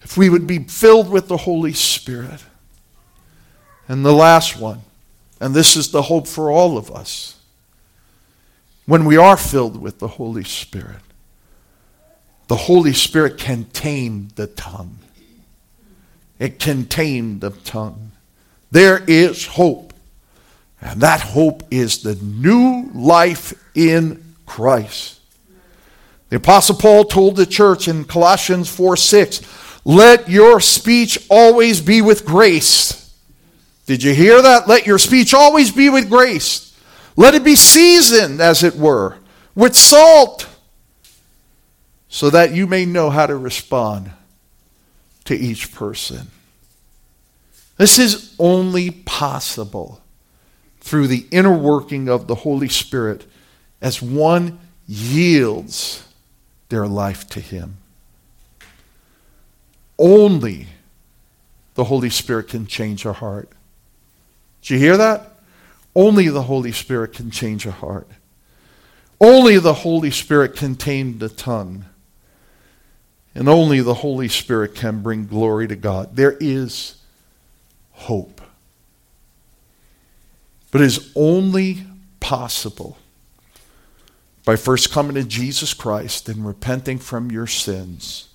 If 0.00 0.16
we 0.16 0.28
would 0.28 0.46
be 0.46 0.64
filled 0.64 1.08
with 1.08 1.28
the 1.28 1.36
Holy 1.36 1.74
Spirit. 1.74 2.42
And 3.90 4.04
the 4.04 4.12
last 4.12 4.56
one, 4.56 4.82
and 5.40 5.52
this 5.52 5.74
is 5.74 5.90
the 5.90 6.02
hope 6.02 6.28
for 6.28 6.48
all 6.48 6.78
of 6.78 6.92
us, 6.92 7.34
when 8.86 9.04
we 9.04 9.16
are 9.16 9.36
filled 9.36 9.82
with 9.82 9.98
the 9.98 10.06
Holy 10.06 10.44
Spirit, 10.44 11.02
the 12.46 12.54
Holy 12.54 12.92
Spirit 12.92 13.36
can 13.36 13.64
tame 13.64 14.28
the 14.36 14.46
tongue. 14.46 15.00
It 16.38 16.60
can 16.60 16.84
tame 16.84 17.40
the 17.40 17.50
tongue. 17.50 18.12
There 18.70 19.02
is 19.08 19.46
hope. 19.46 19.92
And 20.80 21.00
that 21.00 21.20
hope 21.20 21.64
is 21.72 22.04
the 22.04 22.14
new 22.14 22.92
life 22.94 23.52
in 23.74 24.36
Christ. 24.46 25.18
The 26.28 26.36
Apostle 26.36 26.76
Paul 26.76 27.06
told 27.06 27.34
the 27.34 27.44
church 27.44 27.88
in 27.88 28.04
Colossians 28.04 28.68
4 28.68 28.96
6, 28.96 29.40
let 29.84 30.30
your 30.30 30.60
speech 30.60 31.26
always 31.28 31.80
be 31.80 32.00
with 32.00 32.24
grace 32.24 32.99
did 33.90 34.04
you 34.04 34.14
hear 34.14 34.40
that? 34.40 34.68
Let 34.68 34.86
your 34.86 35.00
speech 35.00 35.34
always 35.34 35.72
be 35.72 35.88
with 35.88 36.08
grace. 36.08 36.78
Let 37.16 37.34
it 37.34 37.42
be 37.42 37.56
seasoned, 37.56 38.40
as 38.40 38.62
it 38.62 38.76
were, 38.76 39.16
with 39.56 39.74
salt, 39.74 40.46
so 42.08 42.30
that 42.30 42.54
you 42.54 42.68
may 42.68 42.84
know 42.84 43.10
how 43.10 43.26
to 43.26 43.36
respond 43.36 44.12
to 45.24 45.34
each 45.34 45.74
person. 45.74 46.28
This 47.78 47.98
is 47.98 48.32
only 48.38 48.92
possible 48.92 50.00
through 50.78 51.08
the 51.08 51.26
inner 51.32 51.52
working 51.52 52.08
of 52.08 52.28
the 52.28 52.36
Holy 52.36 52.68
Spirit 52.68 53.26
as 53.80 54.00
one 54.00 54.60
yields 54.86 56.06
their 56.68 56.86
life 56.86 57.28
to 57.30 57.40
Him. 57.40 57.78
Only 59.98 60.68
the 61.74 61.82
Holy 61.82 62.10
Spirit 62.10 62.46
can 62.46 62.68
change 62.68 63.04
a 63.04 63.14
heart. 63.14 63.50
Did 64.62 64.70
you 64.70 64.78
hear 64.78 64.96
that? 64.96 65.30
Only 65.94 66.28
the 66.28 66.42
Holy 66.42 66.72
Spirit 66.72 67.12
can 67.12 67.30
change 67.30 67.66
a 67.66 67.72
heart. 67.72 68.08
Only 69.20 69.58
the 69.58 69.74
Holy 69.74 70.10
Spirit 70.10 70.56
can 70.56 70.76
tame 70.76 71.18
the 71.18 71.28
tongue. 71.28 71.84
And 73.34 73.48
only 73.48 73.80
the 73.80 73.94
Holy 73.94 74.28
Spirit 74.28 74.74
can 74.74 75.02
bring 75.02 75.26
glory 75.26 75.68
to 75.68 75.76
God. 75.76 76.16
There 76.16 76.36
is 76.40 76.96
hope. 77.92 78.40
But 80.70 80.80
it 80.80 80.84
is 80.84 81.12
only 81.14 81.84
possible 82.20 82.96
by 84.44 84.56
first 84.56 84.90
coming 84.90 85.14
to 85.14 85.24
Jesus 85.24 85.74
Christ 85.74 86.28
and 86.28 86.46
repenting 86.46 86.98
from 86.98 87.30
your 87.30 87.46
sins. 87.46 88.28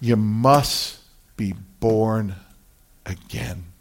You 0.00 0.16
must 0.16 0.98
be 1.36 1.54
born 1.80 2.34
again 3.06 3.71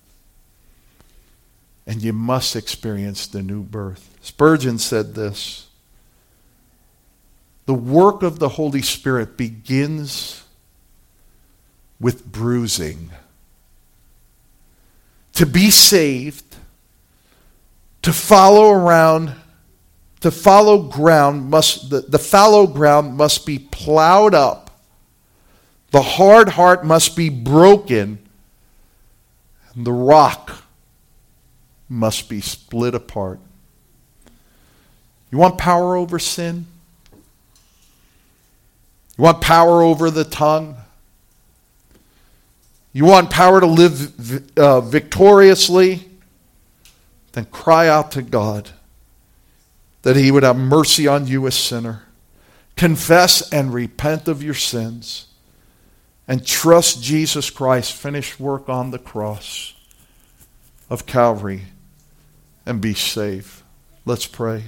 and 1.86 2.02
you 2.02 2.14
must 2.14 2.56
experience 2.56 3.28
the 3.28 3.42
new 3.42 3.64
birth. 3.64 4.18
Spurgeon 4.22 4.78
said 4.78 5.16
this 5.16 5.68
The 7.66 7.74
work 7.74 8.24
of 8.24 8.40
the 8.40 8.50
Holy 8.50 8.82
Spirit 8.82 9.38
begins 9.38 10.44
with 12.00 12.26
bruising. 12.26 13.12
To 15.34 15.46
be 15.46 15.72
saved, 15.72 16.44
to 18.02 18.14
follow 18.14 18.72
around, 18.72 19.34
to 20.20 20.30
follow 20.30 20.84
ground 20.84 21.50
must 21.50 21.90
the, 21.90 22.02
the 22.02 22.20
fallow 22.20 22.68
ground 22.68 23.16
must 23.18 23.46
be 23.46 23.58
plowed 23.58 24.36
up. 24.36 24.70
The 25.92 26.02
hard 26.02 26.50
heart 26.50 26.86
must 26.86 27.16
be 27.16 27.30
broken, 27.30 28.20
and 29.74 29.86
the 29.86 29.92
rock 29.92 30.61
must 31.92 32.30
be 32.30 32.39
split 32.39 32.96
apart. 32.96 33.42
You 35.30 35.38
want 35.38 35.58
power 35.58 35.98
over 35.98 36.20
sin? 36.20 36.66
You 39.18 39.26
want 39.26 39.42
power 39.42 39.82
over 39.82 40.10
the 40.10 40.24
tongue? 40.24 40.78
You 42.94 43.04
want 43.04 43.30
power 43.30 43.60
to 43.60 43.66
live 43.66 44.58
uh, 44.58 44.80
victoriously? 44.80 46.08
Then 47.34 47.46
cry 47.46 47.89
out 47.89 48.12
to 48.14 48.22
God 48.22 48.70
that 50.04 50.16
He 50.16 50.32
would 50.32 50.44
have 50.44 50.58
mercy 50.58 51.08
on 51.08 51.28
you, 51.28 51.46
a 51.46 51.52
sinner. 51.52 52.04
Confess 52.78 53.52
and 53.52 53.74
repent 53.74 54.30
of 54.30 54.42
your 54.42 54.54
sins 54.54 55.28
and 56.26 56.46
trust 56.46 57.04
Jesus 57.04 57.50
Christ's 57.50 57.92
finished 57.92 58.39
work 58.39 58.70
on 58.70 58.92
the 58.92 59.00
cross 59.00 59.74
of 60.89 61.06
Calvary 61.06 61.64
and 62.66 62.82
be 62.82 62.93
safe. 62.93 63.64
Let's 64.05 64.26
pray. 64.28 64.64